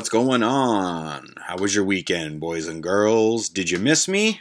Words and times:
What's 0.00 0.08
going 0.08 0.42
on? 0.42 1.34
How 1.46 1.58
was 1.58 1.74
your 1.74 1.84
weekend, 1.84 2.40
boys 2.40 2.66
and 2.66 2.82
girls? 2.82 3.50
Did 3.50 3.68
you 3.68 3.78
miss 3.78 4.08
me? 4.08 4.40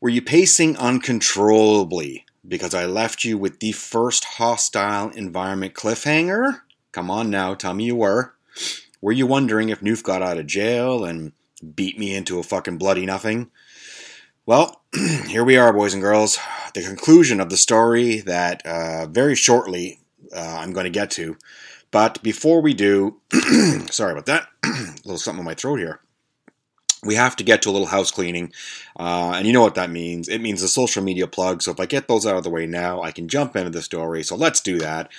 Were 0.00 0.08
you 0.08 0.22
pacing 0.22 0.76
uncontrollably 0.76 2.24
because 2.46 2.72
I 2.72 2.86
left 2.86 3.24
you 3.24 3.38
with 3.38 3.58
the 3.58 3.72
first 3.72 4.24
hostile 4.24 5.08
environment 5.10 5.74
cliffhanger? 5.74 6.60
Come 6.92 7.10
on 7.10 7.28
now, 7.28 7.54
tell 7.54 7.74
me 7.74 7.86
you 7.86 7.96
were. 7.96 8.34
Were 9.00 9.10
you 9.10 9.26
wondering 9.26 9.68
if 9.68 9.80
Newf 9.80 10.04
got 10.04 10.22
out 10.22 10.38
of 10.38 10.46
jail 10.46 11.04
and 11.04 11.32
beat 11.74 11.98
me 11.98 12.14
into 12.14 12.38
a 12.38 12.44
fucking 12.44 12.78
bloody 12.78 13.04
nothing? 13.04 13.50
Well, 14.46 14.80
here 15.26 15.42
we 15.42 15.56
are, 15.56 15.72
boys 15.72 15.92
and 15.92 16.00
girls. 16.00 16.38
The 16.72 16.82
conclusion 16.82 17.40
of 17.40 17.50
the 17.50 17.56
story 17.56 18.20
that 18.20 18.64
uh, 18.64 19.06
very 19.06 19.34
shortly 19.34 19.98
uh, 20.32 20.58
I'm 20.60 20.72
going 20.72 20.84
to 20.84 20.90
get 20.90 21.10
to. 21.12 21.36
But 21.96 22.22
before 22.22 22.60
we 22.60 22.74
do, 22.74 23.22
sorry 23.90 24.12
about 24.12 24.26
that, 24.26 24.48
a 24.62 24.68
little 25.06 25.16
something 25.16 25.38
in 25.38 25.46
my 25.46 25.54
throat 25.54 25.76
here. 25.76 26.00
We 27.02 27.14
have 27.14 27.36
to 27.36 27.42
get 27.42 27.62
to 27.62 27.70
a 27.70 27.72
little 27.72 27.86
house 27.86 28.10
cleaning, 28.10 28.52
uh, 29.00 29.32
and 29.34 29.46
you 29.46 29.54
know 29.54 29.62
what 29.62 29.76
that 29.76 29.88
means. 29.88 30.28
It 30.28 30.42
means 30.42 30.60
the 30.60 30.68
social 30.68 31.02
media 31.02 31.26
plug. 31.26 31.62
So 31.62 31.70
if 31.70 31.80
I 31.80 31.86
get 31.86 32.06
those 32.06 32.26
out 32.26 32.36
of 32.36 32.44
the 32.44 32.50
way 32.50 32.66
now, 32.66 33.00
I 33.00 33.12
can 33.12 33.28
jump 33.28 33.56
into 33.56 33.70
the 33.70 33.80
story. 33.80 34.22
So 34.24 34.36
let's 34.36 34.60
do 34.60 34.76
that. 34.80 35.10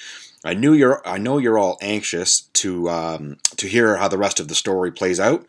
I 0.45 0.53
knew 0.53 0.73
you're. 0.73 1.01
I 1.03 1.17
know 1.17 1.39
you're 1.39 1.57
all 1.57 1.79
anxious 1.81 2.41
to 2.41 2.87
um, 2.91 3.37
to 3.55 3.67
hear 3.67 3.95
how 3.95 4.07
the 4.07 4.19
rest 4.19 4.39
of 4.39 4.47
the 4.47 4.53
story 4.53 4.91
plays 4.91 5.19
out. 5.19 5.47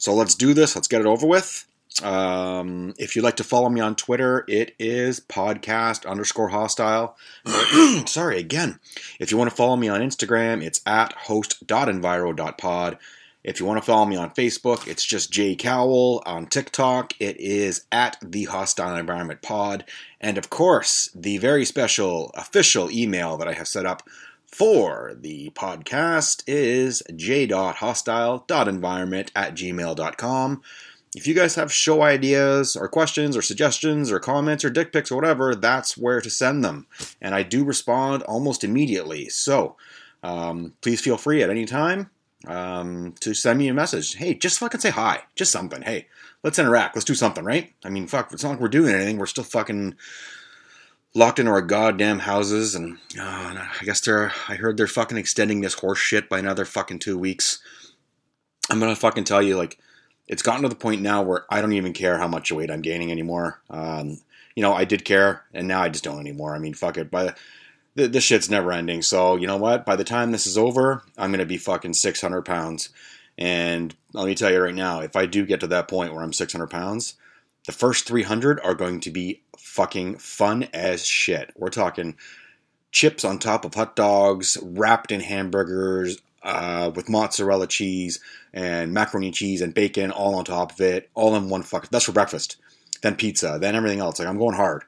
So 0.00 0.12
let's 0.12 0.34
do 0.34 0.54
this. 0.54 0.74
Let's 0.74 0.88
get 0.88 1.00
it 1.00 1.06
over 1.06 1.24
with. 1.24 1.68
Um, 2.02 2.94
if 2.98 3.14
you'd 3.14 3.22
like 3.22 3.36
to 3.36 3.44
follow 3.44 3.68
me 3.68 3.80
on 3.80 3.94
Twitter, 3.94 4.44
it 4.48 4.74
is 4.78 5.20
podcast 5.20 6.06
underscore 6.06 6.48
hostile. 6.48 7.16
Sorry, 8.06 8.38
again. 8.38 8.80
If 9.20 9.30
you 9.30 9.38
want 9.38 9.50
to 9.50 9.56
follow 9.56 9.76
me 9.76 9.88
on 9.88 10.00
Instagram, 10.00 10.62
it's 10.62 10.80
at 10.86 11.12
host.enviro.pod. 11.12 12.98
If 13.44 13.60
you 13.60 13.66
want 13.66 13.78
to 13.78 13.84
follow 13.84 14.06
me 14.06 14.16
on 14.16 14.30
Facebook, 14.30 14.88
it's 14.88 15.04
just 15.04 15.30
Jay 15.30 15.54
Cowell. 15.54 16.22
On 16.24 16.46
TikTok, 16.46 17.12
it 17.20 17.38
is 17.38 17.84
at 17.92 18.16
the 18.22 18.44
Hostile 18.44 18.96
Environment 18.96 19.42
Pod. 19.42 19.84
And 20.18 20.38
of 20.38 20.48
course, 20.48 21.10
the 21.14 21.36
very 21.38 21.66
special 21.66 22.30
official 22.34 22.90
email 22.90 23.36
that 23.36 23.46
I 23.46 23.52
have 23.52 23.68
set 23.68 23.84
up 23.84 24.08
for 24.46 25.12
the 25.14 25.50
podcast 25.50 26.42
is 26.46 27.02
j.hostile.environment 27.14 29.30
at 29.36 29.54
gmail.com. 29.54 30.62
If 31.14 31.28
you 31.28 31.34
guys 31.34 31.54
have 31.54 31.72
show 31.72 32.02
ideas 32.02 32.74
or 32.74 32.88
questions 32.88 33.36
or 33.36 33.42
suggestions 33.42 34.10
or 34.10 34.18
comments 34.18 34.64
or 34.64 34.70
dick 34.70 34.92
pics 34.92 35.12
or 35.12 35.16
whatever, 35.16 35.54
that's 35.54 35.96
where 35.96 36.20
to 36.20 36.28
send 36.28 36.64
them. 36.64 36.86
And 37.20 37.34
I 37.34 37.44
do 37.44 37.64
respond 37.64 38.24
almost 38.24 38.64
immediately. 38.64 39.28
So 39.28 39.76
um, 40.24 40.74
please 40.80 41.00
feel 41.00 41.16
free 41.16 41.42
at 41.42 41.50
any 41.50 41.66
time 41.66 42.10
um, 42.48 43.14
to 43.20 43.32
send 43.32 43.58
me 43.60 43.68
a 43.68 43.74
message. 43.74 44.16
Hey, 44.16 44.34
just 44.34 44.58
fucking 44.58 44.80
say 44.80 44.90
hi. 44.90 45.22
Just 45.36 45.52
something. 45.52 45.82
Hey, 45.82 46.08
let's 46.42 46.58
interact. 46.58 46.96
Let's 46.96 47.04
do 47.04 47.14
something, 47.14 47.44
right? 47.44 47.72
I 47.84 47.90
mean, 47.90 48.08
fuck, 48.08 48.32
it's 48.32 48.42
not 48.42 48.50
like 48.50 48.60
we're 48.60 48.68
doing 48.68 48.94
anything. 48.94 49.18
We're 49.18 49.26
still 49.26 49.44
fucking 49.44 49.94
locked 51.14 51.38
into 51.38 51.52
our 51.52 51.62
goddamn 51.62 52.20
houses. 52.20 52.74
And 52.74 52.98
uh, 53.18 53.66
I 53.80 53.84
guess 53.84 54.00
they're, 54.00 54.32
I 54.48 54.56
heard 54.56 54.76
they're 54.76 54.88
fucking 54.88 55.16
extending 55.18 55.60
this 55.60 55.74
horse 55.74 56.00
shit 56.00 56.28
by 56.28 56.40
another 56.40 56.64
fucking 56.64 56.98
two 56.98 57.16
weeks. 57.16 57.60
I'm 58.70 58.80
gonna 58.80 58.96
fucking 58.96 59.24
tell 59.24 59.42
you, 59.42 59.56
like, 59.56 59.78
it's 60.28 60.42
gotten 60.42 60.62
to 60.62 60.68
the 60.68 60.74
point 60.74 61.02
now 61.02 61.22
where 61.22 61.44
I 61.50 61.60
don't 61.60 61.72
even 61.72 61.92
care 61.92 62.18
how 62.18 62.28
much 62.28 62.50
weight 62.50 62.70
I'm 62.70 62.82
gaining 62.82 63.10
anymore. 63.10 63.60
Um, 63.70 64.20
you 64.54 64.62
know, 64.62 64.72
I 64.72 64.84
did 64.84 65.04
care, 65.04 65.44
and 65.52 65.68
now 65.68 65.82
I 65.82 65.88
just 65.88 66.04
don't 66.04 66.20
anymore. 66.20 66.54
I 66.54 66.58
mean, 66.58 66.74
fuck 66.74 66.96
it. 66.96 67.10
By 67.10 67.34
the, 67.94 68.08
this 68.08 68.24
shit's 68.24 68.50
never 68.50 68.72
ending. 68.72 69.02
So 69.02 69.36
you 69.36 69.46
know 69.46 69.56
what? 69.56 69.84
By 69.84 69.96
the 69.96 70.04
time 70.04 70.32
this 70.32 70.46
is 70.46 70.56
over, 70.56 71.02
I'm 71.18 71.30
gonna 71.30 71.44
be 71.44 71.58
fucking 71.58 71.94
600 71.94 72.42
pounds. 72.42 72.90
And 73.36 73.94
let 74.12 74.26
me 74.26 74.34
tell 74.34 74.50
you 74.50 74.60
right 74.60 74.74
now, 74.74 75.00
if 75.00 75.16
I 75.16 75.26
do 75.26 75.44
get 75.44 75.60
to 75.60 75.66
that 75.68 75.88
point 75.88 76.14
where 76.14 76.22
I'm 76.22 76.32
600 76.32 76.68
pounds, 76.68 77.14
the 77.66 77.72
first 77.72 78.06
300 78.06 78.60
are 78.60 78.74
going 78.74 79.00
to 79.00 79.10
be 79.10 79.42
fucking 79.58 80.18
fun 80.18 80.68
as 80.72 81.04
shit. 81.04 81.50
We're 81.56 81.70
talking 81.70 82.16
chips 82.92 83.24
on 83.24 83.38
top 83.38 83.64
of 83.64 83.74
hot 83.74 83.96
dogs, 83.96 84.56
wrapped 84.62 85.10
in 85.10 85.20
hamburgers, 85.20 86.18
uh, 86.44 86.92
with 86.94 87.08
mozzarella 87.08 87.66
cheese 87.66 88.20
and 88.52 88.92
macaroni 88.92 89.30
cheese 89.30 89.62
and 89.62 89.74
bacon 89.74 90.10
all 90.10 90.34
on 90.36 90.44
top 90.44 90.72
of 90.72 90.80
it, 90.80 91.10
all 91.14 91.34
in 91.34 91.48
one 91.48 91.62
fuck. 91.62 91.88
That's 91.88 92.04
for 92.04 92.12
breakfast. 92.12 92.56
Then 93.02 93.16
pizza, 93.16 93.58
then 93.60 93.74
everything 93.74 94.00
else. 94.00 94.18
Like 94.18 94.28
I'm 94.28 94.38
going 94.38 94.54
hard. 94.54 94.84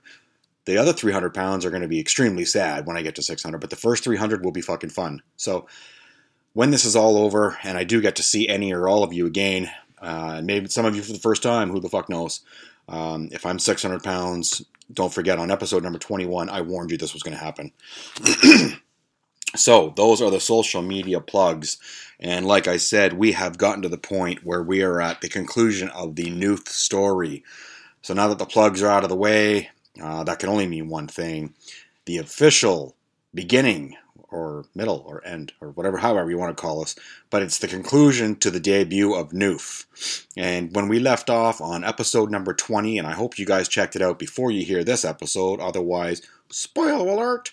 The 0.67 0.79
other 0.79 0.93
300 0.93 1.33
pounds 1.33 1.65
are 1.65 1.71
going 1.71 1.83
to 1.83 1.89
be 1.89 2.01
extremely 2.01 2.45
sad 2.45 2.87
when 2.87 2.97
I 2.97 3.03
get 3.03 3.15
to 3.17 3.23
600, 3.23 3.59
but 3.59 3.71
the 3.71 3.77
first 3.77 4.05
300 4.05 4.45
will 4.45 4.53
be 4.53 4.61
fucking 4.61 4.91
fun. 4.91 5.23
So 5.37 5.67
when 6.53 6.71
this 6.71 6.85
is 6.85 6.97
all 6.97 7.19
over 7.19 7.57
and 7.63 7.79
I 7.79 7.85
do 7.85 8.01
get 8.01 8.17
to 8.17 8.23
see 8.23 8.49
any 8.49 8.73
or 8.73 8.89
all 8.89 9.03
of 9.03 9.13
you 9.13 9.27
again, 9.27 9.71
uh, 10.01 10.43
maybe 10.45 10.69
some 10.69 10.85
of 10.85 10.97
you 10.97 11.03
for 11.03 11.13
the 11.13 11.19
first 11.19 11.43
time, 11.43 11.71
who 11.71 11.81
the 11.81 11.89
fuck 11.89 12.09
knows? 12.09 12.41
Um, 12.89 13.29
if 13.33 13.47
I'm 13.47 13.59
600 13.59 14.03
pounds, 14.03 14.65
don't 14.93 15.13
forget 15.13 15.39
on 15.39 15.51
episode 15.51 15.83
number 15.83 15.99
21, 15.99 16.49
I 16.49 16.61
warned 16.61 16.91
you 16.91 16.97
this 16.97 17.15
was 17.15 17.23
going 17.23 17.37
to 17.37 17.43
happen. 17.43 17.73
So, 19.57 19.93
those 19.97 20.23
are 20.23 20.31
the 20.31 20.41
social 20.41 20.83
media 20.83 21.21
plugs. 21.21 21.79
And 22.19 22.47
like 22.47 22.67
I 22.67 22.77
said, 22.77 23.13
we 23.13 23.33
have 23.33 23.59
gotten 23.59 23.83
to 23.83 23.89
the 23.89 23.99
point 23.99 24.45
where 24.45 24.63
we 24.63 24.83
are 24.83 25.01
at 25.01 25.21
the 25.21 25.29
conclusion 25.29 25.89
of 25.91 26.17
the 26.17 26.27
Newf 26.27 26.69
story. 26.69 27.45
So, 28.03 28.15
now 28.15 28.29
that 28.29 28.39
the 28.39 28.47
plugs 28.47 28.83
are 28.83 28.91
out 28.91 29.05
of 29.05 29.11
the 29.11 29.17
way, 29.17 29.71
uh, 30.03 30.25
that 30.25 30.39
can 30.39 30.49
only 30.49 30.67
mean 30.67 30.89
one 30.89 31.09
thing 31.09 31.55
the 32.05 32.19
official 32.19 32.97
beginning 33.35 33.97
or 34.31 34.65
middle 34.75 35.05
or 35.07 35.25
end 35.27 35.53
or 35.61 35.71
whatever, 35.71 35.99
however 35.99 36.31
you 36.31 36.39
want 36.39 36.57
to 36.57 36.61
call 36.61 36.83
us, 36.83 36.95
but 37.31 37.43
it's 37.43 37.59
the 37.59 37.69
conclusion 37.69 38.37
to 38.37 38.51
the 38.51 38.61
debut 38.61 39.15
of 39.15 39.31
Newf. 39.31 39.87
And 40.37 40.75
when 40.75 40.89
we 40.89 40.99
left 40.99 41.31
off 41.31 41.61
on 41.61 41.85
episode 41.85 42.31
number 42.31 42.53
20, 42.53 42.99
and 42.99 43.07
I 43.07 43.13
hope 43.13 43.39
you 43.39 43.47
guys 43.47 43.69
checked 43.69 43.97
it 43.97 44.03
out 44.03 44.19
before 44.19 44.51
you 44.51 44.65
hear 44.65 44.85
this 44.85 45.05
episode, 45.05 45.61
otherwise, 45.61 46.23
spoiler 46.51 47.09
alert. 47.09 47.53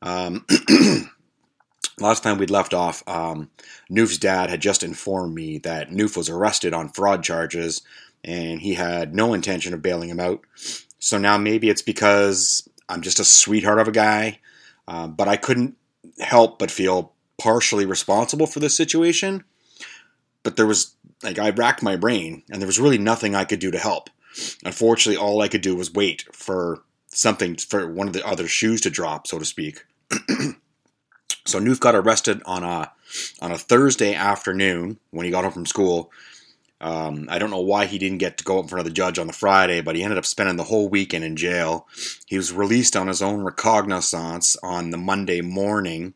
Um, 0.00 0.46
last 2.00 2.22
time 2.22 2.38
we'd 2.38 2.50
left 2.50 2.74
off, 2.74 3.02
um, 3.06 3.50
Newf's 3.90 4.18
dad 4.18 4.50
had 4.50 4.60
just 4.60 4.82
informed 4.82 5.34
me 5.34 5.58
that 5.58 5.90
Newf 5.90 6.16
was 6.16 6.28
arrested 6.28 6.74
on 6.74 6.88
fraud 6.90 7.22
charges 7.22 7.82
and 8.24 8.60
he 8.60 8.74
had 8.74 9.14
no 9.14 9.34
intention 9.34 9.74
of 9.74 9.82
bailing 9.82 10.08
him 10.08 10.20
out. 10.20 10.40
So 10.98 11.18
now 11.18 11.38
maybe 11.38 11.68
it's 11.68 11.82
because 11.82 12.68
I'm 12.88 13.02
just 13.02 13.20
a 13.20 13.24
sweetheart 13.24 13.78
of 13.78 13.88
a 13.88 13.92
guy, 13.92 14.40
uh, 14.86 15.06
but 15.06 15.28
I 15.28 15.36
couldn't 15.36 15.76
help 16.20 16.58
but 16.58 16.70
feel 16.70 17.12
partially 17.38 17.86
responsible 17.86 18.46
for 18.46 18.60
this 18.60 18.76
situation. 18.76 19.44
But 20.42 20.56
there 20.56 20.66
was, 20.66 20.94
like, 21.22 21.38
I 21.38 21.50
racked 21.50 21.82
my 21.82 21.96
brain 21.96 22.42
and 22.50 22.60
there 22.60 22.66
was 22.66 22.80
really 22.80 22.98
nothing 22.98 23.34
I 23.34 23.44
could 23.44 23.60
do 23.60 23.70
to 23.70 23.78
help. 23.78 24.10
Unfortunately, 24.64 25.20
all 25.20 25.42
I 25.42 25.48
could 25.48 25.62
do 25.62 25.76
was 25.76 25.92
wait 25.92 26.24
for 26.32 26.82
something, 27.08 27.56
for 27.56 27.90
one 27.92 28.06
of 28.06 28.12
the 28.12 28.26
other 28.26 28.46
shoes 28.46 28.80
to 28.82 28.90
drop, 28.90 29.26
so 29.26 29.38
to 29.38 29.44
speak. 29.44 29.84
So 31.48 31.58
Newf 31.58 31.80
got 31.80 31.94
arrested 31.94 32.42
on 32.44 32.62
a 32.62 32.92
on 33.40 33.52
a 33.52 33.58
Thursday 33.58 34.14
afternoon 34.14 34.98
when 35.10 35.24
he 35.24 35.30
got 35.30 35.44
home 35.44 35.52
from 35.52 35.66
school. 35.66 36.12
Um, 36.78 37.26
I 37.30 37.38
don't 37.38 37.50
know 37.50 37.62
why 37.62 37.86
he 37.86 37.98
didn't 37.98 38.18
get 38.18 38.36
to 38.38 38.44
go 38.44 38.58
up 38.58 38.64
in 38.64 38.68
front 38.68 38.80
of 38.80 38.84
the 38.84 38.94
judge 38.94 39.18
on 39.18 39.26
the 39.26 39.32
Friday, 39.32 39.80
but 39.80 39.96
he 39.96 40.02
ended 40.02 40.18
up 40.18 40.26
spending 40.26 40.56
the 40.56 40.64
whole 40.64 40.90
weekend 40.90 41.24
in 41.24 41.36
jail. 41.36 41.88
He 42.26 42.36
was 42.36 42.52
released 42.52 42.94
on 42.96 43.08
his 43.08 43.22
own 43.22 43.40
recognizance 43.40 44.56
on 44.62 44.90
the 44.90 44.98
Monday 44.98 45.40
morning. 45.40 46.12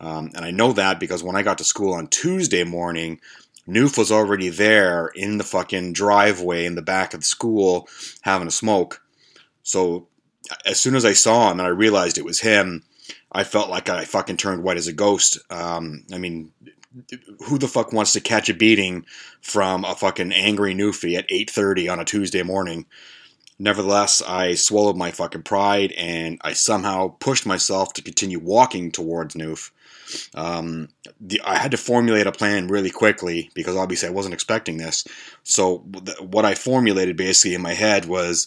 Um, 0.00 0.30
and 0.36 0.44
I 0.44 0.52
know 0.52 0.72
that 0.72 1.00
because 1.00 1.24
when 1.24 1.34
I 1.34 1.42
got 1.42 1.58
to 1.58 1.64
school 1.64 1.92
on 1.92 2.06
Tuesday 2.06 2.62
morning, 2.62 3.20
Newf 3.68 3.98
was 3.98 4.12
already 4.12 4.48
there 4.48 5.08
in 5.08 5.38
the 5.38 5.44
fucking 5.44 5.92
driveway 5.92 6.64
in 6.64 6.76
the 6.76 6.82
back 6.82 7.12
of 7.14 7.20
the 7.20 7.26
school 7.26 7.88
having 8.22 8.48
a 8.48 8.52
smoke. 8.52 9.02
So 9.64 10.06
as 10.64 10.78
soon 10.78 10.94
as 10.94 11.04
I 11.04 11.14
saw 11.14 11.50
him 11.50 11.58
and 11.58 11.66
I 11.66 11.70
realized 11.70 12.16
it 12.16 12.24
was 12.24 12.40
him, 12.40 12.84
I 13.30 13.44
felt 13.44 13.70
like 13.70 13.88
I 13.88 14.04
fucking 14.04 14.38
turned 14.38 14.62
white 14.62 14.76
as 14.76 14.86
a 14.86 14.92
ghost. 14.92 15.38
Um, 15.50 16.04
I 16.12 16.18
mean, 16.18 16.52
who 17.46 17.58
the 17.58 17.68
fuck 17.68 17.92
wants 17.92 18.12
to 18.14 18.20
catch 18.20 18.48
a 18.48 18.54
beating 18.54 19.04
from 19.40 19.84
a 19.84 19.94
fucking 19.94 20.32
angry 20.32 20.74
newfie 20.74 21.16
at 21.16 21.28
8:30 21.28 21.88
on 21.92 22.00
a 22.00 22.04
Tuesday 22.04 22.42
morning? 22.42 22.86
Nevertheless, 23.58 24.22
I 24.22 24.54
swallowed 24.54 24.96
my 24.96 25.10
fucking 25.10 25.42
pride 25.42 25.92
and 25.92 26.40
I 26.42 26.52
somehow 26.52 27.08
pushed 27.18 27.44
myself 27.44 27.92
to 27.94 28.02
continue 28.02 28.38
walking 28.38 28.92
towards 28.92 29.34
Newf. 29.34 29.70
Um, 30.34 30.88
the, 31.20 31.40
I 31.44 31.56
had 31.56 31.72
to 31.72 31.76
formulate 31.76 32.28
a 32.28 32.32
plan 32.32 32.68
really 32.68 32.90
quickly 32.90 33.50
because 33.54 33.76
obviously 33.76 34.08
I 34.08 34.12
wasn't 34.12 34.34
expecting 34.34 34.76
this. 34.76 35.04
So 35.42 35.84
the, 35.88 36.14
what 36.20 36.44
I 36.44 36.54
formulated 36.54 37.16
basically 37.16 37.54
in 37.54 37.60
my 37.60 37.74
head 37.74 38.04
was 38.04 38.46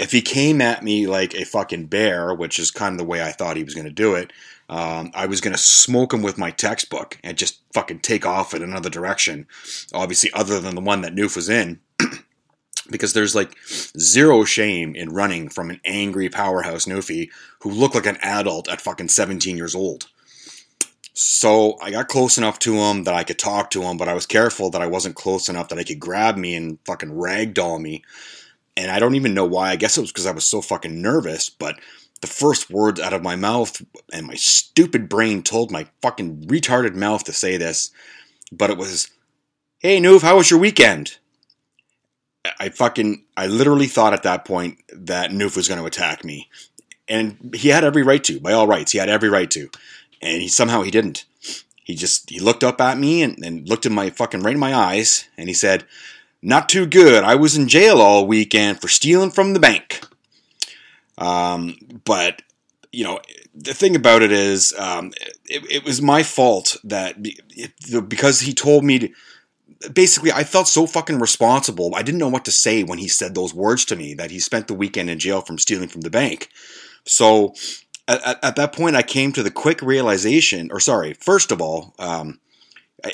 if 0.00 0.12
he 0.12 0.22
came 0.22 0.62
at 0.62 0.82
me 0.82 1.06
like 1.06 1.34
a 1.34 1.44
fucking 1.44 1.86
bear, 1.86 2.34
which 2.34 2.58
is 2.58 2.70
kind 2.70 2.94
of 2.94 2.98
the 2.98 3.04
way 3.04 3.22
I 3.22 3.32
thought 3.32 3.58
he 3.58 3.64
was 3.64 3.74
going 3.74 3.86
to 3.86 3.92
do 3.92 4.14
it, 4.14 4.32
um, 4.70 5.10
I 5.14 5.26
was 5.26 5.42
going 5.42 5.52
to 5.52 5.62
smoke 5.62 6.14
him 6.14 6.22
with 6.22 6.38
my 6.38 6.50
textbook 6.50 7.18
and 7.22 7.36
just 7.36 7.60
fucking 7.74 8.00
take 8.00 8.24
off 8.24 8.54
in 8.54 8.62
another 8.62 8.88
direction. 8.88 9.46
Obviously, 9.92 10.32
other 10.32 10.58
than 10.58 10.74
the 10.74 10.80
one 10.80 11.02
that 11.02 11.14
Newf 11.14 11.36
was 11.36 11.50
in. 11.50 11.80
because 12.90 13.12
there's 13.12 13.34
like 13.34 13.56
zero 13.68 14.42
shame 14.44 14.96
in 14.96 15.10
running 15.10 15.48
from 15.48 15.70
an 15.70 15.80
angry 15.84 16.28
powerhouse 16.28 16.86
Newfie 16.86 17.28
who 17.60 17.70
looked 17.70 17.94
like 17.94 18.06
an 18.06 18.18
adult 18.22 18.68
at 18.68 18.80
fucking 18.80 19.08
17 19.08 19.56
years 19.56 19.74
old. 19.74 20.08
So 21.12 21.76
I 21.82 21.90
got 21.90 22.08
close 22.08 22.38
enough 22.38 22.58
to 22.60 22.74
him 22.74 23.04
that 23.04 23.14
I 23.14 23.24
could 23.24 23.38
talk 23.38 23.70
to 23.70 23.82
him, 23.82 23.96
but 23.96 24.08
I 24.08 24.14
was 24.14 24.26
careful 24.26 24.70
that 24.70 24.80
I 24.80 24.86
wasn't 24.86 25.14
close 25.14 25.48
enough 25.48 25.68
that 25.68 25.78
I 25.78 25.84
could 25.84 26.00
grab 26.00 26.36
me 26.36 26.54
and 26.54 26.78
fucking 26.86 27.10
ragdoll 27.10 27.80
me. 27.80 28.02
And 28.80 28.90
I 28.90 28.98
don't 28.98 29.14
even 29.14 29.34
know 29.34 29.44
why. 29.44 29.70
I 29.70 29.76
guess 29.76 29.98
it 29.98 30.00
was 30.00 30.10
because 30.10 30.26
I 30.26 30.32
was 30.32 30.44
so 30.44 30.62
fucking 30.62 31.02
nervous, 31.02 31.50
but 31.50 31.78
the 32.20 32.26
first 32.26 32.70
words 32.70 33.00
out 33.00 33.12
of 33.12 33.22
my 33.22 33.36
mouth, 33.36 33.82
and 34.12 34.26
my 34.26 34.34
stupid 34.34 35.08
brain 35.08 35.42
told 35.42 35.70
my 35.70 35.86
fucking 36.02 36.46
retarded 36.46 36.94
mouth 36.94 37.24
to 37.24 37.32
say 37.32 37.56
this, 37.56 37.90
but 38.50 38.70
it 38.70 38.78
was, 38.78 39.08
Hey 39.78 40.00
Newf, 40.00 40.22
how 40.22 40.36
was 40.36 40.50
your 40.50 40.60
weekend? 40.60 41.18
I 42.58 42.70
fucking, 42.70 43.24
I 43.36 43.46
literally 43.46 43.86
thought 43.86 44.14
at 44.14 44.22
that 44.22 44.44
point 44.44 44.78
that 44.92 45.30
Newf 45.30 45.56
was 45.56 45.68
going 45.68 45.80
to 45.80 45.86
attack 45.86 46.24
me. 46.24 46.48
And 47.06 47.54
he 47.54 47.68
had 47.68 47.84
every 47.84 48.02
right 48.02 48.22
to, 48.24 48.40
by 48.40 48.52
all 48.52 48.66
rights. 48.66 48.92
He 48.92 48.98
had 48.98 49.08
every 49.08 49.28
right 49.28 49.50
to 49.50 49.68
and 50.20 50.42
he 50.42 50.48
somehow 50.48 50.82
he 50.82 50.90
didn't. 50.90 51.24
He 51.82 51.94
just 51.94 52.30
he 52.30 52.38
looked 52.38 52.62
up 52.62 52.80
at 52.80 52.98
me 52.98 53.22
and, 53.22 53.38
and 53.44 53.68
looked 53.68 53.86
in 53.86 53.92
my 53.92 54.10
fucking 54.10 54.42
right 54.42 54.54
in 54.54 54.60
my 54.60 54.74
eyes, 54.74 55.28
and 55.36 55.48
he 55.48 55.54
said, 55.54 55.84
"Not 56.42 56.68
too 56.68 56.86
good. 56.86 57.24
I 57.24 57.34
was 57.34 57.56
in 57.56 57.68
jail 57.68 58.00
all 58.00 58.26
weekend 58.26 58.80
for 58.80 58.88
stealing 58.88 59.30
from 59.30 59.52
the 59.52 59.60
bank." 59.60 60.00
Um, 61.18 61.76
but 62.04 62.42
you 62.92 63.04
know, 63.04 63.20
the 63.54 63.74
thing 63.74 63.94
about 63.94 64.22
it 64.22 64.32
is, 64.32 64.74
um, 64.78 65.12
it, 65.46 65.64
it, 65.70 65.84
was 65.84 66.02
my 66.02 66.22
fault 66.22 66.76
that 66.82 67.14
it, 67.18 68.08
because 68.08 68.40
he 68.40 68.54
told 68.54 68.84
me 68.84 68.98
to. 68.98 69.08
Basically, 69.94 70.30
I 70.30 70.44
felt 70.44 70.68
so 70.68 70.86
fucking 70.86 71.20
responsible. 71.20 71.94
I 71.94 72.02
didn't 72.02 72.18
know 72.18 72.28
what 72.28 72.44
to 72.44 72.50
say 72.50 72.82
when 72.82 72.98
he 72.98 73.08
said 73.08 73.34
those 73.34 73.54
words 73.54 73.86
to 73.86 73.96
me 73.96 74.12
that 74.12 74.30
he 74.30 74.38
spent 74.38 74.68
the 74.68 74.74
weekend 74.74 75.08
in 75.08 75.18
jail 75.18 75.40
from 75.40 75.56
stealing 75.56 75.88
from 75.88 76.02
the 76.02 76.10
bank. 76.10 76.50
So 77.06 77.54
at, 78.06 78.44
at, 78.44 78.56
that 78.56 78.74
point, 78.74 78.96
I 78.96 79.02
came 79.02 79.32
to 79.32 79.42
the 79.42 79.50
quick 79.50 79.80
realization, 79.80 80.68
or 80.70 80.80
sorry, 80.80 81.14
first 81.14 81.50
of 81.50 81.62
all, 81.62 81.94
um, 81.98 82.40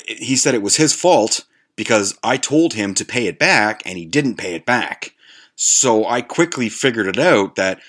he 0.07 0.35
said 0.35 0.55
it 0.55 0.61
was 0.61 0.75
his 0.75 0.93
fault 0.93 1.45
because 1.77 2.17
I 2.21 2.35
told 2.35 2.73
him 2.73 2.93
to 2.95 3.05
pay 3.05 3.27
it 3.27 3.39
back 3.39 3.81
and 3.85 3.97
he 3.97 4.03
didn't 4.03 4.35
pay 4.35 4.55
it 4.55 4.65
back. 4.65 5.13
So 5.55 6.05
I 6.05 6.21
quickly 6.21 6.67
figured 6.67 7.07
it 7.07 7.17
out 7.17 7.55
that 7.55 7.79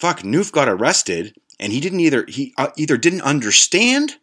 fuck, 0.00 0.20
Newf 0.20 0.50
got 0.50 0.68
arrested 0.68 1.36
and 1.60 1.72
he 1.72 1.78
didn't 1.78 2.00
either 2.00 2.24
he 2.26 2.52
uh, 2.58 2.70
either 2.76 2.96
didn't 2.96 3.20
understand 3.20 4.16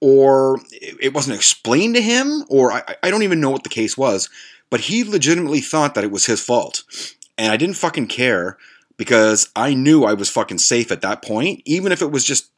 or 0.00 0.60
it 0.70 1.12
wasn't 1.14 1.36
explained 1.36 1.96
to 1.96 2.00
him 2.00 2.44
or 2.48 2.70
I, 2.72 2.96
I 3.02 3.10
don't 3.10 3.24
even 3.24 3.40
know 3.40 3.50
what 3.50 3.64
the 3.64 3.68
case 3.68 3.96
was, 3.96 4.28
but 4.70 4.80
he 4.80 5.02
legitimately 5.02 5.60
thought 5.60 5.94
that 5.94 6.04
it 6.04 6.12
was 6.12 6.26
his 6.26 6.40
fault. 6.40 6.84
And 7.36 7.52
I 7.52 7.56
didn't 7.56 7.76
fucking 7.76 8.06
care 8.06 8.56
because 8.96 9.50
I 9.56 9.74
knew 9.74 10.04
I 10.04 10.14
was 10.14 10.30
fucking 10.30 10.58
safe 10.58 10.90
at 10.90 11.02
that 11.02 11.22
point, 11.22 11.62
even 11.64 11.92
if 11.92 12.02
it 12.02 12.10
was 12.10 12.24
just 12.24 12.50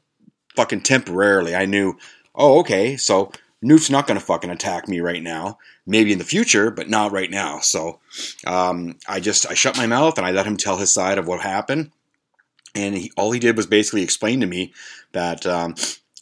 fucking 0.54 0.82
temporarily. 0.82 1.54
I 1.54 1.66
knew, 1.66 1.96
oh, 2.34 2.60
okay, 2.60 2.96
so 2.96 3.32
Newf's 3.60 3.90
not 3.90 4.06
going 4.06 4.18
to 4.18 4.24
fucking 4.24 4.50
attack 4.50 4.88
me 4.88 5.00
right 5.00 5.22
now. 5.22 5.58
Maybe 5.86 6.12
in 6.12 6.18
the 6.18 6.24
future, 6.24 6.70
but 6.70 6.88
not 6.88 7.12
right 7.12 7.30
now. 7.30 7.60
So 7.60 7.98
um, 8.46 8.96
I 9.08 9.20
just 9.20 9.50
I 9.50 9.54
shut 9.54 9.76
my 9.76 9.86
mouth 9.86 10.18
and 10.18 10.26
I 10.26 10.30
let 10.30 10.46
him 10.46 10.56
tell 10.56 10.76
his 10.76 10.92
side 10.92 11.18
of 11.18 11.26
what 11.26 11.40
happened. 11.40 11.90
And 12.74 12.96
he, 12.96 13.12
all 13.16 13.32
he 13.32 13.40
did 13.40 13.56
was 13.56 13.66
basically 13.66 14.02
explain 14.02 14.40
to 14.40 14.46
me 14.46 14.72
that, 15.12 15.46
um, 15.46 15.74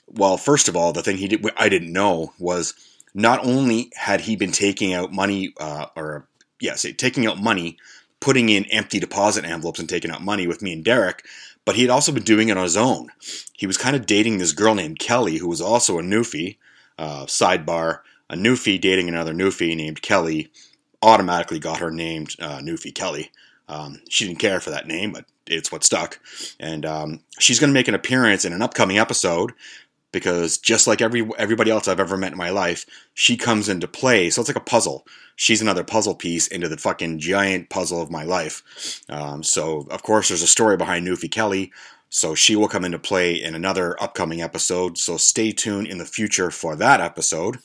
well, 0.06 0.36
first 0.36 0.68
of 0.68 0.76
all, 0.76 0.92
the 0.92 1.02
thing 1.02 1.18
he 1.18 1.28
did 1.28 1.44
I 1.56 1.68
didn't 1.68 1.92
know 1.92 2.32
was 2.38 2.74
not 3.14 3.44
only 3.44 3.90
had 3.94 4.22
he 4.22 4.36
been 4.36 4.52
taking 4.52 4.94
out 4.94 5.12
money, 5.12 5.52
uh, 5.58 5.86
or 5.96 6.28
yes, 6.60 6.86
taking 6.96 7.26
out 7.26 7.38
money 7.38 7.76
putting 8.20 8.48
in 8.48 8.64
empty 8.66 8.98
deposit 8.98 9.44
envelopes 9.44 9.78
and 9.78 9.88
taking 9.88 10.10
out 10.10 10.22
money 10.22 10.46
with 10.46 10.62
me 10.62 10.72
and 10.72 10.84
Derek, 10.84 11.24
but 11.64 11.76
he 11.76 11.82
had 11.82 11.90
also 11.90 12.12
been 12.12 12.22
doing 12.22 12.48
it 12.48 12.56
on 12.56 12.64
his 12.64 12.76
own. 12.76 13.08
He 13.52 13.66
was 13.66 13.76
kind 13.76 13.96
of 13.96 14.06
dating 14.06 14.38
this 14.38 14.52
girl 14.52 14.74
named 14.74 14.98
Kelly, 14.98 15.36
who 15.36 15.48
was 15.48 15.60
also 15.60 15.98
a 15.98 16.02
newfie. 16.02 16.56
Uh, 16.98 17.26
sidebar: 17.26 18.00
a 18.31 18.37
newfie 18.37 18.81
dating 18.81 19.08
another 19.08 19.34
newfie 19.34 19.76
named 19.76 20.02
Kelly 20.02 20.50
automatically 21.02 21.58
got 21.58 21.81
her 21.81 21.90
named 21.90 22.34
uh, 22.40 22.58
Newfie 22.58 22.94
Kelly. 22.94 23.31
Um, 23.69 24.00
she 24.08 24.26
didn't 24.26 24.40
care 24.40 24.60
for 24.60 24.70
that 24.70 24.87
name, 24.87 25.12
but 25.12 25.25
it's 25.46 25.70
what 25.70 25.84
stuck. 25.84 26.20
And 26.58 26.84
um, 26.87 27.20
she's 27.38 27.60
going 27.60 27.70
to 27.70 27.75
make 27.75 27.88
an 27.88 27.94
appearance 27.94 28.44
in 28.44 28.52
an 28.52 28.62
upcoming 28.62 28.98
episode 28.98 29.52
because 30.12 30.58
just 30.58 30.87
like 30.87 31.00
every 31.00 31.28
everybody 31.38 31.70
else 31.70 31.88
I've 31.88 32.00
ever 32.00 32.16
met 32.16 32.32
in 32.32 32.38
my 32.38 32.50
life, 32.50 32.87
she 33.14 33.37
comes 33.37 33.69
into 33.69 33.88
play. 33.88 34.31
So 34.31 34.40
it's 34.40 34.49
like 34.49 34.56
a 34.56 34.60
puzzle. 34.60 35.06
She's 35.37 35.60
another 35.60 35.84
puzzle 35.84 36.14
piece 36.14 36.46
into 36.46 36.69
the 36.69 36.76
fucking 36.76 37.19
giant 37.19 37.69
puzzle 37.70 38.00
of 38.00 38.10
my 38.10 38.25
life. 38.25 39.02
Um, 39.08 39.42
so 39.42 39.87
of 39.90 40.02
course, 40.02 40.28
there's 40.28 40.42
a 40.42 40.46
story 40.46 40.76
behind 40.76 41.06
Newfie 41.06 41.31
Kelly. 41.31 41.72
So 42.16 42.34
she 42.34 42.56
will 42.56 42.66
come 42.66 42.86
into 42.86 42.98
play 42.98 43.34
in 43.34 43.54
another 43.54 44.02
upcoming 44.02 44.40
episode. 44.40 44.96
So 44.96 45.18
stay 45.18 45.52
tuned 45.52 45.86
in 45.86 45.98
the 45.98 46.06
future 46.06 46.50
for 46.50 46.74
that 46.74 46.98
episode. 46.98 47.58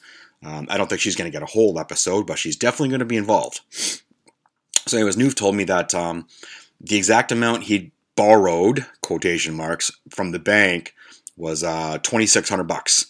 Um, 0.43 0.67
I 0.69 0.77
don't 0.77 0.89
think 0.89 0.99
she's 0.99 1.15
going 1.15 1.31
to 1.31 1.33
get 1.33 1.41
a 1.41 1.53
whole 1.53 1.79
episode, 1.79 2.27
but 2.27 2.37
she's 2.37 2.57
definitely 2.57 2.89
going 2.89 2.99
to 2.99 3.05
be 3.05 3.15
involved. 3.15 3.61
So, 3.69 4.97
anyways, 4.97 5.15
Newf 5.15 5.35
told 5.35 5.55
me 5.55 5.63
that 5.63 5.95
um, 5.95 6.27
the 6.81 6.97
exact 6.97 7.31
amount 7.31 7.63
he 7.63 7.93
borrowed 8.17 8.85
quotation 8.99 9.55
marks 9.55 9.89
from 10.09 10.31
the 10.31 10.39
bank 10.39 10.95
was 11.37 11.63
uh, 11.63 11.99
2600 11.99 12.65
bucks. 12.65 13.05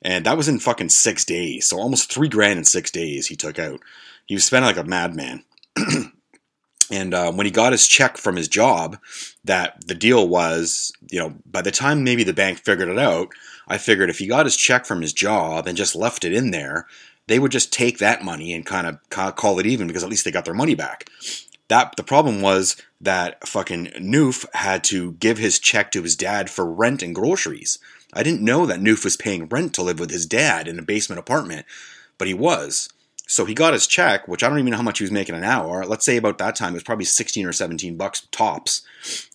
And 0.00 0.24
that 0.26 0.36
was 0.36 0.46
in 0.46 0.60
fucking 0.60 0.90
six 0.90 1.24
days. 1.24 1.66
So 1.66 1.76
almost 1.76 2.12
three 2.12 2.28
grand 2.28 2.60
in 2.60 2.64
six 2.64 2.92
days 2.92 3.26
he 3.26 3.34
took 3.34 3.58
out. 3.58 3.80
He 4.26 4.36
was 4.36 4.44
spending 4.44 4.68
like 4.68 4.76
a 4.76 4.88
madman. 4.88 5.42
and 6.90 7.14
uh, 7.14 7.32
when 7.32 7.46
he 7.46 7.52
got 7.52 7.72
his 7.72 7.88
check 7.88 8.16
from 8.16 8.36
his 8.36 8.48
job, 8.48 8.98
that 9.44 9.86
the 9.86 9.94
deal 9.94 10.28
was, 10.28 10.92
you 11.10 11.18
know, 11.18 11.34
by 11.46 11.62
the 11.62 11.70
time 11.70 12.04
maybe 12.04 12.24
the 12.24 12.32
bank 12.32 12.58
figured 12.58 12.88
it 12.88 12.98
out, 12.98 13.28
I 13.68 13.78
figured 13.78 14.10
if 14.10 14.18
he 14.18 14.26
got 14.26 14.46
his 14.46 14.56
check 14.56 14.84
from 14.84 15.00
his 15.00 15.12
job 15.12 15.66
and 15.66 15.76
just 15.76 15.96
left 15.96 16.24
it 16.24 16.32
in 16.32 16.50
there, 16.50 16.86
they 17.26 17.38
would 17.38 17.52
just 17.52 17.72
take 17.72 17.98
that 17.98 18.22
money 18.22 18.52
and 18.52 18.66
kind 18.66 18.86
of 18.86 19.36
call 19.36 19.58
it 19.58 19.66
even 19.66 19.86
because 19.86 20.04
at 20.04 20.10
least 20.10 20.24
they 20.24 20.30
got 20.30 20.44
their 20.44 20.54
money 20.54 20.74
back. 20.74 21.08
That 21.68 21.94
the 21.96 22.02
problem 22.02 22.42
was 22.42 22.76
that 23.00 23.46
fucking 23.48 23.86
Newf 23.98 24.44
had 24.54 24.84
to 24.84 25.12
give 25.12 25.38
his 25.38 25.58
check 25.58 25.90
to 25.92 26.02
his 26.02 26.16
dad 26.16 26.50
for 26.50 26.70
rent 26.70 27.02
and 27.02 27.14
groceries. 27.14 27.78
I 28.12 28.22
didn't 28.22 28.42
know 28.42 28.66
that 28.66 28.80
Newf 28.80 29.04
was 29.04 29.16
paying 29.16 29.48
rent 29.48 29.74
to 29.74 29.82
live 29.82 29.98
with 29.98 30.10
his 30.10 30.26
dad 30.26 30.68
in 30.68 30.78
a 30.78 30.82
basement 30.82 31.18
apartment, 31.18 31.64
but 32.18 32.28
he 32.28 32.34
was. 32.34 32.90
So 33.26 33.44
he 33.44 33.54
got 33.54 33.72
his 33.72 33.86
check, 33.86 34.28
which 34.28 34.42
I 34.42 34.48
don't 34.48 34.58
even 34.58 34.70
know 34.70 34.76
how 34.76 34.82
much 34.82 34.98
he 34.98 35.04
was 35.04 35.10
making 35.10 35.34
an 35.34 35.44
hour. 35.44 35.84
Let's 35.84 36.04
say 36.04 36.16
about 36.16 36.38
that 36.38 36.56
time 36.56 36.72
it 36.72 36.74
was 36.74 36.82
probably 36.82 37.06
16 37.06 37.46
or 37.46 37.52
17 37.52 37.96
bucks 37.96 38.26
tops. 38.30 38.82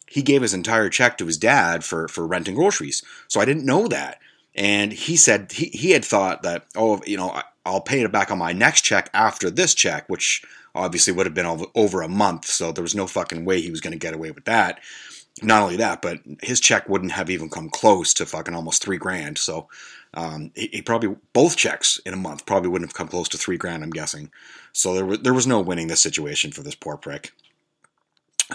He 0.07 0.21
gave 0.21 0.41
his 0.41 0.53
entire 0.53 0.89
check 0.89 1.17
to 1.17 1.25
his 1.25 1.37
dad 1.37 1.83
for, 1.83 2.07
for 2.07 2.25
rent 2.25 2.47
and 2.47 2.57
groceries. 2.57 3.03
So 3.27 3.39
I 3.39 3.45
didn't 3.45 3.65
know 3.65 3.87
that. 3.87 4.19
And 4.55 4.91
he 4.91 5.15
said 5.15 5.51
he, 5.51 5.65
he 5.67 5.91
had 5.91 6.03
thought 6.05 6.43
that, 6.43 6.65
oh, 6.75 7.01
you 7.05 7.17
know, 7.17 7.41
I'll 7.65 7.81
pay 7.81 8.01
it 8.01 8.11
back 8.11 8.31
on 8.31 8.37
my 8.37 8.51
next 8.51 8.81
check 8.81 9.09
after 9.13 9.49
this 9.49 9.73
check, 9.73 10.07
which 10.09 10.43
obviously 10.73 11.13
would 11.13 11.25
have 11.25 11.35
been 11.35 11.67
over 11.75 12.01
a 12.01 12.07
month, 12.07 12.45
so 12.45 12.71
there 12.71 12.81
was 12.81 12.95
no 12.95 13.07
fucking 13.07 13.45
way 13.45 13.61
he 13.61 13.71
was 13.71 13.81
going 13.81 13.91
to 13.91 13.99
get 13.99 14.13
away 14.13 14.31
with 14.31 14.45
that. 14.45 14.79
Not 15.41 15.61
only 15.61 15.77
that, 15.77 16.01
but 16.01 16.19
his 16.41 16.59
check 16.59 16.89
wouldn't 16.89 17.13
have 17.13 17.29
even 17.29 17.49
come 17.49 17.69
close 17.69 18.13
to 18.15 18.25
fucking 18.25 18.55
almost 18.55 18.83
three 18.83 18.97
grand. 18.97 19.37
So 19.37 19.67
um, 20.13 20.51
he, 20.55 20.69
he, 20.73 20.81
probably 20.81 21.15
both 21.33 21.55
checks 21.55 21.99
in 22.05 22.13
a 22.13 22.17
month 22.17 22.45
probably 22.45 22.69
wouldn't 22.69 22.89
have 22.89 22.97
come 22.97 23.07
close 23.07 23.29
to 23.29 23.37
three 23.37 23.57
grand. 23.57 23.83
I'm 23.83 23.91
guessing. 23.91 24.31
So 24.73 24.93
there 24.93 25.05
was 25.05 25.19
there 25.19 25.33
was 25.33 25.45
no 25.45 25.61
winning 25.61 25.87
this 25.87 26.01
situation 26.01 26.51
for 26.51 26.63
this 26.63 26.75
poor 26.75 26.97
prick. 26.97 27.31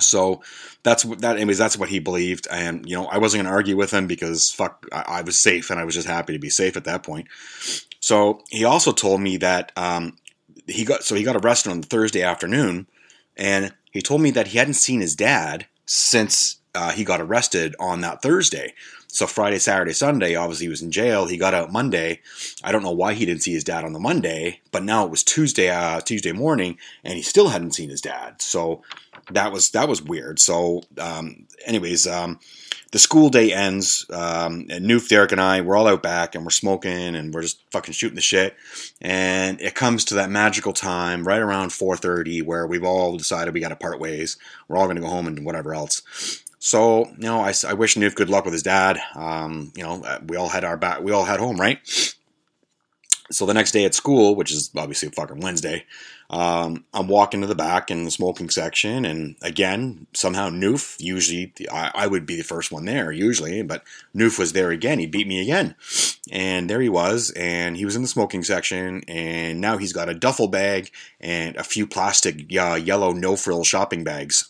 So 0.01 0.43
that's 0.83 1.05
what 1.05 1.21
that 1.21 1.37
anyways 1.37 1.59
that's 1.59 1.79
what 1.79 1.89
he 1.89 2.01
believed 2.01 2.49
and 2.51 2.89
you 2.89 2.97
know 2.97 3.07
I 3.07 3.19
wasn't 3.19 3.45
going 3.45 3.53
to 3.53 3.57
argue 3.57 3.77
with 3.77 3.93
him 3.93 4.09
because 4.09 4.51
fuck 4.51 4.87
I, 4.91 5.05
I, 5.07 5.23
was 5.23 5.39
safe 5.39 5.71
and 5.71 5.79
I 5.79 5.85
was 5.85 5.95
just 5.95 6.09
happy 6.09 6.33
to 6.33 6.41
be 6.41 6.51
safe 6.51 6.77
at 6.77 6.85
that 6.85 7.05
point. 7.05 7.29
So 8.01 8.43
he 8.51 8.65
also 8.65 8.91
told 8.91 9.21
me 9.21 9.37
that 9.37 9.71
um, 9.77 10.17
he 10.67 10.85
got 10.85 11.05
so 11.05 11.15
he 11.15 11.23
got 11.23 11.37
arrested 11.37 11.71
on 11.71 11.83
Thursday 11.83 12.23
afternoon, 12.23 12.87
and 13.37 13.73
he 13.93 14.03
told 14.03 14.21
me 14.21 14.31
that 14.33 14.49
he 14.49 14.59
hadn't 14.59 14.75
seen 14.75 15.01
his 15.01 15.17
dad 15.17 15.67
since 15.87 16.57
uh, 16.75 16.91
he 16.91 17.05
got 17.05 17.21
arrested 17.21 17.75
on 17.79 18.01
that 18.01 18.23
Thursday. 18.23 18.75
So 19.15 19.29
Friday, 19.29 19.61
Saturday, 19.61 19.93
Sunday, 19.93 20.35
obviously 20.35 20.65
he 20.65 20.71
was 20.71 20.83
in 20.83 20.91
jail. 20.91 21.27
He 21.27 21.37
got 21.37 21.55
out 21.55 21.71
Monday. 21.71 22.21
I 22.65 22.73
don't 22.73 22.83
know 22.83 22.91
why 22.91 23.15
he 23.15 23.25
didn't 23.25 23.45
see 23.45 23.53
his 23.53 23.63
dad 23.63 23.85
on 23.85 23.93
the 23.93 24.01
Monday, 24.01 24.61
but 24.73 24.83
now 24.83 25.05
it 25.05 25.11
was 25.11 25.23
Tuesday, 25.23 25.71
uh, 25.71 26.01
Tuesday 26.01 26.33
morning, 26.33 26.79
and 27.05 27.15
he 27.15 27.23
still 27.23 27.49
hadn't 27.49 27.77
seen 27.77 27.91
his 27.91 28.01
dad. 28.01 28.43
So 28.43 28.83
that 29.31 29.53
was 29.53 29.71
that 29.71 29.89
was 29.89 30.03
weird. 30.03 30.41
So, 30.41 30.83
um, 30.99 31.47
anyways, 31.65 32.09
um, 32.09 32.41
the 32.91 32.99
school 32.99 33.29
day 33.29 33.53
ends, 33.53 34.05
um, 34.11 34.67
and 34.69 34.85
Newf, 34.85 35.09
Derek, 35.09 35.33
and 35.33 35.41
I, 35.41 35.61
we're 35.61 35.77
all 35.77 35.87
out 35.89 36.03
back 36.03 36.35
and 36.35 36.45
we're 36.45 36.51
smoking 36.51 37.15
and 37.15 37.33
we're 37.33 37.43
just 37.43 37.61
fucking 37.71 37.95
shooting 37.95 38.17
the 38.17 38.21
shit. 38.21 38.57
And 39.01 39.61
it 39.61 39.75
comes 39.75 40.05
to 40.07 40.15
that 40.15 40.31
magical 40.31 40.73
time 40.73 41.27
right 41.27 41.41
around 41.41 41.71
4:30 41.71 42.43
where 42.43 42.67
we've 42.67 42.85
all 42.85 43.17
decided 43.17 43.55
we 43.55 43.61
got 43.61 43.69
to 43.69 43.77
part 43.77 44.01
ways. 44.01 44.37
We're 44.69 44.77
all 44.77 44.87
going 44.87 44.97
to 44.97 45.03
go 45.03 45.09
home 45.09 45.27
and 45.29 45.45
whatever 45.45 45.73
else. 45.73 46.03
So, 46.65 47.05
you 47.19 47.27
know, 47.27 47.41
I, 47.41 47.53
I 47.69 47.75
wish 47.75 47.95
Newf 47.95 48.15
good 48.15 48.31
luck 48.31 48.47
with 48.47 48.55
his 48.55 48.63
dad. 48.63 48.99
Um, 49.15 49.71
you 49.77 49.83
know, 49.83 50.03
uh, 50.03 50.21
we 50.27 50.39
all 50.39 50.49
had 50.49 50.65
our 50.65 50.79
back, 50.79 51.03
we 51.03 51.13
all 51.13 51.27
had 51.27 51.39
home, 51.39 51.61
right? 51.61 51.79
So 53.31 53.45
the 53.45 53.53
next 53.53 53.73
day 53.73 53.85
at 53.85 53.95
school, 53.95 54.35
which 54.35 54.51
is 54.51 54.71
obviously 54.75 55.09
a 55.09 55.11
fucking 55.11 55.41
Wednesday, 55.41 55.85
um, 56.31 56.87
I'm 56.95 57.07
walking 57.07 57.43
to 57.43 57.47
the 57.47 57.55
back 57.55 57.91
in 57.91 58.05
the 58.05 58.11
smoking 58.11 58.49
section, 58.49 59.05
and 59.05 59.37
again, 59.43 60.07
somehow 60.15 60.49
Newf, 60.49 60.97
usually 61.01 61.53
I, 61.71 61.91
I, 61.95 62.07
would 62.07 62.25
be 62.25 62.37
the 62.37 62.43
first 62.43 62.73
one 62.73 62.87
there, 62.87 63.13
usually, 63.13 63.63
but 63.63 63.85
Newf 64.17 64.39
was 64.39 64.55
there 64.55 64.71
again. 64.71 64.99
He 64.99 65.07
beat 65.07 65.29
me 65.29 65.43
again. 65.43 65.75
And 66.33 66.71
there 66.71 66.81
he 66.81 66.89
was, 66.89 67.31
and 67.37 67.77
he 67.77 67.85
was 67.85 67.95
in 67.95 68.01
the 68.01 68.09
smoking 68.09 68.43
section, 68.43 69.03
and 69.07 69.61
now 69.61 69.77
he's 69.77 69.93
got 69.93 70.09
a 70.09 70.15
duffel 70.15 70.49
bag 70.49 70.91
and 71.21 71.57
a 71.57 71.63
few 71.63 71.87
plastic 71.87 72.47
uh, 72.59 72.81
yellow 72.83 73.13
no 73.13 73.37
frill 73.37 73.65
shopping 73.65 74.03
bags, 74.03 74.49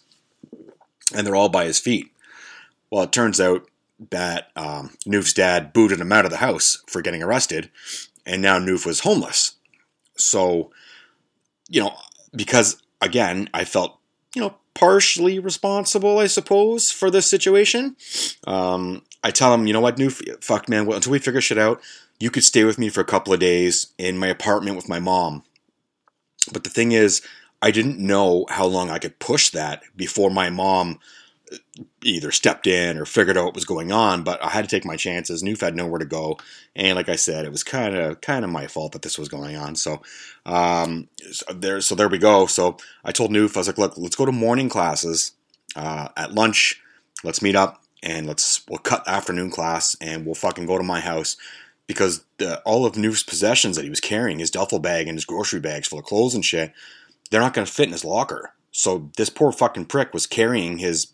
and 1.13 1.27
they're 1.27 1.37
all 1.37 1.49
by 1.49 1.65
his 1.65 1.79
feet. 1.79 2.11
Well, 2.91 3.03
it 3.03 3.13
turns 3.13 3.41
out 3.41 3.69
that 4.11 4.51
um, 4.57 4.91
Newf's 5.07 5.33
dad 5.33 5.73
booted 5.73 6.01
him 6.01 6.13
out 6.13 6.25
of 6.25 6.31
the 6.31 6.39
house 6.39 6.83
for 6.87 7.03
getting 7.03 7.23
arrested, 7.23 7.71
and 8.27 8.43
now 8.43 8.59
Newf 8.59 8.87
was 8.87 9.01
homeless. 9.01 9.57
So, 10.17 10.71
you 11.69 11.81
know, 11.81 11.95
because 12.35 12.83
again, 13.01 13.49
I 13.53 13.65
felt, 13.65 13.99
you 14.35 14.43
know, 14.43 14.57
partially 14.75 15.39
responsible, 15.39 16.19
I 16.19 16.27
suppose, 16.27 16.91
for 16.91 17.11
this 17.11 17.27
situation. 17.27 17.97
Um, 18.47 19.03
I 19.23 19.31
tell 19.31 19.55
him, 19.55 19.67
you 19.67 19.73
know 19.73 19.81
what, 19.81 19.97
Newf, 19.97 20.43
fuck, 20.43 20.69
man, 20.69 20.91
until 20.93 21.13
we 21.13 21.19
figure 21.19 21.41
shit 21.41 21.59
out, 21.59 21.81
you 22.21 22.31
could 22.31 22.45
stay 22.45 22.65
with 22.65 22.79
me 22.79 22.89
for 22.89 23.01
a 23.01 23.05
couple 23.05 23.33
of 23.33 23.41
days 23.41 23.93
in 23.99 24.19
my 24.19 24.29
apartment 24.29 24.77
with 24.77 24.89
my 24.89 24.99
mom. 24.99 25.45
But 26.53 26.65
the 26.65 26.71
thing 26.71 26.93
is, 26.93 27.23
I 27.65 27.71
didn't 27.71 27.99
know 27.99 28.45
how 28.51 28.67
long 28.67 28.91
I 28.91 28.99
could 28.99 29.19
push 29.19 29.49
that 29.51 29.85
before 29.97 30.29
my 30.29 30.51
mom 30.51 30.99
either 32.03 32.31
stepped 32.31 32.67
in 32.67 32.99
or 32.99 33.07
figured 33.07 33.39
out 33.39 33.47
what 33.47 33.55
was 33.55 33.65
going 33.65 33.91
on, 33.91 34.23
but 34.23 34.43
I 34.45 34.51
had 34.51 34.69
to 34.69 34.71
take 34.71 34.85
my 34.85 34.97
chances. 34.97 35.43
Newf 35.43 35.63
had 35.63 35.75
nowhere 35.75 35.99
to 35.99 36.05
go, 36.05 36.37
and 36.77 36.95
like 36.95 37.09
I 37.09 37.17
said, 37.17 37.47
it 37.47 37.51
was 37.51 37.65
kind 37.65 37.97
of 37.97 38.21
kind 38.21 38.45
of 38.45 38.51
my 38.51 38.67
fault 38.67 38.93
that 38.93 39.01
this 39.01 39.19
was 39.19 39.31
going 39.31 39.57
on. 39.57 39.77
So 39.77 40.03
um, 40.45 41.09
there, 41.55 41.81
so 41.81 41.95
there 41.95 42.11
we 42.11 42.19
go. 42.19 42.45
So 42.45 42.77
I 43.03 43.13
told 43.13 43.31
Newf, 43.31 43.57
I 43.57 43.61
was 43.61 43.67
like, 43.67 43.79
look, 43.79 43.97
let's 43.97 44.17
go 44.17 44.27
to 44.27 44.33
morning 44.33 44.69
classes 44.69 45.33
uh, 45.75 46.09
at 46.19 46.35
lunch. 46.35 46.83
Let's 47.23 47.41
meet 47.41 47.57
up 47.57 47.83
and 48.03 48.27
let's 48.27 48.61
we'll 48.69 48.79
cut 48.79 49.09
afternoon 49.09 49.51
class 49.51 49.97
and 50.03 50.27
we'll 50.27 50.35
fucking 50.35 50.67
go 50.67 50.77
to 50.77 50.85
my 50.85 51.01
house 51.01 51.39
because 51.87 52.27
the, 52.37 52.61
all 52.61 52.85
of 52.85 52.93
Newf's 52.93 53.23
possessions 53.23 53.77
that 53.77 53.85
he 53.85 53.91
was 53.91 54.01
carrying, 54.01 54.39
his 54.39 54.51
duffel 54.51 54.81
bag 54.81 55.09
and 55.09 55.17
his 55.17 55.25
grocery 55.25 55.61
bags 55.61 55.89
full 55.89 55.99
of 56.01 56.05
clothes 56.05 56.35
and 56.35 56.45
shit, 56.45 56.75
they're 57.31 57.41
not 57.41 57.55
going 57.55 57.67
to 57.67 57.73
fit 57.73 57.87
in 57.87 57.93
his 57.93 58.05
locker. 58.05 58.53
So 58.71 59.11
this 59.17 59.31
poor 59.31 59.53
fucking 59.53 59.87
prick 59.87 60.13
was 60.13 60.27
carrying 60.27 60.79
his 60.79 61.09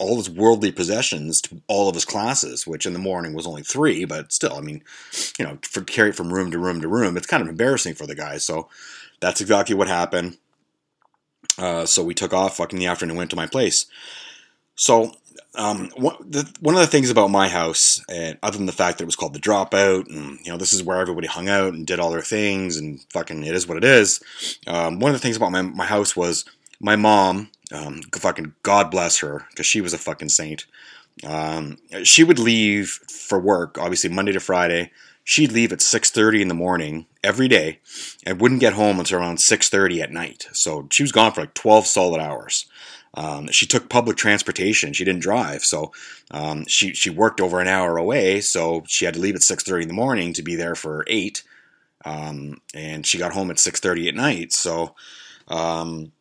all 0.00 0.16
his 0.16 0.30
worldly 0.30 0.72
possessions 0.72 1.40
to 1.42 1.60
all 1.68 1.88
of 1.88 1.94
his 1.94 2.06
classes, 2.06 2.66
which 2.66 2.86
in 2.86 2.94
the 2.94 2.98
morning 2.98 3.34
was 3.34 3.46
only 3.46 3.62
three, 3.62 4.06
but 4.06 4.32
still, 4.32 4.56
I 4.56 4.60
mean, 4.60 4.82
you 5.38 5.44
know, 5.44 5.58
for 5.62 5.82
carry 5.82 6.10
it 6.10 6.16
from 6.16 6.32
room 6.32 6.50
to 6.50 6.58
room 6.58 6.80
to 6.80 6.88
room, 6.88 7.16
it's 7.16 7.26
kind 7.26 7.42
of 7.42 7.48
embarrassing 7.48 7.94
for 7.94 8.06
the 8.06 8.14
guy. 8.14 8.38
So 8.38 8.68
that's 9.20 9.40
exactly 9.42 9.74
what 9.74 9.88
happened. 9.88 10.38
Uh, 11.58 11.84
so 11.84 12.02
we 12.02 12.14
took 12.14 12.32
off 12.32 12.56
fucking 12.56 12.78
the 12.78 12.86
afternoon 12.86 13.10
and 13.10 13.18
went 13.18 13.30
to 13.30 13.36
my 13.36 13.46
place. 13.46 13.86
So 14.74 15.12
um, 15.54 15.90
one, 15.96 16.16
the, 16.20 16.50
one 16.60 16.74
of 16.74 16.80
the 16.80 16.86
things 16.86 17.10
about 17.10 17.28
my 17.28 17.48
house, 17.48 18.02
and 18.08 18.38
other 18.42 18.56
than 18.56 18.66
the 18.66 18.72
fact 18.72 18.98
that 18.98 19.04
it 19.04 19.06
was 19.06 19.16
called 19.16 19.34
the 19.34 19.40
Dropout, 19.40 20.08
and 20.08 20.38
you 20.44 20.50
know 20.50 20.58
this 20.58 20.72
is 20.72 20.82
where 20.82 20.98
everybody 20.98 21.26
hung 21.26 21.48
out 21.48 21.74
and 21.74 21.86
did 21.86 22.00
all 22.00 22.10
their 22.10 22.22
things, 22.22 22.76
and 22.76 23.00
fucking 23.10 23.44
it 23.44 23.54
is 23.54 23.66
what 23.66 23.76
it 23.76 23.84
is. 23.84 24.20
Um, 24.66 24.98
one 24.98 25.10
of 25.10 25.16
the 25.16 25.22
things 25.22 25.36
about 25.36 25.52
my, 25.52 25.62
my 25.62 25.86
house 25.86 26.16
was 26.16 26.44
my 26.80 26.96
mom 26.96 27.50
um, 27.72 28.02
fucking 28.14 28.54
God 28.62 28.90
bless 28.90 29.18
her, 29.18 29.46
because 29.50 29.66
she 29.66 29.80
was 29.80 29.92
a 29.92 29.98
fucking 29.98 30.28
saint. 30.28 30.66
Um, 31.24 31.78
she 32.04 32.24
would 32.24 32.38
leave 32.38 33.00
for 33.08 33.38
work, 33.38 33.78
obviously 33.78 34.10
Monday 34.10 34.32
to 34.32 34.40
Friday. 34.40 34.90
She'd 35.24 35.52
leave 35.52 35.72
at 35.72 35.80
6:30 35.80 36.42
in 36.42 36.48
the 36.48 36.54
morning 36.54 37.06
every 37.22 37.48
day, 37.48 37.78
and 38.26 38.40
wouldn't 38.40 38.60
get 38.60 38.72
home 38.72 38.98
until 38.98 39.18
around 39.18 39.38
6:30 39.38 40.02
at 40.02 40.10
night. 40.10 40.48
So 40.52 40.88
she 40.90 41.02
was 41.02 41.12
gone 41.12 41.32
for 41.32 41.42
like 41.42 41.54
12 41.54 41.86
solid 41.86 42.20
hours. 42.20 42.66
Um, 43.14 43.48
she 43.48 43.66
took 43.66 43.90
public 43.90 44.16
transportation. 44.16 44.92
She 44.92 45.04
didn't 45.04 45.22
drive, 45.22 45.64
so 45.64 45.92
um, 46.30 46.66
she 46.66 46.94
she 46.94 47.10
worked 47.10 47.40
over 47.40 47.60
an 47.60 47.68
hour 47.68 47.98
away. 47.98 48.40
So 48.40 48.84
she 48.86 49.04
had 49.04 49.14
to 49.14 49.20
leave 49.20 49.34
at 49.34 49.42
6:30 49.42 49.82
in 49.82 49.88
the 49.88 49.94
morning 49.94 50.32
to 50.32 50.42
be 50.42 50.56
there 50.56 50.74
for 50.74 51.04
eight, 51.08 51.42
um, 52.04 52.60
and 52.74 53.06
she 53.06 53.18
got 53.18 53.32
home 53.32 53.50
at 53.50 53.58
6:30 53.58 54.08
at 54.08 54.14
night. 54.14 54.52
So 54.52 54.94
um, 55.48 56.12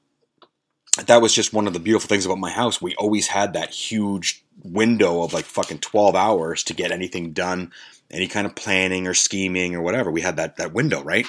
that 1.06 1.22
was 1.22 1.34
just 1.34 1.54
one 1.54 1.68
of 1.68 1.74
the 1.74 1.80
beautiful 1.80 2.08
things 2.08 2.26
about 2.26 2.38
my 2.38 2.52
house. 2.52 2.82
We 2.82 2.96
always 2.96 3.28
had 3.28 3.54
that 3.54 3.70
huge 3.70 4.44
window 4.64 5.24
of 5.24 5.34
like 5.34 5.46
fucking 5.46 5.80
12 5.80 6.16
hours 6.16 6.64
to 6.66 6.74
get 6.74 6.92
anything 6.92 7.32
done, 7.32 7.72
any 8.12 8.28
kind 8.28 8.46
of 8.46 8.56
planning 8.56 9.08
or 9.08 9.14
scheming 9.14 9.76
or 9.76 9.82
whatever. 9.82 10.12
We 10.12 10.22
had 10.22 10.36
that, 10.36 10.58
that 10.58 10.74
window, 10.74 11.02
right? 11.02 11.26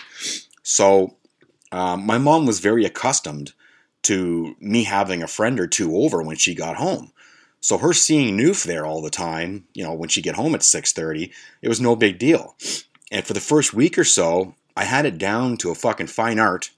So 0.63 1.17
um, 1.71 2.05
my 2.05 2.19
mom 2.19 2.47
was 2.47 2.59
very 2.61 2.85
accustomed 2.85 3.53
to 4.03 4.57
me 4.61 4.85
having 4.85 5.23
a 5.23 5.29
friend 5.29 5.61
or 5.61 5.67
two 5.67 5.97
over 5.97 6.23
when 6.23 6.37
she 6.37 6.55
got 6.55 6.77
home. 6.77 7.13
So 7.61 7.79
her 7.79 7.93
seeing 7.93 8.37
Newf 8.37 8.65
there 8.65 8.85
all 8.85 9.01
the 9.01 9.11
time, 9.11 9.67
you 9.73 9.85
know, 9.85 9.95
when 9.95 10.09
she 10.09 10.21
get 10.21 10.35
home 10.35 10.55
at 10.55 10.63
6:30, 10.63 11.31
it 11.63 11.69
was 11.69 11.81
no 11.81 11.95
big 11.95 12.19
deal. 12.19 12.57
And 13.11 13.25
for 13.25 13.35
the 13.35 13.41
first 13.41 13.73
week 13.73 13.97
or 13.97 14.05
so, 14.05 14.55
I 14.77 14.85
had 14.85 15.07
it 15.07 15.19
down 15.19 15.57
to 15.59 15.71
a 15.71 15.75
fucking 15.75 16.09
fine 16.09 16.39
art 16.39 16.71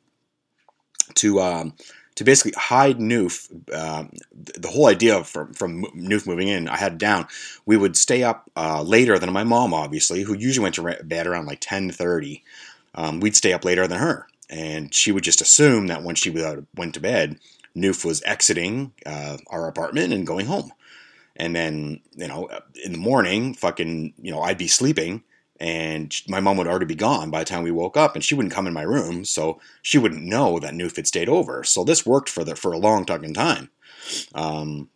to 1.14 1.40
um, 1.40 1.74
to 2.16 2.24
basically 2.24 2.52
hide 2.56 2.98
Newf. 2.98 3.48
Uh, 3.72 4.04
the 4.32 4.68
whole 4.68 4.86
idea 4.86 5.24
from 5.24 5.54
from 5.54 5.84
Newf 5.96 6.26
moving 6.26 6.48
in, 6.48 6.68
I 6.68 6.76
had 6.76 6.98
down. 6.98 7.26
We 7.66 7.76
would 7.76 7.96
stay 7.96 8.22
up 8.22 8.50
uh, 8.56 8.82
later 8.82 9.18
than 9.18 9.32
my 9.32 9.44
mom, 9.44 9.72
obviously, 9.72 10.22
who 10.22 10.34
usually 10.34 10.64
went 10.64 10.74
to 10.76 11.04
bed 11.04 11.26
around 11.26 11.46
like 11.46 11.60
ten 11.60 11.90
thirty. 11.90 12.42
Um, 12.94 13.20
we'd 13.20 13.36
stay 13.36 13.52
up 13.52 13.64
later 13.64 13.86
than 13.88 13.98
her, 13.98 14.26
and 14.50 14.94
she 14.94 15.12
would 15.12 15.24
just 15.24 15.40
assume 15.40 15.86
that 15.88 16.02
when 16.02 16.14
she 16.14 16.30
went 16.30 16.94
to 16.94 17.00
bed, 17.00 17.38
Newf 17.76 18.04
was 18.04 18.22
exiting 18.22 18.92
uh, 19.04 19.38
our 19.48 19.68
apartment 19.68 20.12
and 20.12 20.26
going 20.26 20.46
home. 20.46 20.72
And 21.36 21.56
then, 21.56 22.00
you 22.12 22.28
know, 22.28 22.48
in 22.84 22.92
the 22.92 22.98
morning, 22.98 23.54
fucking, 23.54 24.14
you 24.20 24.30
know, 24.30 24.40
I'd 24.40 24.58
be 24.58 24.68
sleeping 24.68 25.24
and 25.60 26.14
my 26.28 26.40
mom 26.40 26.56
would 26.56 26.66
already 26.66 26.84
be 26.84 26.94
gone 26.94 27.30
by 27.30 27.38
the 27.40 27.44
time 27.44 27.62
we 27.62 27.70
woke 27.70 27.96
up, 27.96 28.14
and 28.14 28.24
she 28.24 28.34
wouldn't 28.34 28.52
come 28.52 28.66
in 28.66 28.72
my 28.72 28.82
room, 28.82 29.24
so 29.24 29.60
she 29.82 29.98
wouldn't 29.98 30.24
know 30.24 30.58
that 30.58 30.74
Newf 30.74 30.96
had 30.96 31.06
stayed 31.06 31.28
over. 31.28 31.62
So 31.62 31.84
this 31.84 32.04
worked 32.04 32.28
for 32.28 32.42
the, 32.42 32.56
for 32.56 32.72
a 32.72 32.78
long 32.78 33.06
fucking 33.06 33.34
time. 33.34 33.70
Um, 34.34 34.90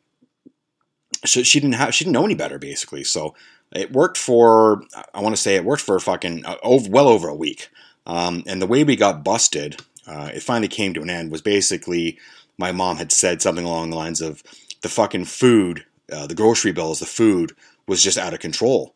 so 1.25 1.43
she 1.43 1.61
didn't 1.61 1.75
have 1.77 1.95
she 1.95 2.05
didn't 2.05 2.15
know 2.15 2.25
any 2.25 2.35
better 2.35 2.59
basically. 2.59 3.03
So 3.03 3.35
it 3.73 3.93
worked 3.93 4.17
for 4.17 4.83
I 5.15 5.21
want 5.21 5.35
to 5.35 5.41
say 5.41 5.57
it 5.57 5.65
worked 5.65 5.83
for 5.83 5.99
fucking 5.99 6.45
uh, 6.45 6.57
over, 6.63 6.89
well 6.91 7.09
over 7.09 7.29
a 7.29 7.35
week. 7.35 7.71
Um, 8.09 8.43
and 8.47 8.61
the 8.61 8.67
way 8.67 8.83
we 8.83 8.97
got 8.97 9.23
busted, 9.23 9.81
uh, 10.07 10.31
it 10.35 10.43
finally 10.43 10.69
came 10.69 10.95
to 10.95 11.03
an 11.03 11.11
end. 11.11 11.31
Was 11.31 11.43
basically 11.43 12.19
my 12.57 12.73
mom 12.73 12.97
had 12.97 13.13
said 13.13 13.41
something 13.41 13.65
along 13.65 13.91
the 13.91 13.97
lines 13.97 14.21
of 14.21 14.43
the 14.81 14.89
fucking 14.89 15.27
food, 15.27 15.85
uh, 16.11 16.27
the 16.27 16.35
grocery 16.35 16.73
bills, 16.73 17.01
the 17.01 17.07
food 17.07 17.55
was 17.87 18.03
just 18.03 18.19
out 18.19 18.35
of 18.35 18.41
control 18.41 18.95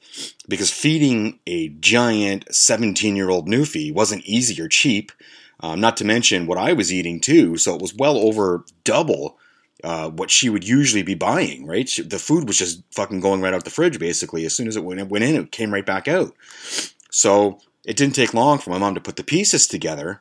because 0.49 0.71
feeding 0.71 1.38
a 1.47 1.69
giant 1.69 2.54
17 2.54 3.16
year 3.16 3.31
old 3.31 3.49
Newfie 3.49 3.92
wasn't 3.92 4.25
easy 4.25 4.61
or 4.62 4.69
cheap. 4.69 5.12
Um, 5.61 5.81
not 5.81 5.97
to 5.99 6.04
mention 6.04 6.47
what 6.47 6.59
I 6.59 6.73
was 6.73 6.92
eating 6.92 7.21
too, 7.21 7.57
so 7.57 7.75
it 7.75 7.81
was 7.81 7.95
well 7.95 8.19
over 8.19 8.64
double 8.83 9.38
uh, 9.85 10.11
what 10.11 10.31
she 10.31 10.49
would 10.49 10.66
usually 10.66 11.02
be 11.02 11.14
buying. 11.14 11.66
Right, 11.66 11.88
she, 11.88 12.02
the 12.02 12.19
food 12.19 12.47
was 12.47 12.59
just 12.59 12.83
fucking 12.92 13.21
going 13.21 13.40
right 13.40 13.54
out 13.54 13.64
the 13.64 13.71
fridge 13.71 13.99
basically. 13.99 14.45
As 14.45 14.54
soon 14.54 14.69
as 14.69 14.76
it 14.76 14.85
went, 14.85 15.09
went 15.09 15.25
in, 15.25 15.37
it 15.37 15.52
came 15.52 15.73
right 15.73 15.87
back 15.87 16.09
out. 16.09 16.35
So 17.11 17.61
it 17.85 17.97
didn't 17.97 18.15
take 18.15 18.35
long 18.35 18.59
for 18.59 18.71
my 18.71 18.79
mom 18.79 18.95
to 18.95 19.01
put 19.01 19.17
the 19.17 19.25
pieces 19.25 19.67
together. 19.67 20.21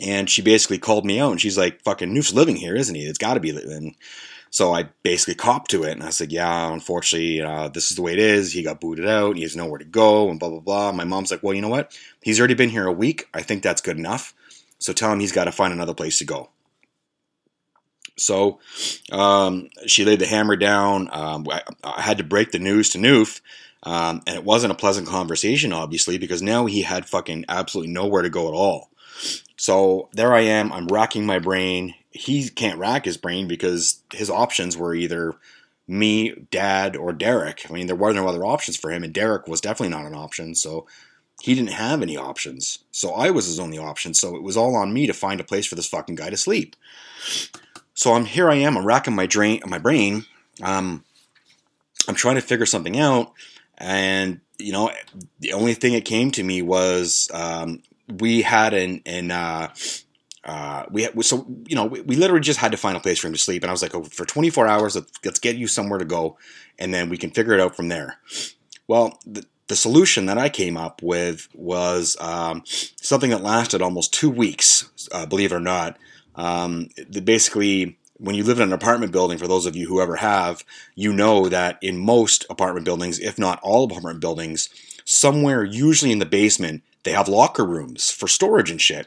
And 0.00 0.28
she 0.28 0.42
basically 0.42 0.78
called 0.78 1.06
me 1.06 1.18
out, 1.18 1.32
and 1.32 1.40
she's 1.40 1.56
like, 1.56 1.82
"Fucking 1.82 2.12
Newf's 2.12 2.34
living 2.34 2.56
here, 2.56 2.76
isn't 2.76 2.94
he? 2.94 3.06
It's 3.06 3.18
got 3.18 3.34
to 3.34 3.40
be." 3.40 3.50
And 3.50 3.94
so 4.50 4.74
I 4.74 4.90
basically 5.02 5.36
copped 5.36 5.70
to 5.70 5.84
it, 5.84 5.92
and 5.92 6.02
I 6.02 6.10
said, 6.10 6.32
"Yeah, 6.32 6.70
unfortunately, 6.70 7.40
uh, 7.40 7.68
this 7.68 7.90
is 7.90 7.96
the 7.96 8.02
way 8.02 8.12
it 8.12 8.18
is. 8.18 8.52
He 8.52 8.62
got 8.62 8.80
booted 8.80 9.06
out. 9.06 9.36
He 9.36 9.42
has 9.42 9.56
nowhere 9.56 9.78
to 9.78 9.86
go, 9.86 10.28
and 10.28 10.38
blah 10.38 10.50
blah 10.50 10.60
blah." 10.60 10.92
My 10.92 11.04
mom's 11.04 11.30
like, 11.30 11.42
"Well, 11.42 11.54
you 11.54 11.62
know 11.62 11.70
what? 11.70 11.98
He's 12.22 12.38
already 12.38 12.54
been 12.54 12.68
here 12.68 12.86
a 12.86 12.92
week. 12.92 13.26
I 13.32 13.40
think 13.42 13.62
that's 13.62 13.80
good 13.80 13.96
enough. 13.96 14.34
So 14.78 14.92
tell 14.92 15.10
him 15.10 15.20
he's 15.20 15.32
got 15.32 15.44
to 15.44 15.52
find 15.52 15.72
another 15.72 15.94
place 15.94 16.18
to 16.18 16.26
go." 16.26 16.50
So 18.16 18.60
um, 19.12 19.68
she 19.86 20.04
laid 20.04 20.20
the 20.20 20.26
hammer 20.26 20.56
down. 20.56 21.08
Um, 21.12 21.46
I, 21.50 21.62
I, 21.84 22.00
had 22.00 22.18
to 22.18 22.24
break 22.24 22.50
the 22.50 22.58
news 22.58 22.90
to 22.90 22.98
Newf, 22.98 23.40
um, 23.86 24.20
and 24.26 24.36
it 24.36 24.44
wasn't 24.44 24.72
a 24.72 24.76
pleasant 24.76 25.08
conversation, 25.08 25.72
obviously, 25.72 26.18
because 26.18 26.42
now 26.42 26.66
he 26.66 26.82
had 26.82 27.08
fucking 27.08 27.46
absolutely 27.48 27.92
nowhere 27.92 28.22
to 28.22 28.28
go 28.28 28.48
at 28.48 28.54
all. 28.54 28.90
So 29.56 30.10
there 30.12 30.34
I 30.34 30.42
am. 30.42 30.70
I'm 30.70 30.88
racking 30.88 31.24
my 31.24 31.38
brain 31.38 31.94
he 32.16 32.48
can't 32.48 32.78
rack 32.78 33.04
his 33.04 33.16
brain 33.16 33.46
because 33.46 34.02
his 34.12 34.30
options 34.30 34.76
were 34.76 34.94
either 34.94 35.34
me, 35.86 36.30
Dad, 36.50 36.96
or 36.96 37.12
Derek. 37.12 37.66
I 37.68 37.72
mean, 37.72 37.86
there 37.86 37.94
were 37.94 38.12
no 38.12 38.26
other 38.26 38.44
options 38.44 38.76
for 38.76 38.90
him, 38.90 39.04
and 39.04 39.12
Derek 39.12 39.46
was 39.46 39.60
definitely 39.60 39.94
not 39.94 40.06
an 40.06 40.14
option. 40.14 40.54
So 40.54 40.86
he 41.42 41.54
didn't 41.54 41.72
have 41.72 42.02
any 42.02 42.16
options. 42.16 42.80
So 42.90 43.12
I 43.12 43.30
was 43.30 43.46
his 43.46 43.60
only 43.60 43.78
option. 43.78 44.14
So 44.14 44.34
it 44.34 44.42
was 44.42 44.56
all 44.56 44.74
on 44.74 44.92
me 44.92 45.06
to 45.06 45.12
find 45.12 45.40
a 45.40 45.44
place 45.44 45.66
for 45.66 45.74
this 45.74 45.86
fucking 45.86 46.14
guy 46.14 46.30
to 46.30 46.36
sleep. 46.36 46.74
So 47.94 48.14
I'm 48.14 48.24
here. 48.24 48.50
I 48.50 48.56
am. 48.56 48.76
I'm 48.76 48.86
racking 48.86 49.14
my 49.14 49.26
drain, 49.26 49.60
my 49.66 49.78
brain. 49.78 50.24
Um, 50.62 51.04
I'm 52.08 52.14
trying 52.14 52.36
to 52.36 52.40
figure 52.40 52.66
something 52.66 52.98
out, 52.98 53.32
and 53.78 54.40
you 54.58 54.72
know, 54.72 54.90
the 55.40 55.52
only 55.52 55.74
thing 55.74 55.92
that 55.92 56.04
came 56.04 56.30
to 56.32 56.42
me 56.42 56.62
was 56.62 57.30
um, 57.32 57.82
we 58.08 58.42
had 58.42 58.74
an 58.74 59.02
an 59.06 59.30
uh, 59.30 59.74
uh, 60.44 60.84
we 60.90 61.02
had, 61.02 61.24
so 61.24 61.46
you 61.66 61.74
know 61.74 61.86
we, 61.86 62.00
we, 62.02 62.16
literally 62.16 62.40
just 62.40 62.60
had 62.60 62.70
to 62.72 62.78
find 62.78 62.96
a 62.96 63.00
place 63.00 63.18
for 63.18 63.26
him 63.26 63.32
to 63.32 63.38
sleep, 63.38 63.62
and 63.62 63.70
I 63.70 63.72
was 63.72 63.82
like, 63.82 63.94
oh, 63.94 64.04
for 64.04 64.24
24 64.24 64.68
hours, 64.68 64.94
let's, 64.94 65.12
let's 65.24 65.38
get 65.40 65.56
you 65.56 65.66
somewhere 65.66 65.98
to 65.98 66.04
go, 66.04 66.38
and 66.78 66.94
then 66.94 67.08
we 67.08 67.18
can 67.18 67.30
figure 67.30 67.52
it 67.52 67.60
out 67.60 67.74
from 67.74 67.88
there. 67.88 68.18
Well, 68.86 69.18
the, 69.26 69.44
the 69.66 69.74
solution 69.74 70.26
that 70.26 70.38
I 70.38 70.48
came 70.48 70.76
up 70.76 71.02
with 71.02 71.48
was 71.52 72.16
um, 72.20 72.62
something 72.64 73.30
that 73.30 73.42
lasted 73.42 73.82
almost 73.82 74.14
two 74.14 74.30
weeks, 74.30 74.88
uh, 75.10 75.26
believe 75.26 75.50
it 75.50 75.56
or 75.56 75.60
not. 75.60 75.98
Um, 76.36 76.90
basically, 77.24 77.98
when 78.18 78.34
you 78.34 78.44
live 78.44 78.58
in 78.58 78.68
an 78.68 78.72
apartment 78.72 79.12
building, 79.12 79.38
for 79.38 79.48
those 79.48 79.66
of 79.66 79.76
you 79.76 79.88
who 79.88 80.00
ever 80.00 80.16
have, 80.16 80.64
you 80.94 81.12
know 81.12 81.48
that 81.48 81.78
in 81.82 81.98
most 81.98 82.46
apartment 82.48 82.84
buildings, 82.84 83.18
if 83.18 83.38
not 83.38 83.60
all 83.62 83.84
apartment 83.84 84.20
buildings, 84.20 84.68
somewhere, 85.04 85.64
usually 85.64 86.12
in 86.12 86.18
the 86.18 86.26
basement, 86.26 86.82
they 87.04 87.12
have 87.12 87.28
locker 87.28 87.64
rooms 87.64 88.10
for 88.10 88.26
storage 88.26 88.70
and 88.70 88.80
shit. 88.80 89.06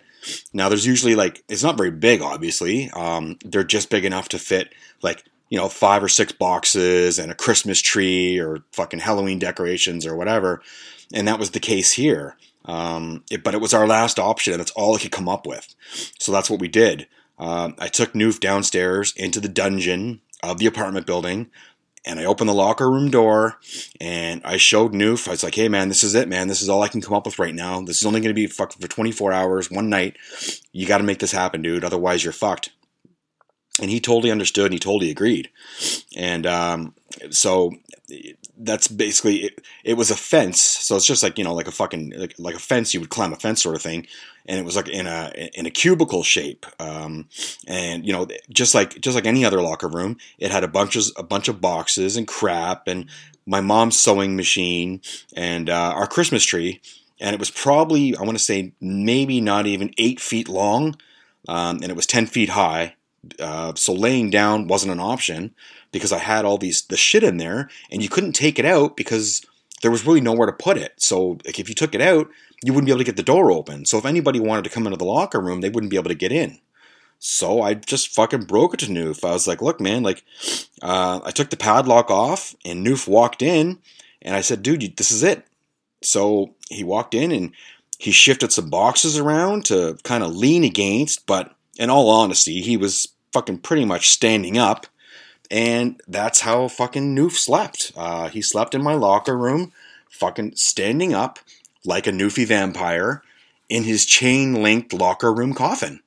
Now, 0.53 0.69
there's 0.69 0.85
usually 0.85 1.15
like, 1.15 1.43
it's 1.47 1.63
not 1.63 1.77
very 1.77 1.91
big, 1.91 2.21
obviously. 2.21 2.89
Um, 2.91 3.37
they're 3.43 3.63
just 3.63 3.89
big 3.89 4.05
enough 4.05 4.29
to 4.29 4.39
fit 4.39 4.73
like, 5.01 5.23
you 5.49 5.57
know, 5.57 5.69
five 5.69 6.03
or 6.03 6.09
six 6.09 6.31
boxes 6.31 7.17
and 7.19 7.31
a 7.31 7.35
Christmas 7.35 7.81
tree 7.81 8.37
or 8.37 8.63
fucking 8.71 8.99
Halloween 8.99 9.39
decorations 9.39 10.05
or 10.05 10.15
whatever. 10.15 10.61
And 11.13 11.27
that 11.27 11.39
was 11.39 11.51
the 11.51 11.59
case 11.59 11.93
here. 11.93 12.37
Um, 12.65 13.23
it, 13.31 13.43
but 13.43 13.55
it 13.55 13.61
was 13.61 13.73
our 13.73 13.87
last 13.87 14.19
option, 14.19 14.53
and 14.53 14.59
that's 14.59 14.71
all 14.71 14.95
I 14.95 14.99
could 14.99 15.11
come 15.11 15.27
up 15.27 15.47
with. 15.47 15.73
So 16.19 16.31
that's 16.31 16.49
what 16.49 16.59
we 16.59 16.67
did. 16.67 17.07
Um, 17.39 17.75
I 17.79 17.87
took 17.87 18.13
Newf 18.13 18.39
downstairs 18.39 19.13
into 19.15 19.39
the 19.39 19.49
dungeon 19.49 20.21
of 20.43 20.57
the 20.57 20.65
apartment 20.65 21.05
building, 21.05 21.49
and 22.05 22.19
I 22.19 22.25
opened 22.25 22.49
the 22.49 22.53
locker 22.53 22.89
room 22.89 23.09
door, 23.09 23.59
and 23.99 24.41
I 24.43 24.57
showed 24.57 24.93
Newf. 24.93 25.27
I 25.27 25.31
was 25.31 25.43
like, 25.43 25.55
"Hey, 25.55 25.69
man, 25.69 25.89
this 25.89 26.03
is 26.03 26.15
it, 26.15 26.27
man. 26.27 26.47
This 26.47 26.61
is 26.61 26.69
all 26.69 26.83
I 26.83 26.87
can 26.87 27.01
come 27.01 27.13
up 27.13 27.25
with 27.25 27.39
right 27.39 27.55
now. 27.55 27.81
This 27.81 27.97
is 27.97 28.05
only 28.05 28.19
going 28.19 28.29
to 28.29 28.33
be 28.33 28.47
fucked 28.47 28.79
for 28.79 28.87
24 28.87 29.31
hours, 29.31 29.71
one 29.71 29.89
night. 29.89 30.17
You 30.71 30.85
got 30.85 30.99
to 30.99 31.03
make 31.03 31.19
this 31.19 31.31
happen, 31.31 31.61
dude. 31.61 31.83
Otherwise, 31.83 32.23
you're 32.23 32.33
fucked." 32.33 32.71
And 33.81 33.89
he 33.89 34.01
totally 34.01 34.31
understood, 34.31 34.65
and 34.65 34.73
he 34.73 34.79
totally 34.79 35.09
agreed. 35.09 35.49
And 36.15 36.45
um, 36.45 36.95
so 37.29 37.71
that's 38.59 38.87
basically 38.87 39.45
it, 39.45 39.61
it 39.83 39.93
was 39.95 40.11
a 40.11 40.15
fence. 40.15 40.61
So 40.61 40.95
it's 40.95 41.05
just 41.05 41.23
like 41.23 41.37
you 41.37 41.43
know 41.43 41.53
like 41.53 41.67
a 41.67 41.71
fucking 41.71 42.13
like, 42.15 42.35
like 42.37 42.55
a 42.55 42.59
fence 42.59 42.93
you 42.93 42.99
would 42.99 43.09
climb 43.09 43.33
a 43.33 43.37
fence 43.37 43.63
sort 43.63 43.75
of 43.75 43.81
thing. 43.81 44.05
And 44.45 44.59
it 44.59 44.65
was 44.65 44.75
like 44.75 44.89
in 44.89 45.07
a 45.07 45.31
in 45.53 45.65
a 45.65 45.71
cubicle 45.71 46.23
shape. 46.23 46.65
Um, 46.79 47.29
and 47.67 48.05
you 48.05 48.13
know 48.13 48.27
just 48.49 48.75
like 48.75 48.99
just 48.99 49.15
like 49.15 49.25
any 49.25 49.45
other 49.45 49.61
locker 49.61 49.87
room 49.87 50.17
it 50.37 50.51
had 50.51 50.63
a 50.63 50.67
bunch 50.67 50.95
of 50.95 51.05
a 51.17 51.23
bunch 51.23 51.47
of 51.47 51.61
boxes 51.61 52.17
and 52.17 52.27
crap 52.27 52.87
and 52.87 53.09
my 53.45 53.61
mom's 53.61 53.97
sewing 53.97 54.35
machine 54.35 55.01
and 55.35 55.69
uh, 55.69 55.93
our 55.95 56.07
christmas 56.07 56.43
tree. 56.43 56.81
And 57.21 57.33
it 57.33 57.39
was 57.39 57.51
probably 57.51 58.15
i 58.15 58.21
want 58.21 58.37
to 58.37 58.43
say 58.43 58.73
maybe 58.79 59.41
not 59.41 59.65
even 59.65 59.93
eight 59.97 60.19
feet 60.19 60.49
long 60.49 60.95
um, 61.47 61.77
and 61.77 61.85
it 61.85 61.95
was 61.95 62.05
10 62.05 62.27
feet 62.27 62.49
high 62.49 62.95
uh, 63.39 63.73
so 63.75 63.93
laying 63.93 64.29
down 64.29 64.67
wasn't 64.67 64.91
an 64.91 64.99
option 64.99 65.53
because 65.91 66.11
I 66.11 66.19
had 66.19 66.45
all 66.45 66.57
these 66.57 66.83
the 66.83 66.97
shit 66.97 67.23
in 67.23 67.37
there, 67.37 67.69
and 67.91 68.01
you 68.01 68.09
couldn't 68.09 68.33
take 68.33 68.59
it 68.59 68.65
out 68.65 68.95
because 68.95 69.45
there 69.81 69.91
was 69.91 70.05
really 70.05 70.21
nowhere 70.21 70.47
to 70.47 70.53
put 70.53 70.77
it. 70.77 70.93
So 70.97 71.39
like, 71.45 71.59
if 71.59 71.69
you 71.69 71.75
took 71.75 71.95
it 71.95 72.01
out, 72.01 72.29
you 72.63 72.73
wouldn't 72.73 72.85
be 72.85 72.91
able 72.91 72.99
to 72.99 73.05
get 73.05 73.17
the 73.17 73.23
door 73.23 73.51
open. 73.51 73.85
So 73.85 73.97
if 73.97 74.05
anybody 74.05 74.39
wanted 74.39 74.63
to 74.65 74.69
come 74.69 74.85
into 74.85 74.97
the 74.97 75.05
locker 75.05 75.39
room, 75.39 75.61
they 75.61 75.69
wouldn't 75.69 75.91
be 75.91 75.97
able 75.97 76.09
to 76.09 76.15
get 76.15 76.31
in. 76.31 76.59
So 77.19 77.61
I 77.61 77.73
just 77.73 78.09
fucking 78.09 78.45
broke 78.45 78.73
it 78.73 78.79
to 78.81 78.85
Newf. 78.87 79.27
I 79.27 79.31
was 79.31 79.47
like, 79.47 79.61
look, 79.61 79.81
man, 79.81 80.03
like, 80.03 80.23
uh, 80.81 81.19
I 81.23 81.31
took 81.31 81.49
the 81.49 81.57
padlock 81.57 82.09
off, 82.09 82.55
and 82.63 82.85
Newf 82.85 83.09
walked 83.09 83.41
in, 83.41 83.79
and 84.21 84.35
I 84.35 84.41
said, 84.41 84.63
dude, 84.63 84.95
this 84.95 85.11
is 85.11 85.21
it. 85.23 85.45
So 86.01 86.55
he 86.69 86.83
walked 86.83 87.13
in 87.13 87.31
and 87.31 87.51
he 87.97 88.11
shifted 88.11 88.53
some 88.53 88.69
boxes 88.69 89.17
around 89.17 89.65
to 89.65 89.97
kind 90.03 90.23
of 90.23 90.35
lean 90.35 90.63
against, 90.63 91.25
but 91.25 91.53
in 91.77 91.89
all 91.89 92.09
honesty, 92.09 92.61
he 92.61 92.77
was 92.77 93.09
fucking 93.31 93.59
pretty 93.59 93.85
much 93.85 94.09
standing 94.09 94.57
up 94.57 94.87
and 95.51 95.99
that's 96.07 96.41
how 96.41 96.67
fucking 96.67 97.15
Newf 97.15 97.31
slept. 97.31 97.91
Uh, 97.95 98.29
he 98.29 98.41
slept 98.41 98.75
in 98.75 98.83
my 98.83 98.93
locker 98.93 99.37
room, 99.37 99.71
fucking 100.09 100.55
standing 100.55 101.13
up 101.13 101.39
like 101.83 102.05
a 102.05 102.11
Newfie 102.11 102.45
vampire 102.45 103.23
in 103.67 103.83
his 103.83 104.05
chain 104.05 104.61
linked 104.61 104.93
locker 104.93 105.33
room 105.33 105.53
coffin. 105.53 106.01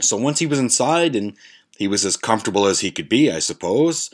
So 0.00 0.16
once 0.16 0.38
he 0.38 0.46
was 0.46 0.58
inside 0.58 1.16
and 1.16 1.34
he 1.76 1.88
was 1.88 2.04
as 2.04 2.16
comfortable 2.16 2.66
as 2.66 2.80
he 2.80 2.90
could 2.90 3.08
be, 3.08 3.30
I 3.30 3.40
suppose, 3.40 4.10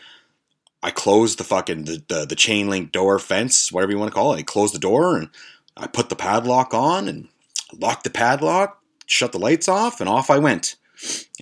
I 0.82 0.90
closed 0.90 1.38
the 1.38 1.44
fucking 1.44 1.84
the, 1.84 2.02
the, 2.08 2.26
the 2.26 2.36
chain 2.36 2.68
link 2.68 2.92
door 2.92 3.18
fence, 3.18 3.72
whatever 3.72 3.92
you 3.92 3.98
want 3.98 4.10
to 4.10 4.14
call 4.14 4.32
it. 4.32 4.38
I 4.38 4.42
closed 4.42 4.74
the 4.74 4.78
door 4.78 5.16
and 5.16 5.28
I 5.76 5.86
put 5.86 6.08
the 6.08 6.16
padlock 6.16 6.72
on 6.72 7.08
and 7.08 7.28
locked 7.78 8.04
the 8.04 8.10
padlock, 8.10 8.82
shut 9.08 9.32
the 9.32 9.38
lights 9.38 9.66
off, 9.66 10.00
and 10.00 10.08
off 10.08 10.30
I 10.30 10.38
went. 10.38 10.76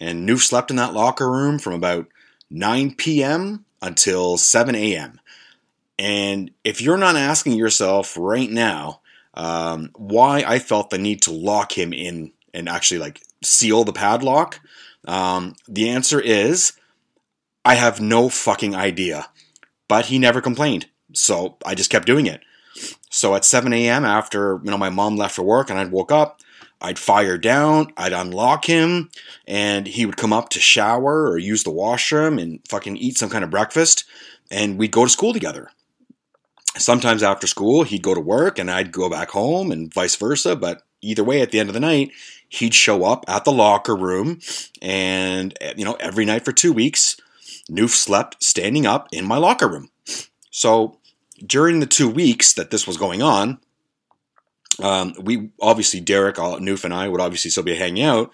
And 0.00 0.26
Newf 0.26 0.40
slept 0.40 0.70
in 0.70 0.76
that 0.76 0.94
locker 0.94 1.30
room 1.30 1.58
from 1.58 1.74
about 1.74 2.06
9 2.48 2.94
p.m. 2.94 3.66
until 3.82 4.38
7 4.38 4.74
a.m. 4.74 5.20
And 5.98 6.50
if 6.64 6.80
you're 6.80 6.96
not 6.96 7.16
asking 7.16 7.54
yourself 7.54 8.16
right 8.16 8.50
now 8.50 9.00
um, 9.34 9.90
why 9.96 10.44
I 10.46 10.58
felt 10.58 10.90
the 10.90 10.98
need 10.98 11.22
to 11.22 11.32
lock 11.32 11.76
him 11.76 11.92
in 11.92 12.32
and 12.54 12.68
actually 12.68 13.00
like 13.00 13.22
seal 13.42 13.84
the 13.84 13.92
padlock, 13.92 14.60
um, 15.06 15.54
the 15.66 15.88
answer 15.90 16.20
is 16.20 16.72
I 17.64 17.74
have 17.74 18.00
no 18.00 18.28
fucking 18.28 18.74
idea. 18.74 19.28
But 19.88 20.06
he 20.06 20.18
never 20.18 20.40
complained, 20.40 20.86
so 21.14 21.58
I 21.64 21.76
just 21.76 21.90
kept 21.90 22.06
doing 22.06 22.26
it. 22.26 22.40
So 23.08 23.34
at 23.36 23.44
7 23.44 23.72
a.m. 23.72 24.04
after 24.04 24.60
you 24.64 24.70
know 24.70 24.78
my 24.78 24.90
mom 24.90 25.16
left 25.16 25.36
for 25.36 25.44
work 25.44 25.70
and 25.70 25.78
I 25.78 25.84
woke 25.84 26.10
up, 26.10 26.40
I'd 26.80 26.98
fire 26.98 27.38
down, 27.38 27.92
I'd 27.96 28.12
unlock 28.12 28.66
him, 28.66 29.10
and 29.46 29.86
he 29.86 30.04
would 30.04 30.16
come 30.16 30.32
up 30.32 30.50
to 30.50 30.60
shower 30.60 31.28
or 31.28 31.38
use 31.38 31.64
the 31.64 31.70
washroom 31.70 32.38
and 32.38 32.60
fucking 32.68 32.96
eat 32.96 33.16
some 33.16 33.30
kind 33.30 33.44
of 33.44 33.50
breakfast, 33.50 34.04
and 34.50 34.78
we'd 34.78 34.92
go 34.92 35.04
to 35.04 35.10
school 35.10 35.32
together. 35.32 35.70
Sometimes 36.76 37.22
after 37.22 37.46
school, 37.46 37.84
he'd 37.84 38.02
go 38.02 38.14
to 38.14 38.20
work 38.20 38.58
and 38.58 38.70
I'd 38.70 38.92
go 38.92 39.08
back 39.08 39.30
home, 39.30 39.72
and 39.72 39.92
vice 39.92 40.16
versa, 40.16 40.54
but 40.54 40.82
either 41.00 41.24
way, 41.24 41.40
at 41.40 41.50
the 41.50 41.60
end 41.60 41.70
of 41.70 41.74
the 41.74 41.80
night, 41.80 42.10
he'd 42.48 42.74
show 42.74 43.04
up 43.04 43.24
at 43.28 43.44
the 43.44 43.52
locker 43.52 43.96
room, 43.96 44.40
and 44.82 45.56
eh, 45.60 45.74
you 45.76 45.84
know, 45.84 45.94
every 45.94 46.24
night 46.24 46.44
for 46.44 46.52
two 46.52 46.72
weeks, 46.72 47.16
Newf 47.70 47.90
slept 47.90 48.42
standing 48.42 48.86
up 48.86 49.08
in 49.12 49.24
my 49.24 49.38
locker 49.38 49.68
room. 49.68 49.90
So 50.50 50.98
during 51.44 51.80
the 51.80 51.86
two 51.86 52.08
weeks 52.08 52.52
that 52.54 52.70
this 52.70 52.86
was 52.86 52.96
going 52.96 53.22
on, 53.22 53.58
um, 54.82 55.14
we 55.20 55.50
obviously 55.60 56.00
Derek, 56.00 56.36
Newf, 56.36 56.84
and 56.84 56.94
I 56.94 57.08
would 57.08 57.20
obviously 57.20 57.50
still 57.50 57.62
be 57.62 57.74
hanging 57.74 58.04
out, 58.04 58.32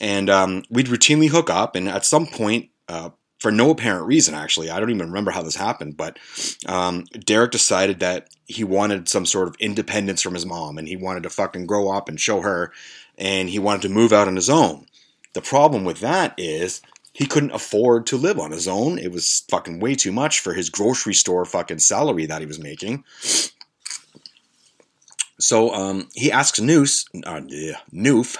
and 0.00 0.30
um, 0.30 0.62
we'd 0.70 0.86
routinely 0.86 1.28
hook 1.28 1.50
up. 1.50 1.76
And 1.76 1.88
at 1.88 2.04
some 2.04 2.26
point, 2.26 2.70
uh, 2.88 3.10
for 3.38 3.52
no 3.52 3.70
apparent 3.70 4.06
reason, 4.06 4.34
actually, 4.34 4.70
I 4.70 4.80
don't 4.80 4.90
even 4.90 5.08
remember 5.08 5.30
how 5.30 5.42
this 5.42 5.56
happened, 5.56 5.96
but 5.96 6.18
um, 6.66 7.04
Derek 7.24 7.50
decided 7.50 8.00
that 8.00 8.28
he 8.46 8.64
wanted 8.64 9.08
some 9.08 9.26
sort 9.26 9.48
of 9.48 9.56
independence 9.60 10.22
from 10.22 10.34
his 10.34 10.46
mom, 10.46 10.78
and 10.78 10.88
he 10.88 10.96
wanted 10.96 11.24
to 11.24 11.30
fucking 11.30 11.66
grow 11.66 11.90
up 11.90 12.08
and 12.08 12.18
show 12.18 12.40
her, 12.40 12.72
and 13.18 13.50
he 13.50 13.58
wanted 13.58 13.82
to 13.82 13.88
move 13.88 14.12
out 14.12 14.28
on 14.28 14.36
his 14.36 14.50
own. 14.50 14.86
The 15.34 15.42
problem 15.42 15.84
with 15.84 16.00
that 16.00 16.34
is 16.38 16.80
he 17.12 17.26
couldn't 17.26 17.52
afford 17.52 18.06
to 18.06 18.16
live 18.16 18.38
on 18.38 18.50
his 18.50 18.66
own. 18.66 18.98
It 18.98 19.12
was 19.12 19.44
fucking 19.48 19.78
way 19.78 19.94
too 19.94 20.12
much 20.12 20.40
for 20.40 20.52
his 20.52 20.70
grocery 20.70 21.14
store 21.14 21.44
fucking 21.44 21.78
salary 21.78 22.26
that 22.26 22.40
he 22.40 22.46
was 22.46 22.58
making. 22.58 23.04
So 25.38 25.72
um, 25.74 26.08
he 26.14 26.30
asks 26.30 26.60
Noose, 26.60 27.06
uh, 27.24 27.40
Newf 27.92 28.36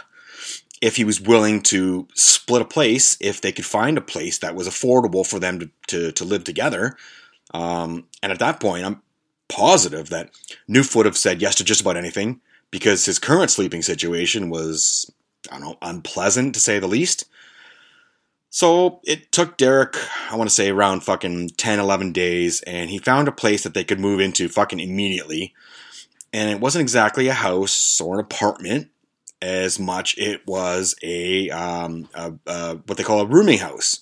if 0.81 0.97
he 0.97 1.05
was 1.05 1.21
willing 1.21 1.63
to 1.63 2.07
split 2.15 2.61
a 2.61 2.67
place 2.67 3.17
if 3.19 3.41
they 3.41 3.53
could 3.53 3.65
find 3.65 3.97
a 3.97 4.03
place 4.03 4.39
that 4.39 4.55
was 4.55 4.69
affordable 4.69 5.27
for 5.27 5.39
them 5.39 5.59
to, 5.59 5.71
to, 5.87 6.13
to 6.13 6.25
live 6.25 6.45
together. 6.45 6.97
Um, 7.55 8.07
and 8.23 8.31
at 8.31 8.39
that 8.41 8.61
point, 8.61 8.85
I'm 8.85 9.01
positive 9.49 10.11
that 10.11 10.31
Newf 10.69 10.95
would 10.95 11.07
have 11.07 11.17
said 11.17 11.41
yes 11.41 11.55
to 11.55 11.65
just 11.65 11.81
about 11.81 11.97
anything 11.97 12.41
because 12.71 13.07
his 13.07 13.19
current 13.19 13.51
sleeping 13.51 13.81
situation 13.81 14.51
was, 14.51 15.11
I 15.51 15.59
don't 15.59 15.65
know, 15.65 15.79
unpleasant 15.81 16.55
to 16.55 16.61
say 16.61 16.79
the 16.79 16.87
least. 16.87 17.25
So 18.51 19.01
it 19.05 19.33
took 19.33 19.57
Derek, 19.57 19.97
I 20.31 20.37
want 20.37 20.51
to 20.51 20.55
say 20.55 20.69
around 20.69 21.03
fucking 21.03 21.51
10, 21.51 21.81
11 21.81 22.13
days, 22.13 22.63
and 22.63 22.91
he 22.91 22.99
found 22.99 23.27
a 23.27 23.33
place 23.33 23.63
that 23.65 23.75
they 23.75 23.85
could 23.85 23.99
move 23.99 24.21
into 24.21 24.49
fucking 24.49 24.81
immediately 24.81 25.55
and 26.35 26.51
it 26.51 26.61
wasn't 26.61 26.83
exactly 26.83 27.29
a 27.29 27.35
house 27.35 28.01
or 28.03 28.17
an 28.17 28.21
apartment 28.21 28.91
as 29.43 29.81
much 29.81 30.19
it 30.19 30.47
was 30.49 30.97
a, 31.05 31.51
um, 31.51 32.09
a, 32.15 32.35
a 32.49 32.77
what 32.89 32.99
they 32.99 33.05
call 33.05 33.23
a 33.23 33.27
rooming 33.27 33.61
house 33.61 34.01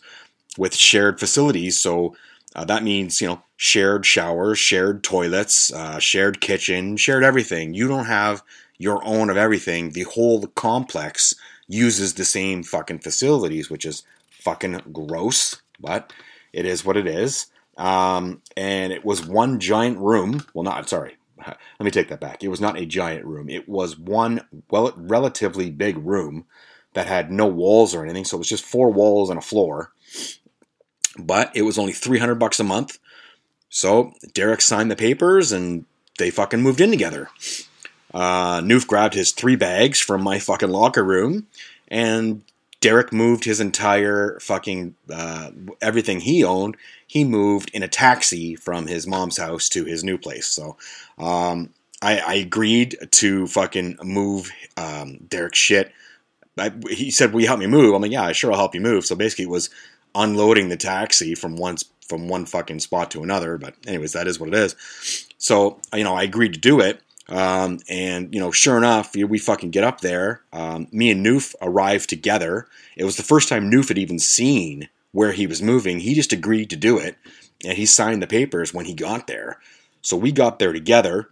with 0.58 0.74
shared 0.74 1.20
facilities 1.20 1.80
so 1.80 2.16
uh, 2.56 2.64
that 2.64 2.84
means 2.84 3.20
you 3.20 3.28
know 3.28 3.42
shared 3.56 4.06
showers 4.06 4.58
shared 4.58 5.04
toilets 5.04 5.72
uh, 5.74 5.98
shared 6.00 6.40
kitchen 6.40 6.96
shared 6.96 7.24
everything 7.24 7.74
you 7.74 7.88
don't 7.88 8.06
have 8.06 8.42
your 8.78 9.04
own 9.04 9.30
of 9.30 9.38
everything 9.38 9.90
the 9.92 10.04
whole 10.04 10.46
complex 10.48 11.34
uses 11.68 12.14
the 12.14 12.26
same 12.26 12.62
fucking 12.64 13.00
facilities 13.00 13.70
which 13.70 13.86
is 13.86 14.04
fucking 14.30 14.80
gross 14.92 15.62
but 15.80 16.12
it 16.52 16.66
is 16.66 16.84
what 16.84 16.96
it 16.98 17.06
is 17.08 17.46
Um, 17.78 18.42
and 18.56 18.92
it 18.92 19.04
was 19.04 19.26
one 19.26 19.60
giant 19.60 19.98
room. 19.98 20.46
Well, 20.54 20.64
not 20.64 20.88
sorry. 20.90 21.16
Let 21.46 21.84
me 21.84 21.90
take 21.90 22.08
that 22.08 22.20
back. 22.20 22.42
It 22.42 22.48
was 22.48 22.60
not 22.60 22.78
a 22.78 22.86
giant 22.86 23.24
room. 23.24 23.48
It 23.48 23.68
was 23.68 23.98
one 23.98 24.46
well 24.70 24.92
relatively 24.96 25.70
big 25.70 25.98
room 25.98 26.46
that 26.94 27.06
had 27.06 27.30
no 27.30 27.46
walls 27.46 27.94
or 27.94 28.04
anything. 28.04 28.24
So 28.24 28.36
it 28.36 28.38
was 28.38 28.48
just 28.48 28.64
four 28.64 28.90
walls 28.90 29.30
and 29.30 29.38
a 29.38 29.42
floor. 29.42 29.92
But 31.18 31.54
it 31.54 31.62
was 31.62 31.78
only 31.78 31.92
300 31.92 32.36
bucks 32.36 32.60
a 32.60 32.64
month. 32.64 32.98
So 33.68 34.12
Derek 34.34 34.60
signed 34.60 34.90
the 34.90 34.96
papers 34.96 35.52
and 35.52 35.86
they 36.18 36.30
fucking 36.30 36.60
moved 36.60 36.80
in 36.80 36.90
together. 36.90 37.28
Uh, 38.12 38.60
Newf 38.60 38.86
grabbed 38.86 39.14
his 39.14 39.32
three 39.32 39.56
bags 39.56 39.98
from 39.98 40.22
my 40.22 40.38
fucking 40.38 40.68
locker 40.68 41.02
room 41.02 41.46
and 41.88 42.42
Derek 42.82 43.12
moved 43.12 43.44
his 43.44 43.60
entire 43.60 44.38
fucking 44.40 44.96
uh, 45.08 45.52
everything 45.80 46.20
he 46.20 46.44
owned. 46.44 46.76
He 47.06 47.24
moved 47.24 47.70
in 47.72 47.82
a 47.84 47.88
taxi 47.88 48.56
from 48.56 48.88
his 48.88 49.06
mom's 49.06 49.38
house 49.38 49.68
to 49.70 49.84
his 49.84 50.02
new 50.02 50.18
place. 50.18 50.48
So 50.48 50.76
um, 51.16 51.70
I, 52.02 52.18
I, 52.18 52.34
agreed 52.34 52.96
to 53.08 53.46
fucking 53.46 53.98
move 54.02 54.50
um, 54.76 55.18
Derek's 55.28 55.58
shit. 55.58 55.92
I, 56.58 56.72
he 56.90 57.12
said, 57.12 57.32
"Will 57.32 57.40
you 57.40 57.46
help 57.46 57.60
me 57.60 57.68
move?" 57.68 57.94
I'm 57.94 58.02
like, 58.02 58.10
"Yeah, 58.10 58.30
sure, 58.32 58.50
I'll 58.50 58.58
help 58.58 58.74
you 58.74 58.80
move." 58.80 59.06
So 59.06 59.14
basically, 59.14 59.44
it 59.44 59.50
was 59.50 59.70
unloading 60.14 60.68
the 60.68 60.76
taxi 60.76 61.36
from 61.36 61.56
one 61.56 61.76
from 62.08 62.28
one 62.28 62.46
fucking 62.46 62.80
spot 62.80 63.12
to 63.12 63.22
another. 63.22 63.58
But 63.58 63.74
anyways, 63.86 64.12
that 64.12 64.26
is 64.26 64.40
what 64.40 64.48
it 64.48 64.54
is. 64.54 64.74
So 65.38 65.80
you 65.94 66.02
know, 66.04 66.14
I 66.14 66.24
agreed 66.24 66.54
to 66.54 66.60
do 66.60 66.80
it. 66.80 67.00
Um, 67.32 67.80
and 67.88 68.32
you 68.34 68.38
know, 68.38 68.50
sure 68.50 68.76
enough, 68.76 69.14
we 69.16 69.38
fucking 69.38 69.70
get 69.70 69.84
up 69.84 70.02
there. 70.02 70.42
Um, 70.52 70.86
me 70.92 71.10
and 71.10 71.24
Newf 71.24 71.54
arrived 71.62 72.10
together. 72.10 72.68
It 72.94 73.04
was 73.04 73.16
the 73.16 73.22
first 73.22 73.48
time 73.48 73.70
Newf 73.70 73.88
had 73.88 73.96
even 73.96 74.18
seen 74.18 74.90
where 75.12 75.32
he 75.32 75.46
was 75.46 75.62
moving. 75.62 76.00
He 76.00 76.14
just 76.14 76.34
agreed 76.34 76.68
to 76.70 76.76
do 76.76 76.98
it, 76.98 77.16
and 77.64 77.78
he 77.78 77.86
signed 77.86 78.22
the 78.22 78.26
papers 78.26 78.74
when 78.74 78.84
he 78.84 78.92
got 78.92 79.26
there. 79.26 79.58
So 80.02 80.14
we 80.14 80.30
got 80.30 80.58
there 80.58 80.74
together, 80.74 81.30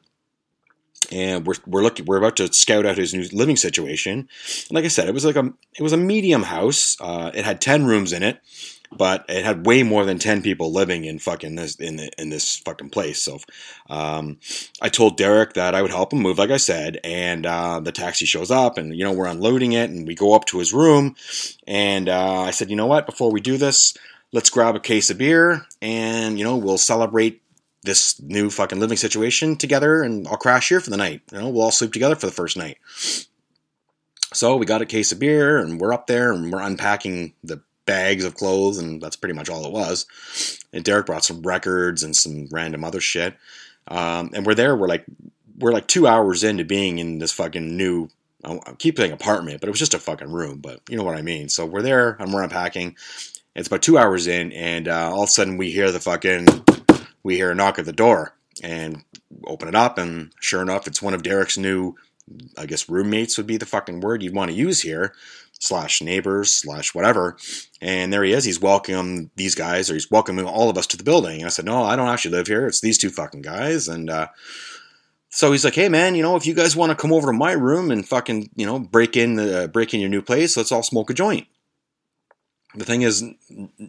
and 1.13 1.47
we're 1.47 1.57
we're 1.67 1.83
looking 1.83 2.07
we're 2.07 2.17
about 2.17 2.37
to 2.39 2.51
scout 2.51 2.87
out 2.87 2.97
his 2.97 3.13
new 3.13 3.29
living 3.33 3.57
situation. 3.57 4.27
And 4.69 4.71
like 4.71 4.87
I 4.87 4.89
said, 4.89 5.07
it 5.07 5.15
was 5.15 5.27
like 5.27 5.37
a 5.37 5.53
it 5.79 5.83
was 5.83 5.93
a 5.93 5.99
medium 5.99 6.45
house. 6.45 6.97
Uh, 6.99 7.31
it 7.35 7.45
had 7.45 7.61
ten 7.61 7.85
rooms 7.85 8.15
in 8.15 8.23
it 8.23 8.41
but 8.93 9.25
it 9.29 9.45
had 9.45 9.67
way 9.67 9.83
more 9.83 10.05
than 10.05 10.19
10 10.19 10.43
people 10.43 10.73
living 10.73 11.05
in 11.05 11.19
fucking 11.19 11.55
this 11.55 11.77
in 11.77 11.97
the, 11.97 12.11
in 12.19 12.31
this 12.31 12.57
fucking 12.59 12.91
place. 12.91 13.23
So 13.23 13.39
um, 13.89 14.39
i 14.83 14.89
told 14.89 15.17
derek 15.17 15.55
that 15.55 15.75
i 15.75 15.83
would 15.83 15.91
help 15.91 16.13
him 16.13 16.21
move 16.21 16.39
like 16.39 16.51
i 16.51 16.57
said 16.57 16.99
and 17.05 17.47
uh, 17.47 17.81
the 17.81 17.93
taxi 17.93 18.25
shows 18.25 18.51
up 18.51 18.79
and 18.79 18.97
you 18.97 19.05
know 19.05 19.13
we're 19.13 19.27
unloading 19.27 19.73
it 19.73 19.91
and 19.91 20.07
we 20.07 20.15
go 20.15 20.35
up 20.35 20.45
to 20.47 20.59
his 20.59 20.73
room 20.73 21.15
and 21.67 22.09
uh, 22.09 22.41
i 22.41 22.51
said 22.51 22.71
you 22.71 22.77
know 22.77 22.87
what? 22.87 23.07
Before 23.07 23.31
we 23.31 23.41
do 23.41 23.57
this 23.57 23.95
let's 24.33 24.51
grab 24.51 24.77
a 24.77 24.81
case 24.81 25.11
of 25.11 25.19
beer 25.19 25.67
and 25.83 26.39
you 26.39 26.45
know 26.45 26.57
we'll 26.57 26.79
celebrate 26.79 27.43
this 27.83 28.21
new 28.21 28.51
fucking 28.51 28.79
living 28.79 28.97
situation 28.97 29.57
together 29.57 30.03
and 30.03 30.29
i'll 30.29 30.37
crash 30.37 30.69
here 30.69 30.81
for 30.81 30.91
the 30.91 30.97
night. 30.97 31.23
You 31.33 31.39
know 31.39 31.49
we'll 31.49 31.63
all 31.63 31.71
sleep 31.71 31.93
together 31.93 32.15
for 32.15 32.27
the 32.27 32.33
first 32.33 32.57
night. 32.57 32.79
So 34.33 34.57
we 34.57 34.67
got 34.67 34.83
a 34.83 34.87
case 34.87 35.11
of 35.11 35.19
beer 35.19 35.59
and 35.59 35.81
we're 35.81 35.93
up 35.93 36.07
there 36.07 36.33
and 36.33 36.53
we're 36.53 36.61
unpacking 36.61 37.35
the 37.43 37.63
bags 37.91 38.25
of 38.25 38.37
clothes, 38.37 38.79
and 38.79 39.03
that's 39.03 39.17
pretty 39.17 39.35
much 39.35 39.51
all 39.51 39.65
it 39.65 39.73
was. 39.73 40.07
And 40.73 40.85
Derek 40.85 41.07
brought 41.07 41.25
some 41.25 41.43
records 41.43 42.05
and 42.05 42.15
some 42.15 42.47
random 42.53 42.85
other 42.85 43.01
shit. 43.01 43.35
Um, 43.89 44.31
and 44.33 44.47
we're 44.47 44.55
there. 44.55 44.77
We're 44.77 44.87
like 44.87 45.05
we're 45.59 45.73
like 45.73 45.89
two 45.89 46.07
hours 46.07 46.45
into 46.45 46.65
being 46.65 47.01
in 47.01 47.19
this 47.19 47.33
fucking 47.33 47.77
new. 47.77 48.09
I 48.45 48.59
keep 48.79 48.97
saying 48.97 49.11
apartment, 49.11 49.61
but 49.61 49.69
it 49.69 49.73
was 49.73 49.81
just 49.81 49.95
a 49.95 49.99
fucking 49.99 50.31
room. 50.31 50.61
But 50.61 50.81
you 50.89 50.97
know 50.97 51.03
what 51.03 51.17
I 51.17 51.23
mean. 51.23 51.49
So 51.49 51.67
we're 51.67 51.83
there, 51.83 52.17
and 52.21 52.33
we're 52.33 52.45
unpacking. 52.45 52.97
It's 53.57 53.67
about 53.67 53.83
two 53.83 53.99
hours 53.99 54.29
in, 54.29 54.53
and 54.53 54.87
uh, 54.87 55.11
all 55.11 55.25
of 55.25 55.29
a 55.29 55.33
sudden 55.33 55.57
we 55.57 55.73
hear 55.73 55.91
the 55.91 55.99
fucking 55.99 56.47
we 57.25 57.35
hear 57.35 57.51
a 57.51 57.57
knock 57.57 57.81
at 57.81 57.87
the 57.87 57.93
door, 57.93 58.37
and 58.63 59.03
open 59.49 59.67
it 59.67 59.75
up, 59.75 59.99
and 59.99 60.33
sure 60.41 60.63
enough, 60.63 60.87
it's 60.87 61.03
one 61.03 61.15
of 61.15 61.25
Derek's 61.25 61.59
new 61.59 61.97
I 62.57 62.67
guess 62.67 62.89
roommates 62.89 63.37
would 63.37 63.47
be 63.47 63.57
the 63.57 63.67
fucking 63.67 64.01
word 64.01 64.23
you'd 64.23 64.35
want 64.35 64.51
to 64.51 64.57
use 64.57 64.83
here 64.83 65.15
slash 65.61 66.03
neighbors 66.03 66.53
slash 66.53 66.95
whatever. 66.95 67.37
And 67.81 68.13
there 68.13 68.25
he 68.25 68.33
is. 68.33 68.45
He's 68.45 68.61
welcoming 68.61 69.31
these 69.37 69.55
guys, 69.55 69.89
or 69.89 69.95
he's 69.95 70.11
welcoming 70.11 70.47
all 70.47 70.69
of 70.69 70.77
us 70.77 70.87
to 70.89 70.97
the 70.97 71.05
building. 71.05 71.39
And 71.39 71.47
I 71.47 71.51
said, 71.51 71.67
no, 71.67 71.85
I 71.85 71.95
don't 71.95 72.09
actually 72.09 72.37
live 72.37 72.49
here. 72.49 72.67
It's 72.67 72.81
these 72.81 72.99
two 72.99 73.11
fucking 73.11 73.43
guys. 73.43 73.87
And 73.87 74.11
uh, 74.11 74.29
so 75.29 75.53
he's 75.53 75.65
like, 75.65 75.75
hey 75.75 75.89
man, 75.89 76.17
you 76.17 76.23
know, 76.23 76.35
if 76.35 76.47
you 76.47 76.55
guys 76.55 76.75
want 76.75 76.91
to 76.91 76.97
come 76.97 77.13
over 77.13 77.29
to 77.29 77.33
my 77.33 77.53
room 77.53 77.91
and 77.91 78.09
fucking, 78.09 78.51
you 78.57 78.67
know, 78.67 78.81
break 78.81 79.17
in 79.17 79.37
the 79.37 79.71
break 79.73 79.95
in 79.95 80.01
your 80.01 80.11
new 80.11 80.23
place, 80.23 80.57
let's 80.57 80.73
all 80.73 80.83
smoke 80.83 81.11
a 81.11 81.15
joint. 81.15 81.47
The 82.75 82.85
thing 82.85 83.03
is, 83.03 83.25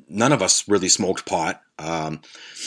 none 0.09 0.33
of 0.33 0.41
us 0.41 0.67
really 0.67 0.89
smoked 0.89 1.27
pot. 1.27 1.61
Um, 1.77 2.21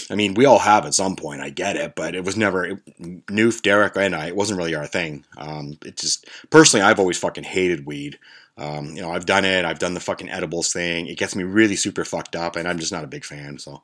I 0.08 0.14
mean, 0.14 0.34
we 0.34 0.44
all 0.44 0.60
have 0.60 0.86
at 0.86 0.94
some 0.94 1.16
point. 1.16 1.40
I 1.40 1.50
get 1.50 1.74
it, 1.74 1.96
but 1.96 2.14
it 2.14 2.24
was 2.24 2.36
never 2.36 2.64
it, 2.64 3.26
Newf, 3.26 3.62
Derek, 3.62 3.96
and 3.96 4.14
I. 4.14 4.28
It 4.28 4.36
wasn't 4.36 4.58
really 4.58 4.76
our 4.76 4.86
thing. 4.86 5.24
Um, 5.36 5.76
it 5.84 5.96
just 5.96 6.26
personally, 6.50 6.84
I've 6.84 7.00
always 7.00 7.18
fucking 7.18 7.42
hated 7.42 7.84
weed. 7.84 8.20
Um, 8.56 8.94
you 8.94 9.02
know, 9.02 9.10
I've 9.10 9.26
done 9.26 9.44
it. 9.44 9.64
I've 9.64 9.80
done 9.80 9.94
the 9.94 10.00
fucking 10.00 10.30
edibles 10.30 10.72
thing. 10.72 11.08
It 11.08 11.18
gets 11.18 11.34
me 11.34 11.42
really 11.42 11.74
super 11.74 12.04
fucked 12.04 12.36
up, 12.36 12.54
and 12.54 12.68
I'm 12.68 12.78
just 12.78 12.92
not 12.92 13.02
a 13.02 13.08
big 13.08 13.24
fan. 13.24 13.58
So 13.58 13.82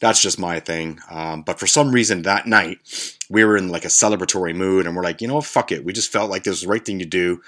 that's 0.00 0.22
just 0.22 0.38
my 0.38 0.60
thing. 0.60 1.00
Um, 1.10 1.42
but 1.42 1.58
for 1.58 1.66
some 1.66 1.90
reason, 1.90 2.22
that 2.22 2.46
night 2.46 2.78
we 3.28 3.44
were 3.44 3.56
in 3.56 3.70
like 3.70 3.84
a 3.84 3.88
celebratory 3.88 4.54
mood, 4.54 4.86
and 4.86 4.94
we're 4.94 5.02
like, 5.02 5.20
you 5.20 5.28
know, 5.28 5.40
fuck 5.40 5.72
it. 5.72 5.84
We 5.84 5.92
just 5.92 6.12
felt 6.12 6.30
like 6.30 6.44
this 6.44 6.52
was 6.52 6.62
the 6.62 6.68
right 6.68 6.84
thing 6.84 7.00
to 7.00 7.04
do. 7.04 7.42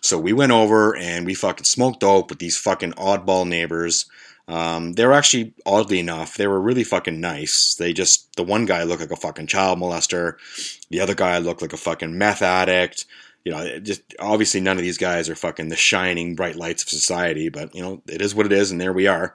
So 0.00 0.18
we 0.18 0.32
went 0.32 0.52
over 0.52 0.96
and 0.96 1.26
we 1.26 1.34
fucking 1.34 1.64
smoked 1.64 2.00
dope 2.00 2.30
with 2.30 2.38
these 2.38 2.56
fucking 2.56 2.92
oddball 2.92 3.46
neighbors. 3.46 4.06
Um, 4.48 4.94
they 4.94 5.06
were 5.06 5.12
actually 5.12 5.54
oddly 5.64 6.00
enough, 6.00 6.36
they 6.36 6.46
were 6.46 6.60
really 6.60 6.82
fucking 6.82 7.20
nice. 7.20 7.74
They 7.74 7.92
just 7.92 8.34
the 8.36 8.42
one 8.42 8.64
guy 8.66 8.82
looked 8.82 9.00
like 9.00 9.12
a 9.12 9.16
fucking 9.16 9.46
child 9.46 9.78
molester, 9.78 10.34
the 10.90 11.00
other 11.00 11.14
guy 11.14 11.38
looked 11.38 11.62
like 11.62 11.72
a 11.72 11.76
fucking 11.76 12.18
meth 12.18 12.42
addict 12.42 13.06
you 13.44 13.52
know, 13.52 13.78
just 13.80 14.02
obviously 14.18 14.60
none 14.60 14.76
of 14.76 14.82
these 14.82 14.98
guys 14.98 15.28
are 15.28 15.34
fucking 15.34 15.68
the 15.68 15.76
shining 15.76 16.34
bright 16.34 16.56
lights 16.56 16.82
of 16.82 16.88
society, 16.88 17.48
but 17.48 17.74
you 17.74 17.82
know, 17.82 18.02
it 18.08 18.22
is 18.22 18.34
what 18.34 18.46
it 18.46 18.52
is, 18.52 18.70
and 18.70 18.80
there 18.80 18.92
we 18.92 19.06
are. 19.06 19.34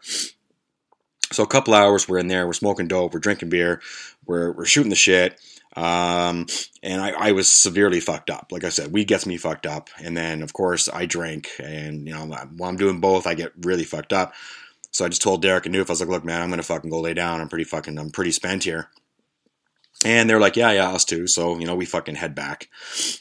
So 1.32 1.43
a 1.43 1.48
couple 1.48 1.74
hours 1.74 2.08
we're 2.08 2.20
in 2.20 2.28
there, 2.28 2.48
we're 2.48 2.54
smoking 2.54 2.88
dope, 2.88 3.13
we're 3.13 3.20
drinking 3.20 3.50
beer, 3.50 3.82
we're 4.26 4.54
we're 4.54 4.65
shooting 4.65 4.89
the 4.89 4.96
shit. 4.96 5.39
Um, 5.76 6.48
and 6.82 7.02
I, 7.02 7.12
I, 7.12 7.32
was 7.34 7.52
severely 7.52 8.00
fucked 8.00 8.32
up. 8.32 8.48
Like 8.50 8.63
I 8.63 8.70
said, 8.70 8.91
weed 8.91 9.08
gets 9.08 9.28
me 9.28 9.38
fucked 9.38 9.67
up, 9.67 9.89
and 10.02 10.17
then 10.17 10.41
of 10.41 10.52
course 10.54 10.89
I 10.91 11.06
drink, 11.06 11.52
and 11.60 12.08
you 12.08 12.13
know 12.15 12.26
while 12.26 12.70
I'm 12.70 12.78
doing 12.78 13.00
both, 13.00 13.28
I 13.28 13.36
get 13.36 13.52
really 13.62 13.84
fucked 13.84 14.12
up. 14.12 14.34
So 14.91 15.06
I 15.06 15.10
just 15.10 15.22
told 15.22 15.43
Derek 15.43 15.67
and 15.67 15.76
Newf, 15.76 15.89
I 15.89 15.91
was 15.91 16.00
like, 16.00 16.10
"Look, 16.10 16.26
man, 16.26 16.41
I'm 16.41 16.50
gonna 16.50 16.63
fucking 16.63 16.89
go 16.89 17.02
lay 17.02 17.13
down. 17.13 17.41
I'm 17.41 17.50
pretty 17.50 17.65
fucking, 17.65 18.00
I'm 18.00 18.10
pretty 18.10 18.32
spent 18.32 18.63
here." 18.63 18.89
And 20.06 20.30
they're 20.30 20.40
like, 20.40 20.56
yeah, 20.56 20.72
yeah, 20.72 20.90
us 20.90 21.06
too. 21.06 21.28
So, 21.28 21.58
you 21.58 21.66
know, 21.66 21.76
we 21.76 21.86
fucking 21.86 22.16
head 22.16 22.36
back. 22.36 22.70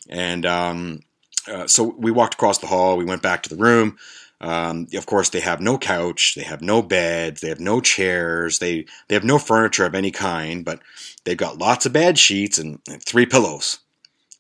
And 0.09 0.45
um, 0.45 1.01
uh, 1.49 1.67
so 1.67 1.95
we 1.99 2.11
walked 2.11 2.35
across 2.35 2.59
the 2.59 2.67
hall. 2.67 2.97
We 2.97 3.05
went 3.05 3.23
back 3.23 3.43
to 3.45 3.49
the 3.49 3.63
room. 3.63 3.97
Um, 4.41 4.87
of 4.95 5.07
course, 5.07 5.31
they 5.31 5.41
have 5.41 5.61
no 5.61 5.79
couch, 5.79 6.35
they 6.37 6.43
have 6.43 6.61
no 6.61 6.83
beds, 6.83 7.41
they 7.41 7.49
have 7.49 7.61
no 7.61 7.81
chairs, 7.81 8.59
they 8.59 8.85
they 9.09 9.15
have 9.15 9.25
no 9.25 9.39
furniture 9.39 9.87
of 9.87 9.95
any 9.95 10.11
kind, 10.11 10.63
but 10.63 10.81
they've 11.25 11.39
got 11.39 11.57
lots 11.57 11.87
of 11.87 11.95
bed 11.95 12.19
sheets 12.19 12.59
and, 12.59 12.79
and 12.87 13.03
three 13.03 13.25
pillows. 13.25 13.79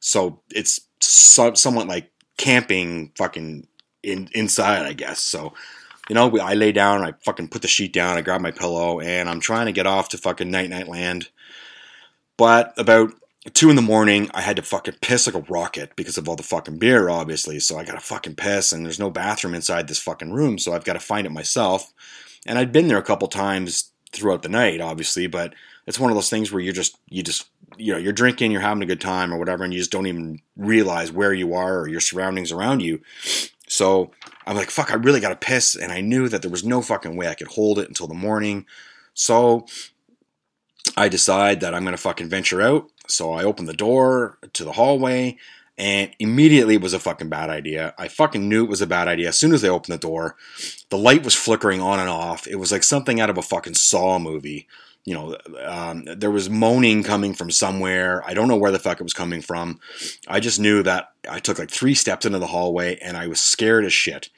So 0.00 0.42
it's 0.50 0.80
so, 1.00 1.54
somewhat 1.54 1.88
like 1.88 2.10
camping, 2.36 3.12
fucking 3.16 3.66
in, 4.02 4.28
inside, 4.34 4.84
I 4.84 4.92
guess. 4.92 5.20
So 5.20 5.54
you 6.10 6.14
know, 6.14 6.28
we, 6.28 6.40
I 6.40 6.54
lay 6.54 6.72
down, 6.72 7.02
I 7.02 7.14
fucking 7.24 7.48
put 7.48 7.62
the 7.62 7.68
sheet 7.68 7.92
down, 7.92 8.16
I 8.18 8.20
grab 8.20 8.40
my 8.40 8.50
pillow, 8.50 9.00
and 9.00 9.28
I'm 9.28 9.40
trying 9.40 9.66
to 9.66 9.72
get 9.72 9.86
off 9.86 10.10
to 10.10 10.18
fucking 10.18 10.50
night 10.50 10.68
night 10.68 10.88
land. 10.88 11.30
But 12.36 12.74
about 12.76 13.12
two 13.52 13.70
in 13.70 13.76
the 13.76 13.82
morning, 13.82 14.30
I 14.34 14.40
had 14.40 14.56
to 14.56 14.62
fucking 14.62 14.96
piss 15.00 15.26
like 15.26 15.36
a 15.36 15.50
rocket 15.50 15.94
because 15.96 16.18
of 16.18 16.28
all 16.28 16.36
the 16.36 16.42
fucking 16.42 16.78
beer, 16.78 17.08
obviously. 17.08 17.60
So 17.60 17.78
I 17.78 17.84
gotta 17.84 18.00
fucking 18.00 18.36
piss, 18.36 18.72
and 18.72 18.84
there's 18.84 18.98
no 18.98 19.10
bathroom 19.10 19.54
inside 19.54 19.88
this 19.88 20.00
fucking 20.00 20.32
room, 20.32 20.58
so 20.58 20.72
I've 20.72 20.84
got 20.84 20.94
to 20.94 21.00
find 21.00 21.26
it 21.26 21.30
myself. 21.30 21.92
And 22.46 22.58
I'd 22.58 22.72
been 22.72 22.88
there 22.88 22.98
a 22.98 23.02
couple 23.02 23.28
times 23.28 23.92
throughout 24.12 24.42
the 24.42 24.48
night, 24.48 24.80
obviously, 24.80 25.26
but 25.26 25.54
it's 25.86 26.00
one 26.00 26.10
of 26.10 26.16
those 26.16 26.30
things 26.30 26.50
where 26.52 26.62
you're 26.62 26.72
just 26.72 26.98
you 27.08 27.22
just 27.22 27.48
you 27.76 27.92
know 27.92 27.98
you're 27.98 28.12
drinking, 28.12 28.50
you're 28.50 28.60
having 28.60 28.82
a 28.82 28.86
good 28.86 29.00
time 29.00 29.32
or 29.32 29.38
whatever, 29.38 29.64
and 29.64 29.72
you 29.72 29.78
just 29.78 29.92
don't 29.92 30.06
even 30.06 30.40
realize 30.56 31.12
where 31.12 31.32
you 31.32 31.54
are 31.54 31.80
or 31.80 31.88
your 31.88 32.00
surroundings 32.00 32.52
around 32.52 32.80
you. 32.80 33.00
So 33.68 34.12
I'm 34.46 34.56
like, 34.56 34.70
fuck, 34.70 34.90
I 34.90 34.94
really 34.94 35.20
gotta 35.20 35.36
piss, 35.36 35.76
and 35.76 35.92
I 35.92 36.00
knew 36.00 36.28
that 36.28 36.42
there 36.42 36.50
was 36.50 36.64
no 36.64 36.82
fucking 36.82 37.16
way 37.16 37.28
I 37.28 37.34
could 37.34 37.48
hold 37.48 37.78
it 37.78 37.88
until 37.88 38.06
the 38.06 38.14
morning. 38.14 38.66
So 39.14 39.66
I 40.96 41.08
decide 41.08 41.60
that 41.60 41.74
I'm 41.74 41.84
going 41.84 41.96
to 41.96 42.02
fucking 42.02 42.28
venture 42.28 42.60
out. 42.60 42.90
So 43.08 43.32
I 43.32 43.44
open 43.44 43.66
the 43.66 43.72
door 43.72 44.38
to 44.52 44.64
the 44.64 44.72
hallway 44.72 45.38
and 45.78 46.10
immediately 46.18 46.74
it 46.74 46.80
was 46.80 46.94
a 46.94 46.98
fucking 46.98 47.28
bad 47.28 47.50
idea. 47.50 47.94
I 47.98 48.08
fucking 48.08 48.48
knew 48.48 48.64
it 48.64 48.70
was 48.70 48.80
a 48.80 48.86
bad 48.86 49.08
idea 49.08 49.28
as 49.28 49.36
soon 49.36 49.52
as 49.52 49.60
they 49.60 49.68
opened 49.68 49.92
the 49.92 49.98
door. 49.98 50.36
The 50.88 50.98
light 50.98 51.22
was 51.22 51.34
flickering 51.34 51.80
on 51.80 52.00
and 52.00 52.08
off. 52.08 52.46
It 52.46 52.56
was 52.56 52.72
like 52.72 52.82
something 52.82 53.20
out 53.20 53.30
of 53.30 53.38
a 53.38 53.42
fucking 53.42 53.74
Saw 53.74 54.18
movie. 54.18 54.66
You 55.04 55.14
know, 55.14 55.36
um, 55.64 56.04
there 56.04 56.30
was 56.30 56.50
moaning 56.50 57.04
coming 57.04 57.32
from 57.34 57.50
somewhere. 57.50 58.24
I 58.26 58.34
don't 58.34 58.48
know 58.48 58.56
where 58.56 58.72
the 58.72 58.78
fuck 58.78 58.98
it 58.98 59.04
was 59.04 59.12
coming 59.12 59.40
from. 59.40 59.78
I 60.26 60.40
just 60.40 60.58
knew 60.58 60.82
that 60.82 61.10
I 61.30 61.38
took 61.38 61.58
like 61.58 61.70
three 61.70 61.94
steps 61.94 62.26
into 62.26 62.38
the 62.38 62.48
hallway 62.48 62.98
and 62.98 63.16
I 63.16 63.26
was 63.28 63.38
scared 63.38 63.84
as 63.84 63.92
shit. 63.92 64.30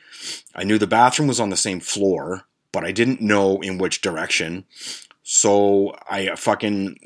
I 0.54 0.64
knew 0.64 0.76
the 0.76 0.86
bathroom 0.86 1.28
was 1.28 1.40
on 1.40 1.50
the 1.50 1.56
same 1.56 1.80
floor, 1.80 2.42
but 2.72 2.84
I 2.84 2.92
didn't 2.92 3.22
know 3.22 3.60
in 3.60 3.78
which 3.78 4.02
direction. 4.02 4.66
So 5.30 5.94
I 6.08 6.34
fucking 6.36 7.00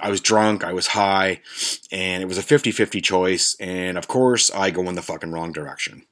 I 0.00 0.08
was 0.08 0.20
drunk, 0.20 0.62
I 0.62 0.72
was 0.72 0.86
high, 0.86 1.40
and 1.90 2.22
it 2.22 2.26
was 2.26 2.38
a 2.38 2.42
50-50 2.42 3.02
choice, 3.02 3.56
and 3.58 3.98
of 3.98 4.06
course 4.06 4.48
I 4.54 4.70
go 4.70 4.82
in 4.82 4.94
the 4.94 5.02
fucking 5.02 5.32
wrong 5.32 5.50
direction. 5.50 6.06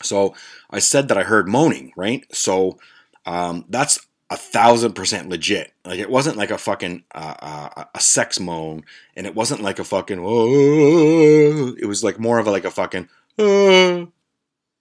So 0.00 0.36
I 0.70 0.78
said 0.78 1.08
that 1.08 1.18
I 1.18 1.24
heard 1.24 1.48
moaning, 1.48 1.92
right? 1.96 2.24
So 2.32 2.78
um, 3.26 3.64
that's 3.68 3.98
a 4.30 4.36
thousand 4.36 4.92
percent 4.92 5.28
legit. 5.28 5.72
Like 5.84 5.98
it 5.98 6.08
wasn't 6.08 6.36
like 6.36 6.52
a 6.52 6.58
fucking 6.58 7.02
uh, 7.12 7.34
uh, 7.40 7.84
a 7.92 8.00
sex 8.00 8.38
moan, 8.38 8.84
and 9.16 9.26
it 9.26 9.34
wasn't 9.34 9.60
like 9.60 9.80
a 9.80 9.84
fucking. 9.84 10.20
Oh, 10.22 11.74
it 11.76 11.86
was 11.86 12.04
like 12.04 12.20
more 12.20 12.38
of 12.38 12.46
a, 12.46 12.52
like 12.52 12.64
a 12.64 12.70
fucking. 12.70 13.08
Oh, 13.40 14.12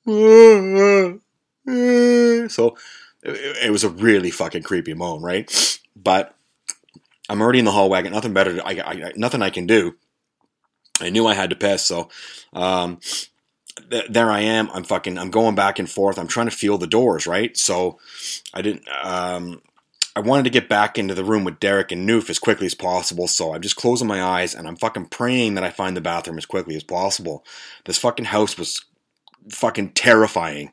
oh. 0.05 1.19
So 2.47 2.77
it, 3.23 3.65
it, 3.65 3.71
was 3.71 3.83
a 3.83 3.89
really 3.89 4.31
fucking 4.31 4.63
creepy 4.63 4.93
moan, 4.93 5.21
right? 5.21 5.79
But 5.95 6.35
I'm 7.29 7.41
already 7.41 7.59
in 7.59 7.65
the 7.65 7.71
hallway. 7.71 7.99
I 7.99 8.01
got 8.03 8.11
nothing 8.11 8.33
better. 8.33 8.55
To, 8.55 8.65
I, 8.65 8.71
I, 8.71 9.11
nothing 9.15 9.41
I 9.41 9.49
can 9.49 9.65
do. 9.65 9.95
I 11.01 11.09
knew 11.09 11.25
I 11.25 11.33
had 11.33 11.49
to 11.49 11.55
piss, 11.55 11.83
so 11.83 12.09
um, 12.53 12.99
th- 13.89 14.07
there 14.09 14.29
I 14.29 14.41
am. 14.41 14.69
I'm 14.71 14.83
fucking. 14.83 15.17
I'm 15.17 15.31
going 15.31 15.55
back 15.55 15.79
and 15.79 15.89
forth. 15.89 16.19
I'm 16.19 16.27
trying 16.27 16.49
to 16.49 16.55
feel 16.55 16.77
the 16.77 16.87
doors, 16.87 17.25
right? 17.25 17.57
So 17.57 17.99
I 18.53 18.61
didn't. 18.61 18.87
Um, 19.03 19.61
I 20.15 20.19
wanted 20.19 20.43
to 20.43 20.51
get 20.51 20.69
back 20.69 20.99
into 20.99 21.15
the 21.15 21.23
room 21.23 21.43
with 21.43 21.59
Derek 21.59 21.91
and 21.91 22.07
Newf 22.07 22.29
as 22.29 22.37
quickly 22.37 22.67
as 22.67 22.75
possible, 22.75 23.27
so 23.27 23.53
I'm 23.53 23.61
just 23.61 23.75
closing 23.75 24.07
my 24.07 24.21
eyes 24.21 24.53
and 24.53 24.67
I'm 24.67 24.75
fucking 24.75 25.07
praying 25.07 25.55
that 25.55 25.63
I 25.63 25.71
find 25.71 25.97
the 25.97 26.01
bathroom 26.01 26.37
as 26.37 26.45
quickly 26.45 26.75
as 26.75 26.83
possible. 26.83 27.43
This 27.85 27.97
fucking 27.97 28.25
house 28.25 28.55
was 28.55 28.85
fucking 29.49 29.93
terrifying. 29.93 30.71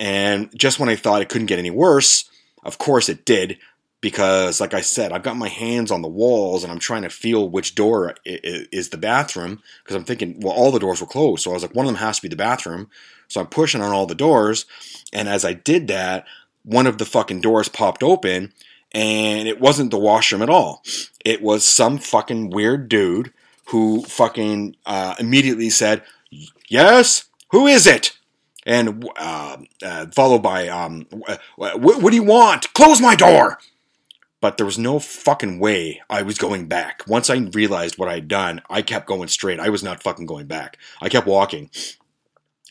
And 0.00 0.50
just 0.58 0.80
when 0.80 0.88
I 0.88 0.96
thought 0.96 1.22
it 1.22 1.28
couldn't 1.28 1.46
get 1.46 1.60
any 1.60 1.70
worse, 1.70 2.28
of 2.64 2.78
course 2.78 3.08
it 3.08 3.24
did 3.24 3.58
because 4.00 4.60
like 4.60 4.74
i 4.74 4.80
said 4.80 5.12
i've 5.12 5.22
got 5.22 5.36
my 5.36 5.48
hands 5.48 5.90
on 5.90 6.02
the 6.02 6.08
walls 6.08 6.62
and 6.62 6.72
i'm 6.72 6.78
trying 6.78 7.02
to 7.02 7.10
feel 7.10 7.48
which 7.48 7.74
door 7.74 8.14
is 8.24 8.88
the 8.90 8.96
bathroom 8.96 9.62
because 9.82 9.96
i'm 9.96 10.04
thinking 10.04 10.40
well 10.40 10.54
all 10.54 10.70
the 10.70 10.78
doors 10.78 11.00
were 11.00 11.06
closed. 11.06 11.42
So 11.42 11.50
i 11.50 11.54
was 11.54 11.62
like 11.62 11.74
one 11.74 11.86
of 11.86 11.92
them 11.92 12.00
has 12.00 12.16
to 12.16 12.22
be 12.22 12.28
the 12.28 12.36
bathroom. 12.36 12.88
So 13.28 13.40
i'm 13.40 13.46
pushing 13.46 13.80
on 13.80 13.92
all 13.92 14.06
the 14.06 14.14
doors. 14.14 14.66
And 15.12 15.28
as 15.28 15.44
i 15.44 15.52
did 15.52 15.88
that 15.88 16.26
one 16.64 16.86
of 16.86 16.98
the 16.98 17.04
fucking 17.04 17.40
doors 17.40 17.68
popped 17.68 18.02
open 18.02 18.52
and 18.92 19.48
it 19.48 19.60
wasn't 19.60 19.90
the 19.90 19.98
washroom 19.98 20.42
at 20.42 20.50
all. 20.50 20.82
It 21.24 21.42
was 21.42 21.64
some 21.64 21.98
fucking 21.98 22.50
weird 22.50 22.88
dude 22.88 23.32
who 23.66 24.02
fucking 24.02 24.74
uh, 24.84 25.14
immediately 25.18 25.70
said 25.70 26.02
yes 26.68 27.26
who 27.50 27.66
is 27.66 27.86
it 27.86 28.16
and 28.66 29.08
uh, 29.16 29.56
uh, 29.82 30.06
followed 30.14 30.42
by 30.42 30.68
um, 30.68 31.06
what, 31.56 31.80
what 31.80 32.10
do 32.10 32.16
you 32.16 32.22
want 32.22 32.72
close 32.74 33.00
my 33.00 33.14
door 33.14 33.58
but 34.40 34.56
there 34.56 34.66
was 34.66 34.78
no 34.78 34.98
fucking 34.98 35.58
way 35.58 36.00
I 36.08 36.22
was 36.22 36.38
going 36.38 36.66
back. 36.66 37.02
Once 37.06 37.28
I 37.28 37.36
realized 37.36 37.98
what 37.98 38.08
I'd 38.08 38.28
done, 38.28 38.62
I 38.70 38.80
kept 38.82 39.06
going 39.06 39.28
straight. 39.28 39.60
I 39.60 39.68
was 39.68 39.82
not 39.82 40.02
fucking 40.02 40.26
going 40.26 40.46
back. 40.46 40.78
I 41.00 41.10
kept 41.10 41.26
walking. 41.26 41.70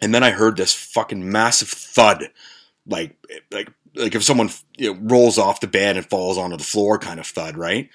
And 0.01 0.13
then 0.13 0.23
I 0.23 0.31
heard 0.31 0.57
this 0.57 0.73
fucking 0.73 1.31
massive 1.31 1.67
thud, 1.67 2.29
like 2.87 3.15
like 3.51 3.71
like 3.95 4.15
if 4.15 4.23
someone 4.23 4.49
you 4.77 4.93
know, 4.93 4.99
rolls 5.03 5.37
off 5.37 5.59
the 5.59 5.67
bed 5.67 5.97
and 5.97 6.09
falls 6.09 6.37
onto 6.37 6.57
the 6.57 6.63
floor 6.63 6.97
kind 6.97 7.19
of 7.19 7.27
thud, 7.27 7.57
right? 7.57 7.89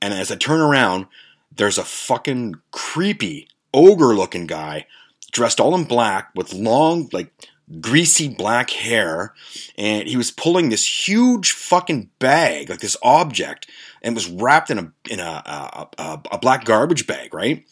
And 0.00 0.14
as 0.14 0.30
I 0.30 0.36
turn 0.36 0.60
around, 0.60 1.06
there's 1.54 1.78
a 1.78 1.84
fucking 1.84 2.54
creepy 2.70 3.48
ogre 3.74 4.14
looking 4.14 4.46
guy 4.46 4.86
dressed 5.32 5.60
all 5.60 5.74
in 5.74 5.84
black 5.84 6.30
with 6.34 6.52
long 6.52 7.08
like 7.12 7.32
greasy 7.80 8.28
black 8.28 8.70
hair, 8.70 9.34
and 9.76 10.06
he 10.08 10.16
was 10.16 10.30
pulling 10.30 10.68
this 10.68 11.08
huge 11.08 11.52
fucking 11.52 12.10
bag, 12.18 12.70
like 12.70 12.80
this 12.80 12.96
object, 13.02 13.68
and 14.02 14.14
was 14.14 14.28
wrapped 14.28 14.70
in 14.70 14.78
a 14.78 14.92
in 15.10 15.20
a, 15.20 15.22
a, 15.22 15.88
a, 15.98 16.22
a 16.32 16.38
black 16.38 16.64
garbage 16.64 17.06
bag, 17.06 17.34
right? 17.34 17.66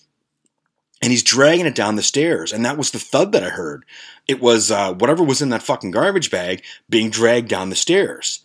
And 1.03 1.11
he's 1.11 1.23
dragging 1.23 1.67
it 1.67 1.75
down 1.75 1.97
the 1.97 2.03
stairs, 2.03 2.53
and 2.53 2.65
that 2.65 2.77
was 2.77 2.91
the 2.91 2.99
thud 2.99 3.33
that 3.33 3.45
I 3.45 3.51
heard. 3.51 3.85
It 4.29 4.41
was 4.41 4.71
uh, 4.71 4.93
whatever 4.95 5.25
was 5.25 5.41
in 5.41 5.49
that 5.51 5.63
fucking 5.63 5.93
garbage 5.93 6.31
bag 6.31 6.63
being 6.89 7.11
dragged 7.11 7.49
down 7.49 7.71
the 7.71 7.77
stairs. 7.77 8.45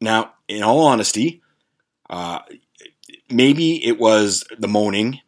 Now, 0.00 0.32
in 0.48 0.62
all 0.62 0.86
honesty, 0.86 1.42
uh, 2.08 2.40
maybe 3.30 3.84
it 3.84 3.98
was 3.98 4.44
the 4.58 4.68
moaning, 4.68 5.20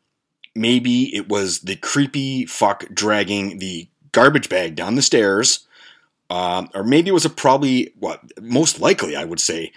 maybe 0.55 1.15
it 1.15 1.29
was 1.29 1.61
the 1.61 1.77
creepy 1.77 2.47
fuck 2.47 2.85
dragging 2.93 3.59
the 3.59 3.89
garbage 4.13 4.49
bag 4.49 4.75
down 4.75 4.95
the 4.95 5.03
stairs, 5.03 5.67
um, 6.31 6.69
or 6.75 6.85
maybe 6.85 7.09
it 7.09 7.15
was 7.15 7.25
a 7.25 7.31
probably 7.31 7.93
what 7.99 8.21
most 8.41 8.81
likely 8.81 9.17
I 9.17 9.25
would 9.25 9.41
say 9.41 9.73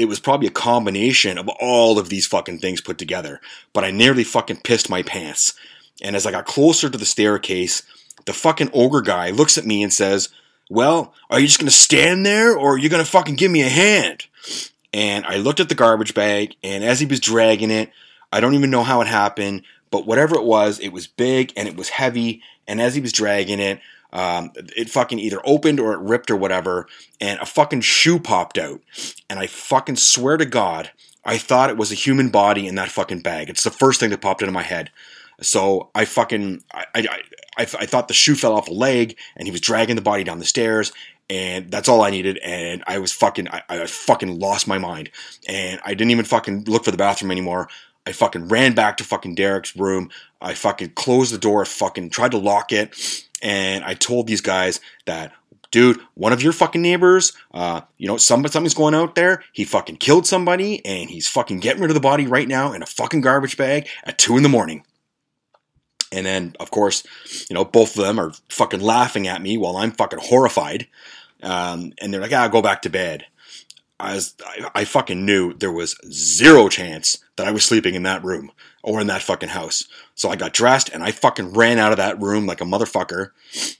it 0.00 0.08
was 0.08 0.18
probably 0.18 0.46
a 0.46 0.52
combination 0.52 1.36
of 1.36 1.46
all 1.60 1.98
of 1.98 2.08
these 2.08 2.26
fucking 2.26 2.58
things 2.58 2.80
put 2.80 2.96
together. 2.96 3.38
But 3.74 3.84
I 3.84 3.90
nearly 3.90 4.24
fucking 4.24 4.62
pissed 4.64 4.88
my 4.88 5.02
pants. 5.02 5.52
And 6.00 6.16
as 6.16 6.24
I 6.24 6.30
got 6.30 6.46
closer 6.46 6.88
to 6.88 6.96
the 6.96 7.04
staircase, 7.04 7.82
the 8.24 8.32
fucking 8.32 8.70
ogre 8.72 9.02
guy 9.02 9.28
looks 9.28 9.58
at 9.58 9.66
me 9.66 9.82
and 9.82 9.92
says, 9.92 10.30
Well, 10.70 11.12
are 11.28 11.38
you 11.38 11.46
just 11.46 11.58
gonna 11.60 11.70
stand 11.70 12.24
there 12.24 12.56
or 12.56 12.74
are 12.74 12.78
you 12.78 12.88
gonna 12.88 13.04
fucking 13.04 13.34
give 13.34 13.50
me 13.50 13.60
a 13.60 13.68
hand? 13.68 14.24
And 14.94 15.26
I 15.26 15.36
looked 15.36 15.60
at 15.60 15.68
the 15.68 15.74
garbage 15.74 16.14
bag, 16.14 16.56
and 16.64 16.82
as 16.82 16.98
he 16.98 17.06
was 17.06 17.20
dragging 17.20 17.70
it, 17.70 17.92
I 18.32 18.40
don't 18.40 18.54
even 18.54 18.70
know 18.70 18.82
how 18.82 19.02
it 19.02 19.06
happened, 19.06 19.64
but 19.90 20.06
whatever 20.06 20.36
it 20.36 20.44
was, 20.44 20.78
it 20.78 20.90
was 20.92 21.06
big 21.06 21.52
and 21.56 21.68
it 21.68 21.76
was 21.76 21.90
heavy. 21.90 22.42
And 22.66 22.80
as 22.80 22.94
he 22.94 23.00
was 23.00 23.12
dragging 23.12 23.60
it, 23.60 23.80
um, 24.12 24.50
it 24.54 24.90
fucking 24.90 25.18
either 25.18 25.40
opened 25.44 25.78
or 25.78 25.92
it 25.92 26.00
ripped 26.00 26.30
or 26.30 26.36
whatever, 26.36 26.86
and 27.20 27.38
a 27.40 27.46
fucking 27.46 27.82
shoe 27.82 28.18
popped 28.18 28.58
out. 28.58 28.80
And 29.28 29.38
I 29.38 29.46
fucking 29.46 29.96
swear 29.96 30.36
to 30.36 30.46
God, 30.46 30.90
I 31.24 31.38
thought 31.38 31.70
it 31.70 31.76
was 31.76 31.92
a 31.92 31.96
human 31.96 32.30
body 32.30 32.66
in 32.66 32.74
that 32.76 32.88
fucking 32.88 33.20
bag. 33.20 33.48
It's 33.48 33.64
the 33.64 33.70
first 33.70 34.00
thing 34.00 34.10
that 34.10 34.20
popped 34.20 34.42
into 34.42 34.52
my 34.52 34.62
head. 34.62 34.90
So 35.42 35.90
I 35.94 36.04
fucking 36.04 36.62
I, 36.72 36.84
I, 36.94 37.06
I, 37.58 37.62
I 37.62 37.86
thought 37.86 38.08
the 38.08 38.14
shoe 38.14 38.34
fell 38.34 38.54
off 38.54 38.68
a 38.68 38.72
leg, 38.72 39.16
and 39.36 39.46
he 39.46 39.52
was 39.52 39.60
dragging 39.60 39.96
the 39.96 40.02
body 40.02 40.24
down 40.24 40.38
the 40.38 40.44
stairs, 40.44 40.92
and 41.28 41.70
that's 41.70 41.88
all 41.88 42.02
I 42.02 42.10
needed. 42.10 42.38
And 42.38 42.82
I 42.86 42.98
was 42.98 43.12
fucking 43.12 43.48
I, 43.48 43.62
I 43.68 43.86
fucking 43.86 44.38
lost 44.38 44.66
my 44.66 44.78
mind, 44.78 45.10
and 45.48 45.80
I 45.84 45.94
didn't 45.94 46.10
even 46.10 46.24
fucking 46.24 46.64
look 46.64 46.84
for 46.84 46.90
the 46.90 46.96
bathroom 46.96 47.30
anymore. 47.30 47.68
I 48.06 48.12
fucking 48.12 48.48
ran 48.48 48.74
back 48.74 48.96
to 48.96 49.04
fucking 49.04 49.34
Derek's 49.34 49.76
room. 49.76 50.10
I 50.40 50.54
fucking 50.54 50.90
closed 50.90 51.34
the 51.34 51.38
door, 51.38 51.64
fucking 51.64 52.10
tried 52.10 52.30
to 52.30 52.38
lock 52.38 52.72
it, 52.72 52.94
and 53.42 53.84
I 53.84 53.94
told 53.94 54.26
these 54.26 54.40
guys 54.40 54.80
that, 55.06 55.32
dude, 55.70 56.00
one 56.14 56.32
of 56.32 56.42
your 56.42 56.52
fucking 56.52 56.80
neighbors, 56.80 57.32
uh, 57.52 57.82
you 57.98 58.08
know, 58.08 58.16
some, 58.16 58.46
something's 58.46 58.74
going 58.74 58.94
out 58.94 59.14
there. 59.14 59.44
He 59.52 59.64
fucking 59.64 59.96
killed 59.96 60.26
somebody, 60.26 60.84
and 60.84 61.10
he's 61.10 61.28
fucking 61.28 61.60
getting 61.60 61.82
rid 61.82 61.90
of 61.90 61.94
the 61.94 62.00
body 62.00 62.26
right 62.26 62.48
now 62.48 62.72
in 62.72 62.82
a 62.82 62.86
fucking 62.86 63.20
garbage 63.20 63.56
bag 63.56 63.86
at 64.04 64.18
two 64.18 64.36
in 64.36 64.42
the 64.42 64.48
morning. 64.48 64.84
And 66.12 66.26
then, 66.26 66.56
of 66.58 66.70
course, 66.70 67.04
you 67.48 67.54
know, 67.54 67.64
both 67.64 67.96
of 67.96 68.04
them 68.04 68.18
are 68.18 68.32
fucking 68.48 68.80
laughing 68.80 69.28
at 69.28 69.42
me 69.42 69.56
while 69.56 69.76
I'm 69.76 69.92
fucking 69.92 70.18
horrified. 70.20 70.88
Um, 71.42 71.92
and 72.00 72.12
they're 72.12 72.20
like, 72.20 72.32
ah, 72.32 72.48
go 72.48 72.62
back 72.62 72.82
to 72.82 72.90
bed. 72.90 73.26
I, 74.00 74.14
was, 74.14 74.34
I, 74.44 74.70
I 74.74 74.84
fucking 74.84 75.24
knew 75.24 75.54
there 75.54 75.72
was 75.72 75.96
zero 76.10 76.68
chance 76.68 77.18
that 77.36 77.46
I 77.46 77.52
was 77.52 77.64
sleeping 77.64 77.94
in 77.94 78.02
that 78.04 78.24
room 78.24 78.52
or 78.82 79.00
in 79.00 79.06
that 79.08 79.22
fucking 79.22 79.50
house. 79.50 79.86
So 80.14 80.30
I 80.30 80.36
got 80.36 80.52
dressed 80.52 80.90
and 80.90 81.02
I 81.02 81.12
fucking 81.12 81.52
ran 81.52 81.78
out 81.78 81.92
of 81.92 81.98
that 81.98 82.20
room 82.20 82.46
like 82.46 82.60
a 82.60 82.64
motherfucker. 82.64 83.30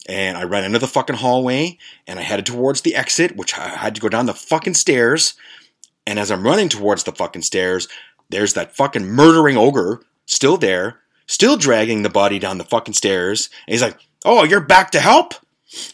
And 0.09 0.37
I 0.37 0.45
ran 0.45 0.65
into 0.65 0.79
the 0.79 0.87
fucking 0.87 1.17
hallway 1.17 1.79
and 2.07 2.19
I 2.19 2.23
headed 2.23 2.47
towards 2.47 2.83
the 2.83 2.95
exit, 2.95 3.37
which 3.37 3.57
I 3.57 3.69
had 3.69 3.95
to 3.95 4.01
go 4.01 4.09
down 4.09 4.27
the 4.27 4.35
fucking 4.35 4.75
stairs. 4.75 5.35
And 6.07 6.19
as 6.19 6.31
I'm 6.31 6.45
running 6.45 6.69
towards 6.69 7.05
the 7.05 7.13
fucking 7.13 7.43
stairs, 7.43 7.89
there's 8.29 8.55
that 8.55 8.75
fucking 8.75 9.07
murdering 9.07 9.57
ogre 9.57 10.03
still 10.27 10.57
there, 10.57 11.01
still 11.27 11.57
dragging 11.57 12.03
the 12.03 12.11
body 12.11 12.39
down 12.39 12.59
the 12.59 12.65
fucking 12.65 12.95
stairs. 12.95 13.51
And 13.67 13.75
he's 13.75 13.83
like, 13.83 13.99
Oh, 14.25 14.45
you're 14.45 14.61
back 14.61 14.91
to 14.93 15.01
help? 15.01 15.35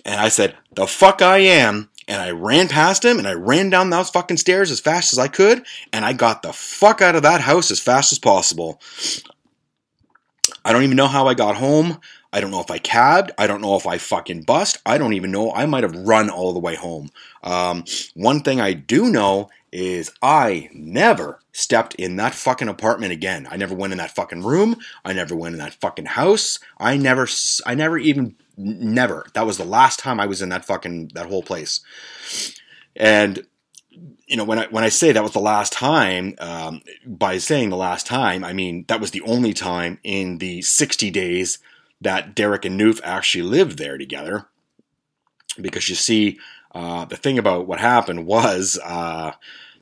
And 0.04 0.20
I 0.20 0.28
said, 0.28 0.56
The 0.72 0.86
fuck 0.86 1.22
I 1.22 1.38
am 1.38 1.90
and 2.08 2.20
I 2.20 2.30
ran 2.30 2.68
past 2.68 3.04
him 3.04 3.18
and 3.18 3.26
I 3.26 3.32
ran 3.32 3.70
down 3.70 3.90
those 3.90 4.10
fucking 4.10 4.36
stairs 4.36 4.70
as 4.70 4.80
fast 4.80 5.12
as 5.12 5.18
I 5.18 5.28
could 5.28 5.64
and 5.92 6.04
I 6.04 6.12
got 6.12 6.42
the 6.42 6.52
fuck 6.52 7.02
out 7.02 7.16
of 7.16 7.22
that 7.22 7.40
house 7.40 7.70
as 7.70 7.80
fast 7.80 8.12
as 8.12 8.18
possible. 8.18 8.80
I 10.64 10.72
don't 10.72 10.82
even 10.82 10.96
know 10.96 11.08
how 11.08 11.26
I 11.28 11.34
got 11.34 11.56
home. 11.56 12.00
I 12.32 12.40
don't 12.40 12.50
know 12.50 12.60
if 12.60 12.70
I 12.70 12.78
cabbed. 12.78 13.30
I 13.38 13.46
don't 13.46 13.62
know 13.62 13.76
if 13.76 13.86
I 13.86 13.98
fucking 13.98 14.42
bust. 14.42 14.78
I 14.84 14.98
don't 14.98 15.14
even 15.14 15.30
know. 15.30 15.52
I 15.52 15.66
might 15.66 15.84
have 15.84 15.94
run 15.94 16.28
all 16.28 16.52
the 16.52 16.58
way 16.58 16.74
home. 16.74 17.08
Um, 17.42 17.84
one 18.14 18.40
thing 18.40 18.60
I 18.60 18.72
do 18.72 19.10
know 19.10 19.48
is 19.72 20.12
I 20.22 20.68
never 20.72 21.40
stepped 21.52 21.94
in 21.94 22.16
that 22.16 22.34
fucking 22.34 22.68
apartment 22.68 23.12
again. 23.12 23.46
I 23.50 23.56
never 23.56 23.74
went 23.74 23.92
in 23.92 23.98
that 23.98 24.14
fucking 24.14 24.42
room. 24.42 24.76
I 25.04 25.12
never 25.12 25.34
went 25.34 25.54
in 25.54 25.58
that 25.60 25.74
fucking 25.74 26.06
house. 26.06 26.58
I 26.78 26.96
never, 26.96 27.28
I 27.64 27.74
never 27.74 27.96
even 27.96 28.36
never. 28.56 29.26
That 29.34 29.46
was 29.46 29.58
the 29.58 29.64
last 29.64 29.98
time 29.98 30.20
I 30.20 30.26
was 30.26 30.42
in 30.42 30.48
that 30.50 30.64
fucking 30.64 31.12
that 31.14 31.26
whole 31.26 31.42
place. 31.42 31.80
And 32.94 33.46
you 34.26 34.36
know 34.36 34.44
when 34.44 34.58
I 34.58 34.66
when 34.66 34.84
I 34.84 34.88
say 34.88 35.12
that 35.12 35.22
was 35.22 35.32
the 35.32 35.40
last 35.40 35.72
time, 35.72 36.34
um, 36.38 36.82
by 37.06 37.38
saying 37.38 37.70
the 37.70 37.76
last 37.76 38.06
time, 38.06 38.44
I 38.44 38.52
mean 38.52 38.84
that 38.88 39.00
was 39.00 39.10
the 39.10 39.22
only 39.22 39.52
time 39.52 39.98
in 40.02 40.38
the 40.38 40.62
sixty 40.62 41.10
days 41.10 41.58
that 42.00 42.34
Derek 42.34 42.64
and 42.64 42.78
Newf 42.78 43.00
actually 43.02 43.42
lived 43.42 43.78
there 43.78 43.98
together. 43.98 44.48
Because 45.58 45.88
you 45.88 45.94
see, 45.94 46.38
uh, 46.74 47.06
the 47.06 47.16
thing 47.16 47.38
about 47.38 47.66
what 47.66 47.80
happened 47.80 48.26
was 48.26 48.78
uh, 48.84 49.32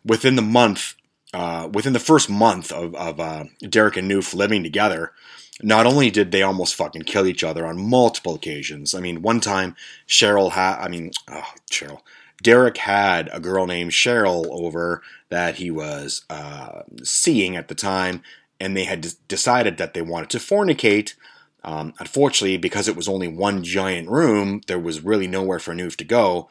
within 0.05 0.37
the 0.37 0.43
month, 0.43 0.95
uh, 1.33 1.69
within 1.73 1.93
the 1.93 1.99
first 1.99 2.31
month 2.31 2.71
of, 2.71 2.95
of 2.95 3.19
uh, 3.19 3.45
Derek 3.69 3.97
and 3.97 4.09
Newf 4.09 4.35
living 4.35 4.63
together, 4.63 5.13
not 5.63 5.87
only 5.87 6.11
did 6.11 6.33
they 6.33 6.43
almost 6.43 6.75
fucking 6.75 7.03
kill 7.03 7.27
each 7.27 7.45
other 7.45 7.67
on 7.67 7.89
multiple 7.89 8.35
occasions. 8.35 8.95
I 8.95 9.01
mean, 9.01 9.23
one 9.23 9.41
time 9.41 9.77
Cheryl 10.09 10.53
had, 10.53 10.79
I 10.79 10.89
mean, 10.89 11.13
oh, 11.31 11.53
Cheryl. 11.71 12.01
Derek 12.43 12.77
had 12.79 13.31
a 13.33 13.41
girl 13.41 13.67
named 13.67 13.93
Cheryl 13.93 14.47
over 14.51 15.03
that 15.31 15.57
he 15.57 15.71
was 15.71 16.25
uh, 16.29 16.83
seeing 17.03 17.57
at 17.57 17.69
the 17.69 17.75
time, 17.75 18.23
and 18.61 18.77
they 18.77 18.85
had 18.85 19.03
d- 19.03 19.11
decided 19.29 19.79
that 19.79 19.95
they 19.95 20.03
wanted 20.03 20.31
to 20.31 20.39
fornicate. 20.39 21.15
Um, 21.63 21.95
unfortunately, 21.99 22.59
because 22.59 22.89
it 22.89 22.97
was 22.97 23.09
only 23.09 23.29
one 23.29 23.65
giant 23.65 24.11
room, 24.11 24.61
there 24.67 24.79
was 24.79 25.01
really 25.01 25.27
nowhere 25.27 25.59
for 25.59 25.75
Newf 25.75 25.97
to 25.97 26.05
go. 26.05 26.49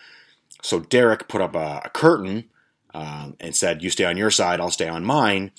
So 0.64 0.80
Derek 0.80 1.28
put 1.28 1.42
up 1.42 1.56
a, 1.56 1.82
a 1.86 1.90
curtain 1.90 2.46
um, 2.94 3.36
and 3.40 3.56
said, 3.56 3.84
"You 3.84 3.90
stay 3.90 4.06
on 4.06 4.18
your 4.18 4.32
side, 4.32 4.60
I'll 4.60 4.72
stay 4.72 4.88
on 4.88 5.04
mine." 5.04 5.52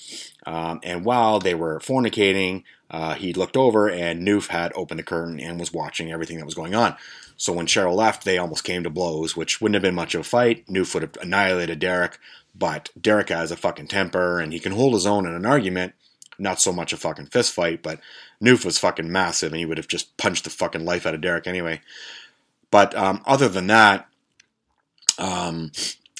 Um, 0.45 0.79
and 0.83 1.03
while 1.03 1.39
they 1.39 1.55
were 1.55 1.79
fornicating, 1.79 2.63
uh, 2.89 3.15
he 3.15 3.33
looked 3.33 3.57
over 3.57 3.89
and 3.89 4.25
Newf 4.25 4.47
had 4.47 4.71
opened 4.75 4.99
the 4.99 5.03
curtain 5.03 5.39
and 5.39 5.59
was 5.59 5.73
watching 5.73 6.11
everything 6.11 6.37
that 6.37 6.45
was 6.45 6.53
going 6.53 6.75
on. 6.75 6.95
So 7.37 7.51
when 7.51 7.65
Cheryl 7.65 7.95
left, 7.95 8.23
they 8.23 8.37
almost 8.37 8.63
came 8.63 8.83
to 8.83 8.89
blows, 8.89 9.35
which 9.35 9.59
wouldn't 9.59 9.75
have 9.75 9.81
been 9.81 9.95
much 9.95 10.15
of 10.15 10.21
a 10.21 10.23
fight. 10.23 10.65
Newf 10.67 10.93
would 10.93 11.03
have 11.03 11.17
annihilated 11.21 11.79
Derek, 11.79 12.19
but 12.53 12.89
Derek 12.99 13.29
has 13.29 13.51
a 13.51 13.57
fucking 13.57 13.87
temper 13.87 14.39
and 14.39 14.53
he 14.53 14.59
can 14.59 14.71
hold 14.71 14.93
his 14.93 15.05
own 15.05 15.25
in 15.25 15.33
an 15.33 15.45
argument. 15.45 15.93
Not 16.37 16.61
so 16.61 16.71
much 16.71 16.93
a 16.93 16.97
fucking 16.97 17.27
fist 17.27 17.53
fight, 17.53 17.81
but 17.81 17.99
Newf 18.41 18.63
was 18.65 18.77
fucking 18.77 19.11
massive 19.11 19.51
and 19.51 19.59
he 19.59 19.65
would 19.65 19.77
have 19.77 19.87
just 19.87 20.15
punched 20.17 20.43
the 20.43 20.49
fucking 20.49 20.85
life 20.85 21.05
out 21.05 21.15
of 21.15 21.21
Derek 21.21 21.47
anyway. 21.47 21.81
But 22.71 22.95
um, 22.95 23.21
other 23.25 23.49
than 23.49 23.67
that, 23.67 24.07
um, 25.17 25.71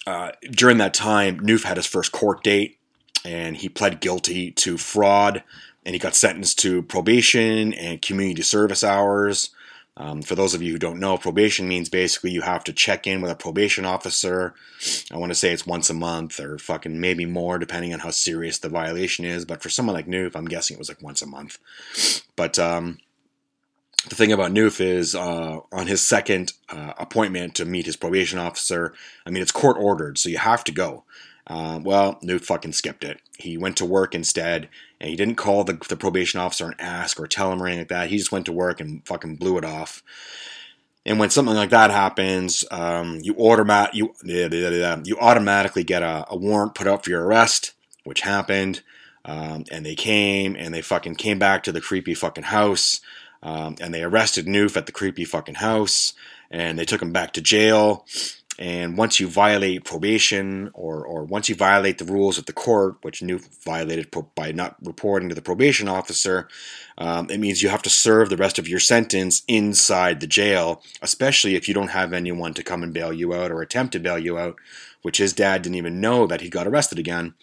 uh, 0.08 0.32
during 0.50 0.78
that 0.78 0.94
time, 0.94 1.40
Newf 1.40 1.64
had 1.64 1.78
his 1.78 1.86
first 1.86 2.12
court 2.12 2.44
date 2.44 2.80
and 3.26 3.58
he 3.58 3.68
pled 3.68 4.00
guilty 4.00 4.52
to 4.52 4.78
fraud 4.78 5.44
and 5.86 5.94
he 5.94 6.00
got 6.00 6.16
sentenced 6.16 6.60
to 6.60 6.84
probation 6.84 7.74
and 7.74 8.02
community 8.02 8.42
service 8.42 8.84
hours. 8.84 9.50
Um, 9.98 10.22
for 10.22 10.36
those 10.36 10.54
of 10.54 10.62
you 10.62 10.74
who 10.74 10.80
don't 10.80 11.00
know, 11.00 11.18
probation 11.18 11.70
means 11.70 11.88
basically 11.88 12.32
you 12.32 12.42
have 12.42 12.66
to 12.66 12.74
check 12.74 13.08
in 13.08 13.22
with 13.22 13.32
a 13.32 13.36
probation 13.36 13.86
officer. 13.86 14.54
I 15.10 15.18
want 15.18 15.32
to 15.32 15.36
say 15.36 15.54
it's 15.54 15.66
once 15.66 15.90
a 15.90 15.94
month 15.94 16.40
or 16.40 16.58
fucking 16.58 17.00
maybe 17.00 17.26
more, 17.26 17.58
depending 17.58 17.94
on 17.94 18.00
how 18.00 18.10
serious 18.10 18.60
the 18.60 18.68
violation 18.68 19.24
is. 19.24 19.46
But 19.46 19.64
for 19.64 19.70
someone 19.70 19.96
like 19.96 20.08
Newf, 20.08 20.36
I'm 20.36 20.46
guessing 20.46 20.76
it 20.76 20.80
was 20.80 20.90
like 20.90 21.02
once 21.02 21.22
a 21.22 21.28
month. 21.28 21.60
But 22.36 22.60
um, 22.60 22.98
the 24.10 24.16
thing 24.16 24.34
about 24.34 24.52
Newf 24.52 24.82
is 24.82 25.16
uh, 25.16 25.60
on 25.72 25.88
his 25.88 26.06
second 26.06 26.52
uh, 26.70 26.94
appointment 26.98 27.56
to 27.56 27.66
meet 27.66 27.86
his 27.86 27.96
probation 27.96 28.38
officer, 28.38 28.94
I 29.26 29.30
mean, 29.30 29.42
it's 29.42 29.52
court 29.52 29.78
ordered, 29.80 30.18
so 30.18 30.28
you 30.28 30.40
have 30.40 30.66
to 30.66 30.74
go. 30.74 31.06
Uh, 31.48 31.80
well, 31.84 32.20
Newf 32.24 32.42
fucking 32.42 32.74
skipped 32.74 33.04
it. 33.04 33.22
He 33.38 33.58
went 33.58 33.78
to 33.78 33.86
work 33.86 34.16
instead, 34.16 34.68
and 35.00 35.10
he 35.10 35.16
didn't 35.16 35.36
call 35.36 35.64
the, 35.64 35.78
the 35.88 35.96
probation 35.96 36.40
officer 36.40 36.66
and 36.66 36.76
ask 36.80 37.20
or 37.20 37.28
tell 37.28 37.52
him 37.52 37.62
or 37.62 37.68
anything 37.68 37.82
like 37.82 37.90
that. 37.90 38.10
He 38.10 38.18
just 38.18 38.32
went 38.32 38.46
to 38.48 38.52
work 38.52 38.80
and 38.80 39.06
fucking 39.06 39.36
blew 39.36 39.58
it 39.58 39.66
off. 39.66 40.02
And 41.06 41.20
when 41.20 41.30
something 41.30 41.54
like 41.54 41.70
that 41.70 41.92
happens, 41.92 42.66
um, 42.72 43.20
you 43.22 43.36
automat 43.36 43.94
you 43.94 44.16
you 44.24 45.18
automatically 45.20 45.84
get 45.84 46.02
a, 46.02 46.26
a, 46.30 46.36
warrant 46.36 46.74
put 46.74 46.88
up 46.88 47.04
for 47.04 47.12
your 47.12 47.24
arrest, 47.24 47.74
which 48.04 48.22
happened. 48.22 48.82
Um, 49.24 49.66
and 49.72 49.86
they 49.86 49.96
came 49.96 50.56
and 50.56 50.74
they 50.74 50.82
fucking 50.82 51.16
came 51.16 51.38
back 51.38 51.64
to 51.64 51.72
the 51.72 51.82
creepy 51.82 52.16
fucking 52.16 52.46
house, 52.46 53.02
um, 53.44 53.76
and 53.80 53.94
they 53.94 54.04
arrested 54.04 54.48
Newf 54.48 54.76
at 54.78 54.88
the 54.88 54.92
creepy 54.92 55.26
fucking 55.26 55.56
house, 55.56 56.14
and 56.50 56.78
they 56.78 56.86
took 56.86 57.02
him 57.02 57.12
back 57.12 57.34
to 57.34 57.42
jail. 57.42 58.06
And 58.58 58.98
once 58.98 59.20
you 59.20 59.28
violate 59.28 59.84
probation 59.84 60.72
or, 60.74 61.06
or 61.06 61.26
once 61.26 61.50
you 61.50 61.56
violate 61.56 61.98
the 61.98 62.06
rules 62.06 62.38
of 62.38 62.46
the 62.46 62.54
court, 62.54 62.96
which 63.02 63.20
Newf 63.20 63.64
violated 63.64 64.14
by 64.34 64.54
not 64.54 64.78
reporting 64.82 65.28
to 65.28 65.36
the 65.36 65.42
probation 65.42 65.90
officer, 65.90 66.48
um, 66.98 67.30
it 67.30 67.40
means 67.40 67.62
you 67.62 67.70
have 67.70 67.82
to 67.82 67.90
serve 67.90 68.30
the 68.30 68.38
rest 68.38 68.58
of 68.58 68.68
your 68.68 68.80
sentence 68.80 69.44
inside 69.48 70.22
the 70.22 70.28
jail, 70.28 70.82
especially 71.02 71.56
if 71.56 71.68
you 71.68 71.74
don't 71.74 71.90
have 71.90 72.14
anyone 72.14 72.54
to 72.54 72.64
come 72.64 72.82
and 72.82 72.94
bail 72.94 73.12
you 73.12 73.34
out 73.34 73.52
or 73.52 73.62
attempt 73.62 73.92
to 73.94 74.00
bail 74.00 74.18
you 74.18 74.38
out, 74.38 74.56
which 75.02 75.18
his 75.18 75.34
dad 75.34 75.62
didn't 75.62 75.76
even 75.76 76.00
know 76.00 76.26
that 76.26 76.42
he 76.42 76.50
got 76.50 76.68
arrested 76.68 76.98
again. 76.98 77.34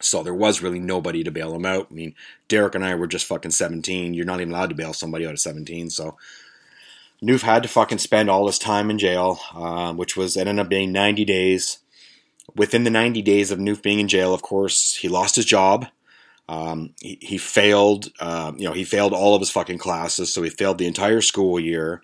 So 0.00 0.22
there 0.22 0.34
was 0.34 0.62
really 0.62 0.80
nobody 0.80 1.24
to 1.24 1.30
bail 1.30 1.54
him 1.54 1.66
out. 1.66 1.88
I 1.90 1.94
mean, 1.94 2.14
Derek 2.48 2.74
and 2.74 2.84
I 2.84 2.94
were 2.94 3.06
just 3.06 3.26
fucking 3.26 3.52
17. 3.52 4.14
You're 4.14 4.24
not 4.24 4.40
even 4.40 4.52
allowed 4.52 4.70
to 4.70 4.74
bail 4.74 4.92
somebody 4.92 5.26
out 5.26 5.32
at 5.32 5.38
17. 5.38 5.90
So 5.90 6.16
Newf 7.22 7.42
had 7.42 7.62
to 7.62 7.68
fucking 7.68 7.98
spend 7.98 8.28
all 8.28 8.46
his 8.46 8.58
time 8.58 8.90
in 8.90 8.98
jail, 8.98 9.38
uh, 9.54 9.92
which 9.92 10.16
was 10.16 10.36
ended 10.36 10.58
up 10.58 10.68
being 10.68 10.90
90 10.90 11.24
days. 11.24 11.78
Within 12.56 12.84
the 12.84 12.90
90 12.90 13.22
days 13.22 13.50
of 13.50 13.58
Newf 13.58 13.80
being 13.80 14.00
in 14.00 14.08
jail, 14.08 14.34
of 14.34 14.42
course, 14.42 14.96
he 14.96 15.08
lost 15.08 15.36
his 15.36 15.44
job. 15.44 15.86
Um, 16.48 16.94
he, 17.00 17.18
he, 17.22 17.38
failed, 17.38 18.10
uh, 18.18 18.52
you 18.56 18.64
know, 18.64 18.72
he 18.72 18.84
failed 18.84 19.12
all 19.12 19.34
of 19.34 19.40
his 19.40 19.50
fucking 19.50 19.78
classes, 19.78 20.32
so 20.32 20.42
he 20.42 20.50
failed 20.50 20.78
the 20.78 20.88
entire 20.88 21.20
school 21.20 21.60
year. 21.60 22.02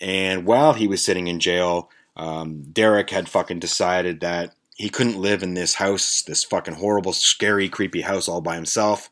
And 0.00 0.46
while 0.46 0.74
he 0.74 0.86
was 0.86 1.04
sitting 1.04 1.26
in 1.26 1.40
jail, 1.40 1.90
um, 2.16 2.62
Derek 2.72 3.10
had 3.10 3.28
fucking 3.28 3.58
decided 3.58 4.20
that 4.20 4.54
he 4.76 4.88
couldn't 4.88 5.20
live 5.20 5.42
in 5.42 5.54
this 5.54 5.74
house, 5.74 6.22
this 6.22 6.44
fucking 6.44 6.74
horrible, 6.74 7.12
scary, 7.12 7.68
creepy 7.68 8.02
house 8.02 8.28
all 8.28 8.40
by 8.40 8.54
himself. 8.54 9.10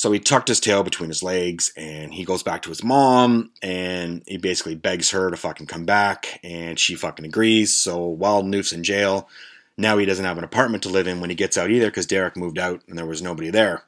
So 0.00 0.10
he 0.10 0.18
tucked 0.18 0.48
his 0.48 0.60
tail 0.60 0.82
between 0.82 1.10
his 1.10 1.22
legs 1.22 1.74
and 1.76 2.14
he 2.14 2.24
goes 2.24 2.42
back 2.42 2.62
to 2.62 2.70
his 2.70 2.82
mom 2.82 3.50
and 3.60 4.22
he 4.26 4.38
basically 4.38 4.74
begs 4.74 5.10
her 5.10 5.30
to 5.30 5.36
fucking 5.36 5.66
come 5.66 5.84
back 5.84 6.40
and 6.42 6.78
she 6.78 6.94
fucking 6.94 7.26
agrees. 7.26 7.76
So 7.76 8.06
while 8.06 8.42
Newf's 8.42 8.72
in 8.72 8.82
jail, 8.82 9.28
now 9.76 9.98
he 9.98 10.06
doesn't 10.06 10.24
have 10.24 10.38
an 10.38 10.44
apartment 10.44 10.84
to 10.84 10.88
live 10.88 11.06
in 11.06 11.20
when 11.20 11.28
he 11.28 11.36
gets 11.36 11.58
out 11.58 11.70
either 11.70 11.88
because 11.88 12.06
Derek 12.06 12.34
moved 12.34 12.58
out 12.58 12.80
and 12.88 12.96
there 12.96 13.04
was 13.04 13.20
nobody 13.20 13.50
there. 13.50 13.82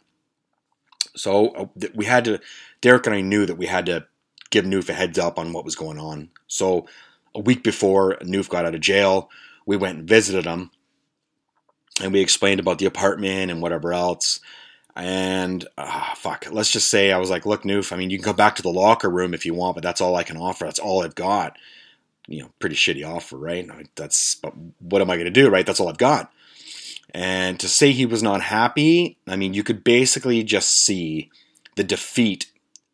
So 1.17 1.49
uh, 1.53 1.67
we 1.95 2.05
had 2.05 2.27
to, 2.27 2.41
Derek 2.83 3.07
and 3.07 3.17
I 3.17 3.23
knew 3.23 3.47
that 3.47 3.57
we 3.57 3.65
had 3.65 3.87
to 3.87 4.05
give 4.51 4.67
Newf 4.67 4.91
a 4.91 4.93
heads 4.93 5.19
up 5.19 5.39
on 5.39 5.55
what 5.55 5.65
was 5.65 5.77
going 5.77 5.99
on. 5.99 6.29
So 6.47 6.89
a 7.35 7.41
week 7.41 7.65
before 7.65 8.17
Newf 8.17 8.51
got 8.51 8.67
out 8.67 8.75
of 8.75 8.83
jail, 8.83 9.31
we 9.65 9.79
went 9.79 10.01
and 10.01 10.07
visited 10.07 10.45
him 10.45 10.73
and 12.03 12.13
we 12.13 12.21
explained 12.21 12.61
about 12.61 12.81
the 12.81 12.85
apartment 12.85 13.51
and 13.51 13.63
whatever 13.63 13.95
else. 13.95 14.41
And 14.95 15.67
uh, 15.79 16.15
fuck, 16.17 16.47
let's 16.51 16.71
just 16.71 16.91
say 16.91 17.13
I 17.13 17.19
was 17.19 17.31
like, 17.31 17.47
look, 17.47 17.63
Newf, 17.63 17.93
I 17.93 17.97
mean, 17.97 18.11
you 18.11 18.19
can 18.19 18.27
go 18.27 18.33
back 18.35 18.57
to 18.57 18.63
the 18.63 18.69
locker 18.69 19.09
room 19.09 19.33
if 19.33 19.47
you 19.47 19.55
want, 19.55 19.75
but 19.75 19.83
that's 19.83 20.01
all 20.01 20.17
I 20.17 20.23
can 20.23 20.37
offer. 20.37 20.65
That's 20.65 20.79
all 20.79 21.03
I've 21.03 21.15
got. 21.15 21.57
You 22.29 22.43
know, 22.43 22.51
pretty 22.59 22.77
shitty 22.77 23.07
offer, 23.07 23.37
right? 23.37 23.69
That's, 23.97 24.35
but 24.37 24.53
what 24.81 25.03
am 25.03 25.11
I 25.11 25.17
going 25.17 25.25
to 25.25 25.31
do, 25.31 25.49
right? 25.49 25.65
That's 25.67 25.81
all 25.81 25.89
I've 25.89 25.99
got. 25.99 26.31
And 27.15 27.59
to 27.61 27.69
say 27.69 27.93
he 27.93 28.07
was 28.07 28.23
not 28.23 28.43
happy, 28.43 29.19
I 29.27 29.37
mean, 29.37 29.55
you 29.55 29.63
could 29.63 29.83
basically 29.83 30.43
just 30.43 30.71
see 30.71 31.31
the 31.77 31.85
defeat 31.85 32.47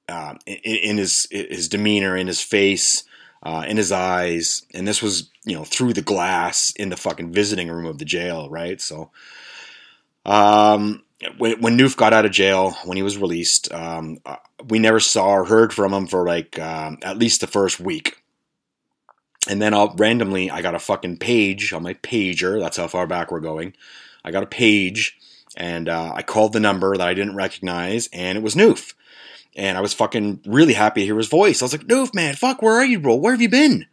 uh, 0.08 0.34
in, 0.46 0.56
in, 0.56 0.98
his 0.98 1.26
his 1.30 1.68
demeanor, 1.68 2.16
in 2.16 2.26
his 2.26 2.40
face, 2.40 3.04
uh, 3.42 3.64
in 3.68 3.76
his 3.76 3.92
eyes, 3.92 4.64
and 4.74 4.88
this 4.88 5.02
was 5.02 5.30
you 5.44 5.54
know 5.54 5.64
through 5.64 5.92
the 5.92 6.02
glass 6.02 6.72
in 6.76 6.88
the 6.88 6.96
fucking 6.96 7.32
visiting 7.32 7.68
room 7.68 7.86
of 7.86 7.98
the 7.98 8.04
jail, 8.04 8.48
right? 8.48 8.80
So, 8.80 9.10
um, 10.24 11.04
when, 11.36 11.60
when 11.60 11.78
Newf 11.78 11.96
got 11.96 12.12
out 12.12 12.24
of 12.24 12.32
jail, 12.32 12.76
when 12.84 12.96
he 12.96 13.02
was 13.02 13.18
released, 13.18 13.72
um, 13.72 14.18
uh, 14.24 14.36
we 14.68 14.78
never 14.78 15.00
saw 15.00 15.30
or 15.30 15.44
heard 15.44 15.72
from 15.72 15.92
him 15.92 16.06
for 16.06 16.26
like 16.26 16.58
um, 16.58 16.98
at 17.02 17.18
least 17.18 17.40
the 17.40 17.46
first 17.46 17.80
week. 17.80 18.22
And 19.48 19.62
then 19.62 19.72
I'll 19.72 19.94
randomly, 19.96 20.50
I 20.50 20.62
got 20.62 20.74
a 20.74 20.80
fucking 20.80 21.18
page 21.18 21.72
on 21.72 21.82
my 21.82 21.94
pager. 21.94 22.60
That's 22.60 22.76
how 22.76 22.86
far 22.86 23.06
back 23.06 23.30
we're 23.30 23.40
going. 23.40 23.74
I 24.24 24.30
got 24.30 24.42
a 24.42 24.46
page, 24.46 25.16
and 25.56 25.88
uh, 25.88 26.12
I 26.14 26.22
called 26.22 26.52
the 26.52 26.60
number 26.60 26.96
that 26.96 27.08
I 27.08 27.14
didn't 27.14 27.36
recognize, 27.36 28.08
and 28.12 28.36
it 28.36 28.42
was 28.42 28.54
Newf. 28.54 28.94
And 29.56 29.78
I 29.78 29.80
was 29.80 29.94
fucking 29.94 30.42
really 30.46 30.74
happy 30.74 31.00
to 31.00 31.06
hear 31.06 31.16
his 31.16 31.28
voice. 31.28 31.62
I 31.62 31.64
was 31.64 31.72
like, 31.72 31.86
Newf, 31.86 32.14
man, 32.14 32.34
fuck, 32.34 32.60
where 32.60 32.74
are 32.74 32.84
you, 32.84 33.00
bro? 33.00 33.16
Where 33.16 33.32
have 33.32 33.40
you 33.40 33.48
been? 33.48 33.86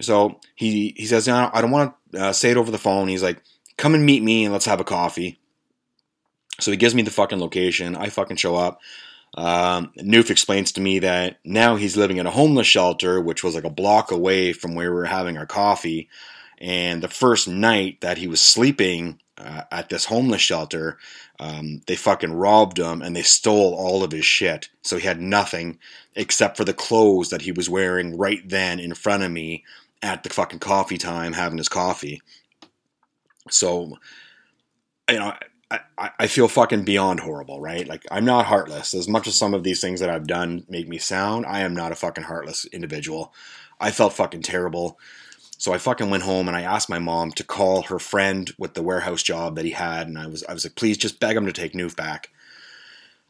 So 0.00 0.38
he 0.54 0.94
he 0.96 1.06
says, 1.06 1.26
no, 1.26 1.50
I 1.52 1.60
don't 1.60 1.70
want 1.70 1.94
to 2.12 2.26
uh, 2.26 2.32
say 2.32 2.50
it 2.50 2.56
over 2.56 2.70
the 2.70 2.78
phone. 2.78 3.08
He's 3.08 3.22
like, 3.22 3.42
come 3.76 3.94
and 3.94 4.04
meet 4.04 4.22
me 4.22 4.44
and 4.44 4.52
let's 4.52 4.66
have 4.66 4.80
a 4.80 4.84
coffee. 4.84 5.40
So 6.60 6.70
he 6.70 6.76
gives 6.76 6.94
me 6.94 7.02
the 7.02 7.10
fucking 7.10 7.40
location. 7.40 7.96
I 7.96 8.08
fucking 8.08 8.36
show 8.36 8.56
up. 8.56 8.80
Um, 9.34 9.92
Newf 9.98 10.30
explains 10.30 10.72
to 10.72 10.80
me 10.80 11.00
that 11.00 11.38
now 11.44 11.76
he's 11.76 11.96
living 11.96 12.16
in 12.16 12.26
a 12.26 12.30
homeless 12.30 12.66
shelter, 12.66 13.20
which 13.20 13.44
was 13.44 13.54
like 13.54 13.64
a 13.64 13.70
block 13.70 14.10
away 14.10 14.52
from 14.52 14.74
where 14.74 14.90
we 14.90 14.96
were 14.96 15.04
having 15.04 15.36
our 15.36 15.46
coffee. 15.46 16.08
And 16.58 17.02
the 17.02 17.08
first 17.08 17.46
night 17.46 18.00
that 18.00 18.18
he 18.18 18.26
was 18.26 18.40
sleeping 18.40 19.20
uh, 19.36 19.62
at 19.70 19.88
this 19.88 20.06
homeless 20.06 20.40
shelter, 20.40 20.98
um, 21.38 21.82
they 21.86 21.94
fucking 21.94 22.32
robbed 22.32 22.78
him 22.78 23.00
and 23.00 23.14
they 23.14 23.22
stole 23.22 23.74
all 23.74 24.02
of 24.02 24.10
his 24.10 24.24
shit. 24.24 24.68
So 24.82 24.96
he 24.96 25.06
had 25.06 25.20
nothing 25.20 25.78
except 26.16 26.56
for 26.56 26.64
the 26.64 26.74
clothes 26.74 27.30
that 27.30 27.42
he 27.42 27.52
was 27.52 27.70
wearing 27.70 28.16
right 28.16 28.46
then 28.48 28.80
in 28.80 28.94
front 28.94 29.22
of 29.22 29.30
me 29.30 29.64
at 30.02 30.24
the 30.24 30.30
fucking 30.30 30.58
coffee 30.58 30.98
time 30.98 31.32
having 31.32 31.58
his 31.58 31.68
coffee. 31.68 32.20
So, 33.50 33.98
you 35.08 35.18
know, 35.18 35.34
I, 35.70 36.10
I 36.18 36.26
feel 36.28 36.48
fucking 36.48 36.84
beyond 36.84 37.20
horrible, 37.20 37.60
right? 37.60 37.86
Like 37.86 38.06
I'm 38.10 38.24
not 38.24 38.46
heartless. 38.46 38.94
As 38.94 39.08
much 39.08 39.26
as 39.26 39.36
some 39.36 39.52
of 39.52 39.64
these 39.64 39.80
things 39.80 40.00
that 40.00 40.08
I've 40.08 40.26
done 40.26 40.64
make 40.68 40.88
me 40.88 40.98
sound, 40.98 41.44
I 41.46 41.60
am 41.60 41.74
not 41.74 41.92
a 41.92 41.96
fucking 41.96 42.24
heartless 42.24 42.64
individual. 42.66 43.34
I 43.78 43.90
felt 43.90 44.14
fucking 44.14 44.42
terrible. 44.42 44.98
So 45.58 45.72
I 45.72 45.78
fucking 45.78 46.08
went 46.08 46.22
home 46.22 46.48
and 46.48 46.56
I 46.56 46.62
asked 46.62 46.88
my 46.88 47.00
mom 47.00 47.32
to 47.32 47.44
call 47.44 47.82
her 47.82 47.98
friend 47.98 48.50
with 48.58 48.74
the 48.74 48.82
warehouse 48.82 49.22
job 49.22 49.56
that 49.56 49.64
he 49.64 49.72
had, 49.72 50.06
and 50.06 50.16
I 50.18 50.26
was 50.28 50.44
I 50.44 50.54
was 50.54 50.64
like, 50.64 50.76
please 50.76 50.96
just 50.96 51.20
beg 51.20 51.36
him 51.36 51.46
to 51.46 51.52
take 51.52 51.74
Newf 51.74 51.96
back. 51.96 52.30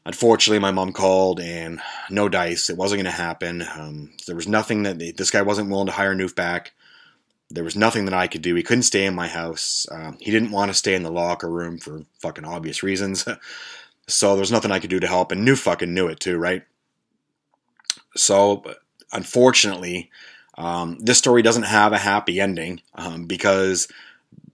Unfortunately, 0.05 0.59
my 0.59 0.71
mom 0.71 0.93
called 0.93 1.41
and 1.41 1.81
no 2.09 2.29
dice. 2.29 2.71
It 2.71 2.77
wasn't 2.77 3.03
going 3.03 3.13
to 3.13 3.23
happen. 3.23 3.63
Um, 3.63 4.13
there 4.27 4.37
was 4.37 4.49
nothing 4.49 4.85
that 4.85 4.99
this 4.99 5.31
guy 5.31 5.43
wasn't 5.43 5.71
willing 5.71 5.87
to 5.87 5.93
hire 5.93 6.15
Newf 6.15 6.35
back. 6.35 6.73
There 7.51 7.65
was 7.65 7.77
nothing 7.77 8.05
that 8.05 8.15
I 8.15 8.27
could 8.27 8.43
do. 8.43 8.55
He 8.55 8.63
couldn't 8.63 8.83
stay 8.83 9.07
in 9.07 9.15
my 9.15 9.29
house. 9.29 9.87
Um, 9.91 10.19
he 10.21 10.31
didn't 10.31 10.51
want 10.51 10.71
to 10.71 10.77
stay 10.77 10.95
in 10.95 11.03
the 11.03 11.11
locker 11.11 11.49
room 11.49 11.79
for 11.79 12.05
fucking 12.21 12.45
obvious 12.45 12.83
reasons. 12.83 13.27
so 14.07 14.33
there 14.33 14.41
was 14.41 14.53
nothing 14.53 14.71
I 14.71 14.79
could 14.79 14.91
do 14.91 15.01
to 15.01 15.07
help, 15.07 15.33
and 15.33 15.47
Newf 15.47 15.59
fucking 15.59 15.93
knew 15.93 16.09
it 16.09 16.21
too, 16.21 16.37
right? 16.37 16.63
So 18.17 18.65
unfortunately, 19.13 20.11
um, 20.57 20.99
this 20.99 21.19
story 21.19 21.43
doesn't 21.43 21.63
have 21.65 21.93
a 21.93 21.99
happy 21.99 22.41
ending 22.41 22.83
um, 22.95 23.27
because 23.27 23.89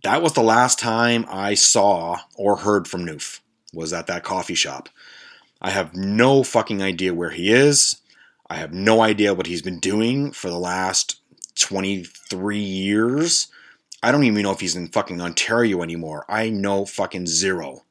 that 0.02 0.22
was 0.22 0.34
the 0.34 0.42
last 0.42 0.78
time 0.78 1.24
I 1.28 1.54
saw 1.54 2.20
or 2.36 2.56
heard 2.56 2.86
from 2.86 3.06
Newf 3.06 3.40
was 3.72 3.92
at 3.92 4.06
that 4.06 4.22
coffee 4.22 4.54
shop. 4.54 4.88
I 5.60 5.70
have 5.70 5.94
no 5.94 6.42
fucking 6.42 6.82
idea 6.82 7.14
where 7.14 7.30
he 7.30 7.50
is. 7.50 7.96
I 8.50 8.56
have 8.56 8.74
no 8.74 9.00
idea 9.00 9.34
what 9.34 9.46
he's 9.46 9.62
been 9.62 9.80
doing 9.80 10.30
for 10.30 10.50
the 10.50 10.58
last 10.58 11.20
23 11.58 12.58
years. 12.58 13.48
I 14.02 14.12
don't 14.12 14.24
even 14.24 14.42
know 14.42 14.52
if 14.52 14.60
he's 14.60 14.76
in 14.76 14.88
fucking 14.88 15.20
Ontario 15.20 15.82
anymore. 15.82 16.24
I 16.28 16.50
know 16.50 16.84
fucking 16.84 17.26
zero. 17.26 17.84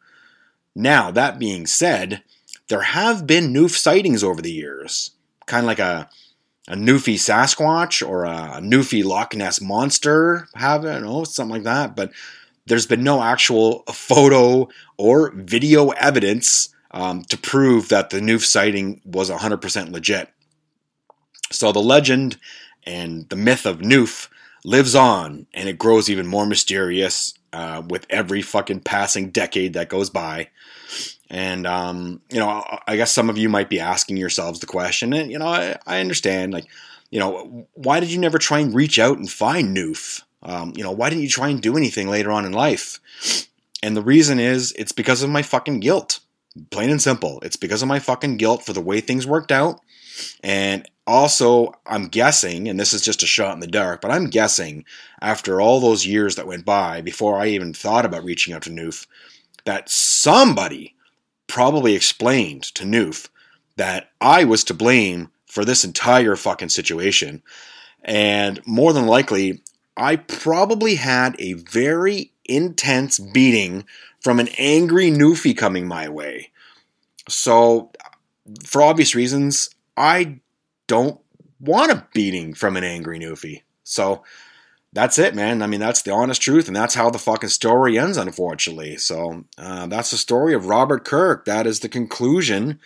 Now, 0.75 1.11
that 1.11 1.39
being 1.39 1.65
said, 1.65 2.23
there 2.67 2.81
have 2.81 3.27
been 3.27 3.53
Newf 3.53 3.71
sightings 3.71 4.23
over 4.23 4.41
the 4.41 4.51
years. 4.51 5.11
Kind 5.45 5.65
of 5.65 5.67
like 5.67 5.79
a 5.79 6.09
a 6.67 6.75
Newfie 6.75 7.15
Sasquatch 7.15 8.07
or 8.07 8.23
a 8.23 8.61
Newfie 8.61 9.03
Loch 9.03 9.35
Ness 9.35 9.59
monster 9.59 10.47
have 10.55 10.85
it, 10.85 11.01
know, 11.01 11.25
something 11.25 11.55
like 11.55 11.63
that. 11.63 11.95
But 11.95 12.11
there's 12.65 12.87
been 12.87 13.03
no 13.03 13.21
actual 13.21 13.83
photo 13.91 14.69
or 14.97 15.31
video 15.35 15.89
evidence 15.89 16.69
um, 16.91 17.23
to 17.23 17.37
prove 17.37 17.89
that 17.89 18.11
the 18.11 18.21
Newf 18.21 18.43
sighting 18.45 19.01
was 19.03 19.29
100% 19.29 19.91
legit. 19.91 20.29
So 21.51 21.71
the 21.71 21.79
legend 21.79 22.37
and 22.85 23.27
the 23.29 23.35
myth 23.35 23.65
of 23.65 23.79
Newf 23.79 24.27
lives 24.63 24.95
on, 24.95 25.47
and 25.53 25.67
it 25.67 25.77
grows 25.77 26.09
even 26.09 26.27
more 26.27 26.45
mysterious 26.45 27.33
uh, 27.51 27.81
with 27.87 28.05
every 28.09 28.41
fucking 28.41 28.81
passing 28.81 29.29
decade 29.29 29.73
that 29.73 29.89
goes 29.89 30.09
by. 30.09 30.49
And 31.29 31.65
um, 31.65 32.21
you 32.29 32.39
know, 32.39 32.63
I 32.87 32.95
guess 32.95 33.11
some 33.11 33.29
of 33.29 33.37
you 33.37 33.49
might 33.49 33.69
be 33.69 33.79
asking 33.79 34.17
yourselves 34.17 34.59
the 34.59 34.67
question, 34.67 35.13
and 35.13 35.31
you 35.31 35.39
know, 35.39 35.47
I, 35.47 35.77
I 35.87 35.99
understand. 35.99 36.53
Like, 36.53 36.65
you 37.09 37.19
know, 37.19 37.67
why 37.73 37.99
did 37.99 38.11
you 38.11 38.19
never 38.19 38.37
try 38.37 38.59
and 38.59 38.73
reach 38.73 38.99
out 38.99 39.17
and 39.17 39.29
find 39.29 39.75
Newf? 39.75 40.21
Um, 40.43 40.73
you 40.75 40.83
know, 40.83 40.91
why 40.91 41.09
didn't 41.09 41.23
you 41.23 41.29
try 41.29 41.49
and 41.49 41.61
do 41.61 41.77
anything 41.77 42.07
later 42.09 42.31
on 42.31 42.45
in 42.45 42.51
life? 42.51 42.99
And 43.81 43.97
the 43.97 44.01
reason 44.01 44.39
is, 44.39 44.73
it's 44.77 44.91
because 44.91 45.23
of 45.23 45.29
my 45.29 45.41
fucking 45.41 45.79
guilt. 45.79 46.19
Plain 46.69 46.89
and 46.89 47.01
simple. 47.01 47.39
It's 47.41 47.55
because 47.55 47.81
of 47.81 47.87
my 47.87 47.99
fucking 47.99 48.37
guilt 48.37 48.63
for 48.63 48.73
the 48.73 48.81
way 48.81 49.01
things 49.01 49.25
worked 49.25 49.51
out. 49.51 49.79
And 50.43 50.87
also, 51.05 51.73
I'm 51.85 52.07
guessing, 52.07 52.67
and 52.69 52.79
this 52.79 52.93
is 52.93 53.01
just 53.01 53.23
a 53.23 53.27
shot 53.27 53.53
in 53.53 53.59
the 53.59 53.67
dark, 53.67 54.01
but 54.01 54.11
I'm 54.11 54.29
guessing 54.29 54.85
after 55.21 55.59
all 55.59 55.79
those 55.79 56.05
years 56.05 56.35
that 56.35 56.47
went 56.47 56.65
by 56.65 57.01
before 57.01 57.37
I 57.37 57.47
even 57.47 57.73
thought 57.73 58.05
about 58.05 58.23
reaching 58.23 58.53
out 58.53 58.61
to 58.63 58.69
Newf, 58.69 59.05
that 59.65 59.89
somebody 59.89 60.95
probably 61.47 61.93
explained 61.93 62.63
to 62.75 62.85
Newf 62.85 63.27
that 63.75 64.11
I 64.21 64.45
was 64.45 64.63
to 64.65 64.73
blame 64.73 65.29
for 65.45 65.65
this 65.65 65.83
entire 65.83 66.35
fucking 66.35 66.69
situation. 66.69 67.43
And 68.03 68.65
more 68.65 68.93
than 68.93 69.05
likely, 69.05 69.61
I 69.97 70.15
probably 70.15 70.95
had 70.95 71.35
a 71.39 71.53
very 71.53 72.31
intense 72.45 73.19
beating 73.19 73.85
from 74.21 74.39
an 74.39 74.49
angry 74.57 75.11
Newfie 75.11 75.57
coming 75.57 75.87
my 75.87 76.07
way. 76.07 76.49
So, 77.29 77.91
for 78.65 78.81
obvious 78.81 79.15
reasons, 79.15 79.69
I 79.95 80.39
don't 80.93 81.19
want 81.59 81.91
a 81.91 82.05
beating 82.13 82.53
from 82.53 82.77
an 82.77 82.83
angry 82.83 83.19
Newfie. 83.19 83.61
So, 83.83 84.23
that's 84.93 85.17
it, 85.17 85.33
man. 85.33 85.63
I 85.63 85.67
mean, 85.67 85.79
that's 85.79 86.03
the 86.03 86.13
honest 86.13 86.41
truth, 86.41 86.67
and 86.67 86.75
that's 86.75 86.93
how 86.93 87.09
the 87.09 87.17
fucking 87.17 87.49
story 87.49 87.97
ends, 87.97 88.15
unfortunately. 88.15 88.97
So 88.97 89.43
uh, 89.57 89.87
that's 89.87 90.11
the 90.11 90.17
story 90.17 90.53
of 90.53 90.67
Robert 90.67 91.03
Kirk. 91.03 91.45
That 91.45 91.65
is 91.65 91.79
the 91.79 91.89
conclusion 91.89 92.79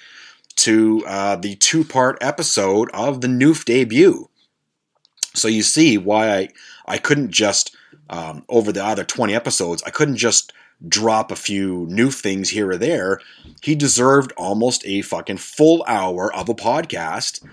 to 0.57 1.03
uh, 1.05 1.35
the 1.35 1.55
two 1.55 1.83
part 1.83 2.17
episode 2.21 2.89
of 2.93 3.19
the 3.19 3.27
Newf 3.27 3.65
debut. 3.65 4.29
So 5.35 5.49
you 5.49 5.63
see 5.63 5.97
why 5.97 6.35
I, 6.35 6.49
I 6.87 6.97
couldn't 6.97 7.31
just, 7.31 7.75
um, 8.09 8.45
over 8.47 8.71
the 8.71 8.83
other 8.83 9.03
20 9.03 9.35
episodes, 9.35 9.83
I 9.85 9.89
couldn't 9.89 10.17
just 10.17 10.53
drop 10.87 11.29
a 11.29 11.35
few 11.35 11.87
new 11.89 12.09
things 12.09 12.49
here 12.49 12.69
or 12.71 12.77
there. 12.77 13.19
He 13.61 13.75
deserved 13.75 14.31
almost 14.37 14.85
a 14.85 15.01
fucking 15.01 15.37
full 15.37 15.83
hour 15.87 16.33
of 16.33 16.47
a 16.47 16.55
podcast. 16.55 17.45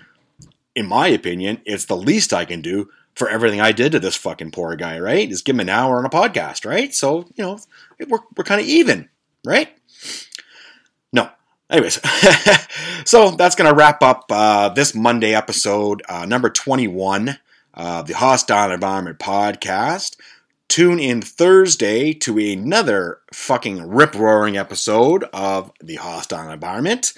In 0.75 0.87
my 0.87 1.09
opinion, 1.09 1.61
it's 1.65 1.85
the 1.85 1.97
least 1.97 2.33
I 2.33 2.45
can 2.45 2.61
do 2.61 2.91
for 3.15 3.29
everything 3.29 3.61
I 3.61 3.73
did 3.73 3.93
to 3.93 4.01
this 4.01 4.17
fucking 4.17 4.51
poor 4.51 4.75
guy, 4.77 4.99
right? 4.99 5.31
Is 5.31 5.43
give 5.43 5.57
him 5.57 5.61
an 5.61 5.69
hour 5.69 5.99
on 5.99 6.05
a 6.05 6.11
podcast, 6.11 6.65
right? 6.67 6.93
So, 6.93 7.29
you 7.37 7.45
know, 7.45 7.59
we're, 8.09 8.19
we're 8.37 8.45
kind 8.45 8.61
of 8.61 8.67
even, 8.67 9.09
right? 9.45 9.69
No. 11.13 11.31
Anyways, 11.71 12.01
so 13.05 13.31
that's 13.31 13.55
going 13.55 13.71
to 13.71 13.77
wrap 13.77 14.03
up 14.03 14.25
uh, 14.31 14.71
this 14.71 14.95
Monday 14.95 15.35
episode, 15.35 16.03
uh, 16.09 16.27
number 16.27 16.51
21 16.51 17.39
of 17.75 18.07
the 18.07 18.15
Hostile 18.15 18.73
Environment 18.73 19.19
Podcast. 19.19 20.17
Tune 20.69 20.99
in 20.99 21.23
Thursday 21.23 22.13
to 22.15 22.39
another 22.39 23.21
fucking 23.33 23.89
rip 23.89 24.15
roaring 24.15 24.57
episode 24.57 25.25
of 25.33 25.71
the 25.81 25.97
Hostile 25.97 26.51
Environment. 26.51 27.13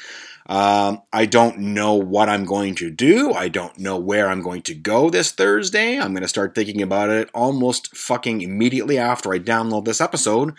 Um, 0.49 1.03
I 1.13 1.27
don't 1.27 1.59
know 1.59 1.95
what 1.95 2.29
I'm 2.29 2.45
going 2.45 2.77
to 2.77 2.91
do. 2.91 3.33
I 3.33 3.49
don't 3.49 3.77
know 3.79 3.97
where 3.97 4.29
I'm 4.29 4.43
going 4.43 4.63
to 4.63 4.75
go 4.75 5.11
this 5.11 5.33
Thursday. 5.33 5.99
I'm 5.99 6.13
going 6.13 6.23
to 6.23 6.29
start 6.29 6.55
thinking 6.55 6.83
about 6.83 7.11
it 7.11 7.29
almost 7.35 7.97
fucking 7.97 8.43
immediately 8.43 8.97
after 8.97 9.33
I 9.33 9.41
download 9.41 9.85
this 9.85 10.01
episode. 10.01 10.55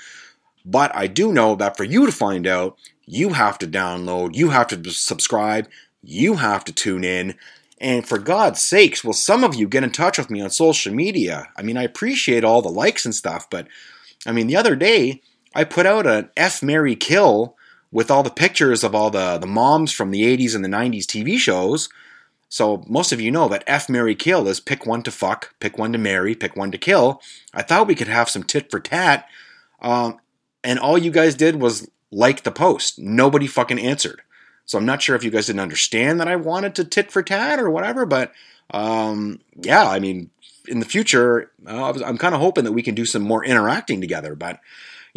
But 0.65 0.93
I 0.93 1.07
do 1.07 1.31
know 1.31 1.55
that 1.55 1.77
for 1.77 1.85
you 1.85 2.05
to 2.05 2.11
find 2.11 2.45
out, 2.45 2.77
you 3.05 3.29
have 3.29 3.57
to 3.59 3.67
download, 3.67 4.35
you 4.35 4.49
have 4.49 4.67
to 4.67 4.89
subscribe, 4.91 5.69
you 6.03 6.35
have 6.35 6.65
to 6.65 6.73
tune 6.73 7.05
in. 7.05 7.35
And 7.79 8.05
for 8.05 8.17
God's 8.17 8.61
sakes, 8.61 9.03
will 9.03 9.13
some 9.13 9.45
of 9.45 9.55
you 9.55 9.69
get 9.69 9.83
in 9.83 9.91
touch 9.91 10.17
with 10.17 10.29
me 10.29 10.41
on 10.41 10.49
social 10.49 10.93
media? 10.93 11.47
I 11.55 11.61
mean, 11.61 11.77
I 11.77 11.83
appreciate 11.83 12.43
all 12.43 12.61
the 12.61 12.69
likes 12.69 13.05
and 13.05 13.15
stuff, 13.15 13.49
but 13.49 13.67
I 14.25 14.33
mean, 14.33 14.47
the 14.47 14.57
other 14.57 14.75
day 14.75 15.21
I 15.55 15.63
put 15.63 15.85
out 15.85 16.05
an 16.05 16.29
F 16.35 16.61
Mary 16.61 16.95
Kill 16.95 17.55
with 17.91 18.11
all 18.11 18.23
the 18.23 18.29
pictures 18.29 18.83
of 18.83 18.93
all 18.93 19.09
the, 19.09 19.38
the 19.38 19.47
moms 19.47 19.91
from 19.91 20.11
the 20.11 20.23
80s 20.23 20.55
and 20.55 20.63
the 20.63 20.69
90s 20.69 21.05
TV 21.05 21.38
shows. 21.38 21.89
So 22.49 22.83
most 22.88 23.11
of 23.11 23.19
you 23.19 23.31
know 23.31 23.47
that 23.49 23.63
F 23.67 23.89
Mary 23.89 24.15
Kill 24.15 24.47
is 24.47 24.59
pick 24.59 24.85
one 24.85 25.03
to 25.03 25.11
fuck, 25.11 25.53
pick 25.59 25.77
one 25.77 25.91
to 25.91 25.97
marry, 25.97 26.35
pick 26.35 26.55
one 26.55 26.71
to 26.71 26.77
kill. 26.77 27.21
I 27.53 27.61
thought 27.61 27.88
we 27.88 27.95
could 27.95 28.07
have 28.07 28.29
some 28.29 28.43
tit 28.43 28.71
for 28.71 28.79
tat. 28.79 29.27
Um, 29.81 30.19
and 30.63 30.79
all 30.79 30.97
you 30.97 31.11
guys 31.11 31.35
did 31.35 31.61
was 31.61 31.89
like 32.11 32.43
the 32.43 32.51
post. 32.51 32.99
Nobody 32.99 33.47
fucking 33.47 33.79
answered. 33.79 34.21
So 34.65 34.77
I'm 34.77 34.85
not 34.85 35.01
sure 35.01 35.15
if 35.15 35.23
you 35.23 35.31
guys 35.31 35.47
didn't 35.47 35.61
understand 35.61 36.19
that 36.19 36.27
I 36.27 36.35
wanted 36.35 36.75
to 36.75 36.85
tit 36.85 37.11
for 37.11 37.23
tat 37.23 37.59
or 37.59 37.69
whatever, 37.69 38.05
but 38.05 38.33
um, 38.71 39.39
yeah, 39.55 39.88
I 39.88 39.99
mean, 39.99 40.29
in 40.67 40.79
the 40.79 40.85
future, 40.85 41.51
uh, 41.65 41.93
I'm 42.05 42.17
kind 42.17 42.35
of 42.35 42.41
hoping 42.41 42.65
that 42.65 42.73
we 42.73 42.83
can 42.83 42.95
do 42.95 43.05
some 43.05 43.21
more 43.21 43.45
interacting 43.45 44.01
together. 44.01 44.35
But 44.35 44.59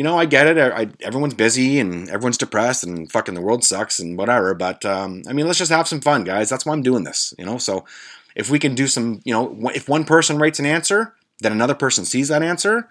you 0.00 0.04
know, 0.04 0.16
I 0.16 0.24
get 0.24 0.46
it. 0.46 0.56
I, 0.56 0.80
I, 0.80 0.88
everyone's 1.02 1.34
busy 1.34 1.78
and 1.78 2.08
everyone's 2.08 2.38
depressed 2.38 2.84
and 2.84 3.12
fucking 3.12 3.34
the 3.34 3.42
world 3.42 3.62
sucks 3.62 4.00
and 4.00 4.16
whatever. 4.16 4.54
But 4.54 4.82
um, 4.86 5.22
I 5.28 5.34
mean, 5.34 5.46
let's 5.46 5.58
just 5.58 5.70
have 5.70 5.86
some 5.86 6.00
fun, 6.00 6.24
guys. 6.24 6.48
That's 6.48 6.64
why 6.64 6.72
I'm 6.72 6.80
doing 6.80 7.04
this. 7.04 7.34
You 7.38 7.44
know, 7.44 7.58
so 7.58 7.84
if 8.34 8.48
we 8.48 8.58
can 8.58 8.74
do 8.74 8.86
some, 8.86 9.20
you 9.26 9.34
know, 9.34 9.70
if 9.74 9.90
one 9.90 10.04
person 10.04 10.38
writes 10.38 10.58
an 10.58 10.64
answer, 10.64 11.12
then 11.40 11.52
another 11.52 11.74
person 11.74 12.06
sees 12.06 12.28
that 12.28 12.42
answer, 12.42 12.88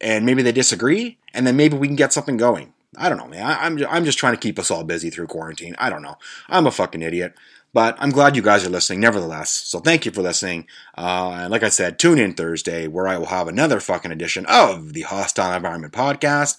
and 0.00 0.24
maybe 0.24 0.40
they 0.40 0.52
disagree, 0.52 1.18
and 1.34 1.48
then 1.48 1.56
maybe 1.56 1.76
we 1.76 1.88
can 1.88 1.96
get 1.96 2.12
something 2.12 2.36
going. 2.36 2.72
I 2.96 3.08
don't 3.08 3.18
know, 3.18 3.26
man. 3.26 3.44
I, 3.44 3.66
I'm 3.66 3.84
I'm 3.88 4.04
just 4.04 4.18
trying 4.18 4.34
to 4.34 4.40
keep 4.40 4.56
us 4.56 4.70
all 4.70 4.84
busy 4.84 5.10
through 5.10 5.26
quarantine. 5.26 5.74
I 5.80 5.90
don't 5.90 6.02
know. 6.02 6.14
I'm 6.48 6.68
a 6.68 6.70
fucking 6.70 7.02
idiot. 7.02 7.34
But 7.74 7.96
I'm 7.98 8.10
glad 8.10 8.36
you 8.36 8.42
guys 8.42 8.66
are 8.66 8.70
listening, 8.70 9.00
nevertheless. 9.00 9.50
So 9.50 9.80
thank 9.80 10.04
you 10.04 10.12
for 10.12 10.20
listening. 10.20 10.66
Uh, 10.96 11.30
and 11.42 11.50
like 11.50 11.62
I 11.62 11.70
said, 11.70 11.98
tune 11.98 12.18
in 12.18 12.34
Thursday 12.34 12.86
where 12.86 13.08
I 13.08 13.16
will 13.16 13.26
have 13.26 13.48
another 13.48 13.80
fucking 13.80 14.12
edition 14.12 14.44
of 14.46 14.92
the 14.92 15.02
Hostile 15.02 15.56
Environment 15.56 15.92
Podcast. 15.92 16.58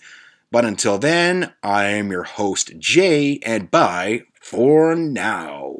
But 0.52 0.66
until 0.66 0.98
then, 0.98 1.54
I 1.62 1.86
am 1.86 2.12
your 2.12 2.24
host, 2.24 2.78
Jay, 2.80 3.40
and 3.44 3.70
bye 3.70 4.24
for 4.40 4.96
now. 4.96 5.76